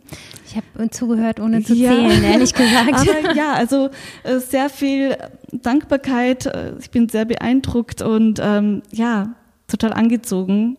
Ich 0.48 0.56
habe 0.56 0.90
zugehört, 0.90 1.40
ohne 1.40 1.62
zu 1.62 1.76
ja, 1.76 1.92
zählen, 1.92 2.24
ehrlich 2.24 2.54
gesagt. 2.56 2.94
Aber 2.94 3.36
ja, 3.36 3.54
also 3.54 3.90
äh, 4.24 4.40
sehr 4.40 4.72
viel 4.72 5.16
Dankbarkeit. 5.52 6.48
Äh, 6.48 6.74
ich 6.80 6.90
bin 6.90 7.10
sehr 7.10 7.26
beeindruckt 7.26 8.02
und 8.02 8.40
ähm, 8.42 8.82
ja, 8.92 9.36
total 9.68 9.94
angezogen 9.94 10.78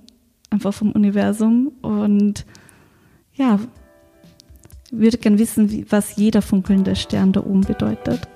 einfach 0.51 0.73
vom 0.73 0.93
Universum 0.93 1.73
und 1.83 2.45
ja, 3.39 3.59
würde 4.91 5.19
gern 5.19 5.39
wissen, 5.39 5.87
was 5.91 6.17
jeder 6.17 6.43
funkelnde 6.43 6.97
Stern 6.97 7.33
da 7.33 7.41
oben 7.41 7.63
bedeutet. 7.63 8.29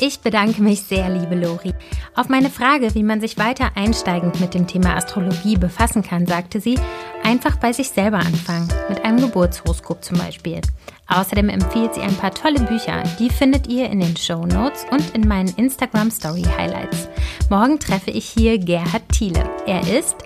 Ich 0.00 0.20
bedanke 0.20 0.60
mich 0.60 0.82
sehr, 0.82 1.08
liebe 1.08 1.36
Lori. 1.36 1.72
Auf 2.14 2.28
meine 2.28 2.50
Frage, 2.50 2.94
wie 2.94 3.04
man 3.04 3.20
sich 3.20 3.38
weiter 3.38 3.70
einsteigend 3.76 4.40
mit 4.40 4.52
dem 4.52 4.66
Thema 4.66 4.96
Astrologie 4.96 5.56
befassen 5.56 6.02
kann, 6.02 6.26
sagte 6.26 6.60
sie, 6.60 6.78
einfach 7.22 7.56
bei 7.56 7.72
sich 7.72 7.90
selber 7.90 8.18
anfangen, 8.18 8.68
mit 8.88 9.04
einem 9.04 9.20
Geburtshoroskop 9.20 10.04
zum 10.04 10.18
Beispiel. 10.18 10.60
Außerdem 11.06 11.48
empfiehlt 11.48 11.94
sie 11.94 12.00
ein 12.00 12.16
paar 12.16 12.34
tolle 12.34 12.60
Bücher, 12.60 13.04
die 13.18 13.30
findet 13.30 13.68
ihr 13.68 13.88
in 13.88 14.00
den 14.00 14.16
Show 14.16 14.44
Notes 14.44 14.84
und 14.90 15.14
in 15.14 15.28
meinen 15.28 15.54
Instagram 15.56 16.10
Story 16.10 16.42
Highlights. 16.42 17.08
Morgen 17.48 17.78
treffe 17.78 18.10
ich 18.10 18.26
hier 18.26 18.58
Gerhard 18.58 19.08
Thiele. 19.10 19.48
Er 19.66 19.80
ist 19.96 20.16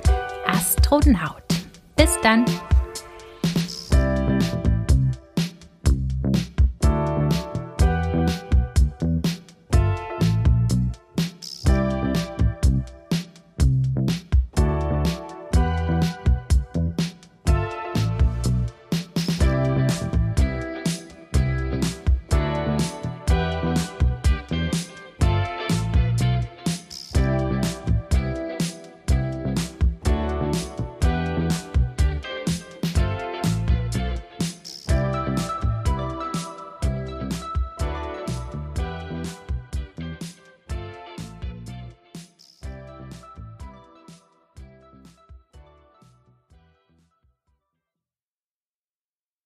Astronaut. 0.46 1.47
Bis 1.98 2.16
dann! 2.22 2.44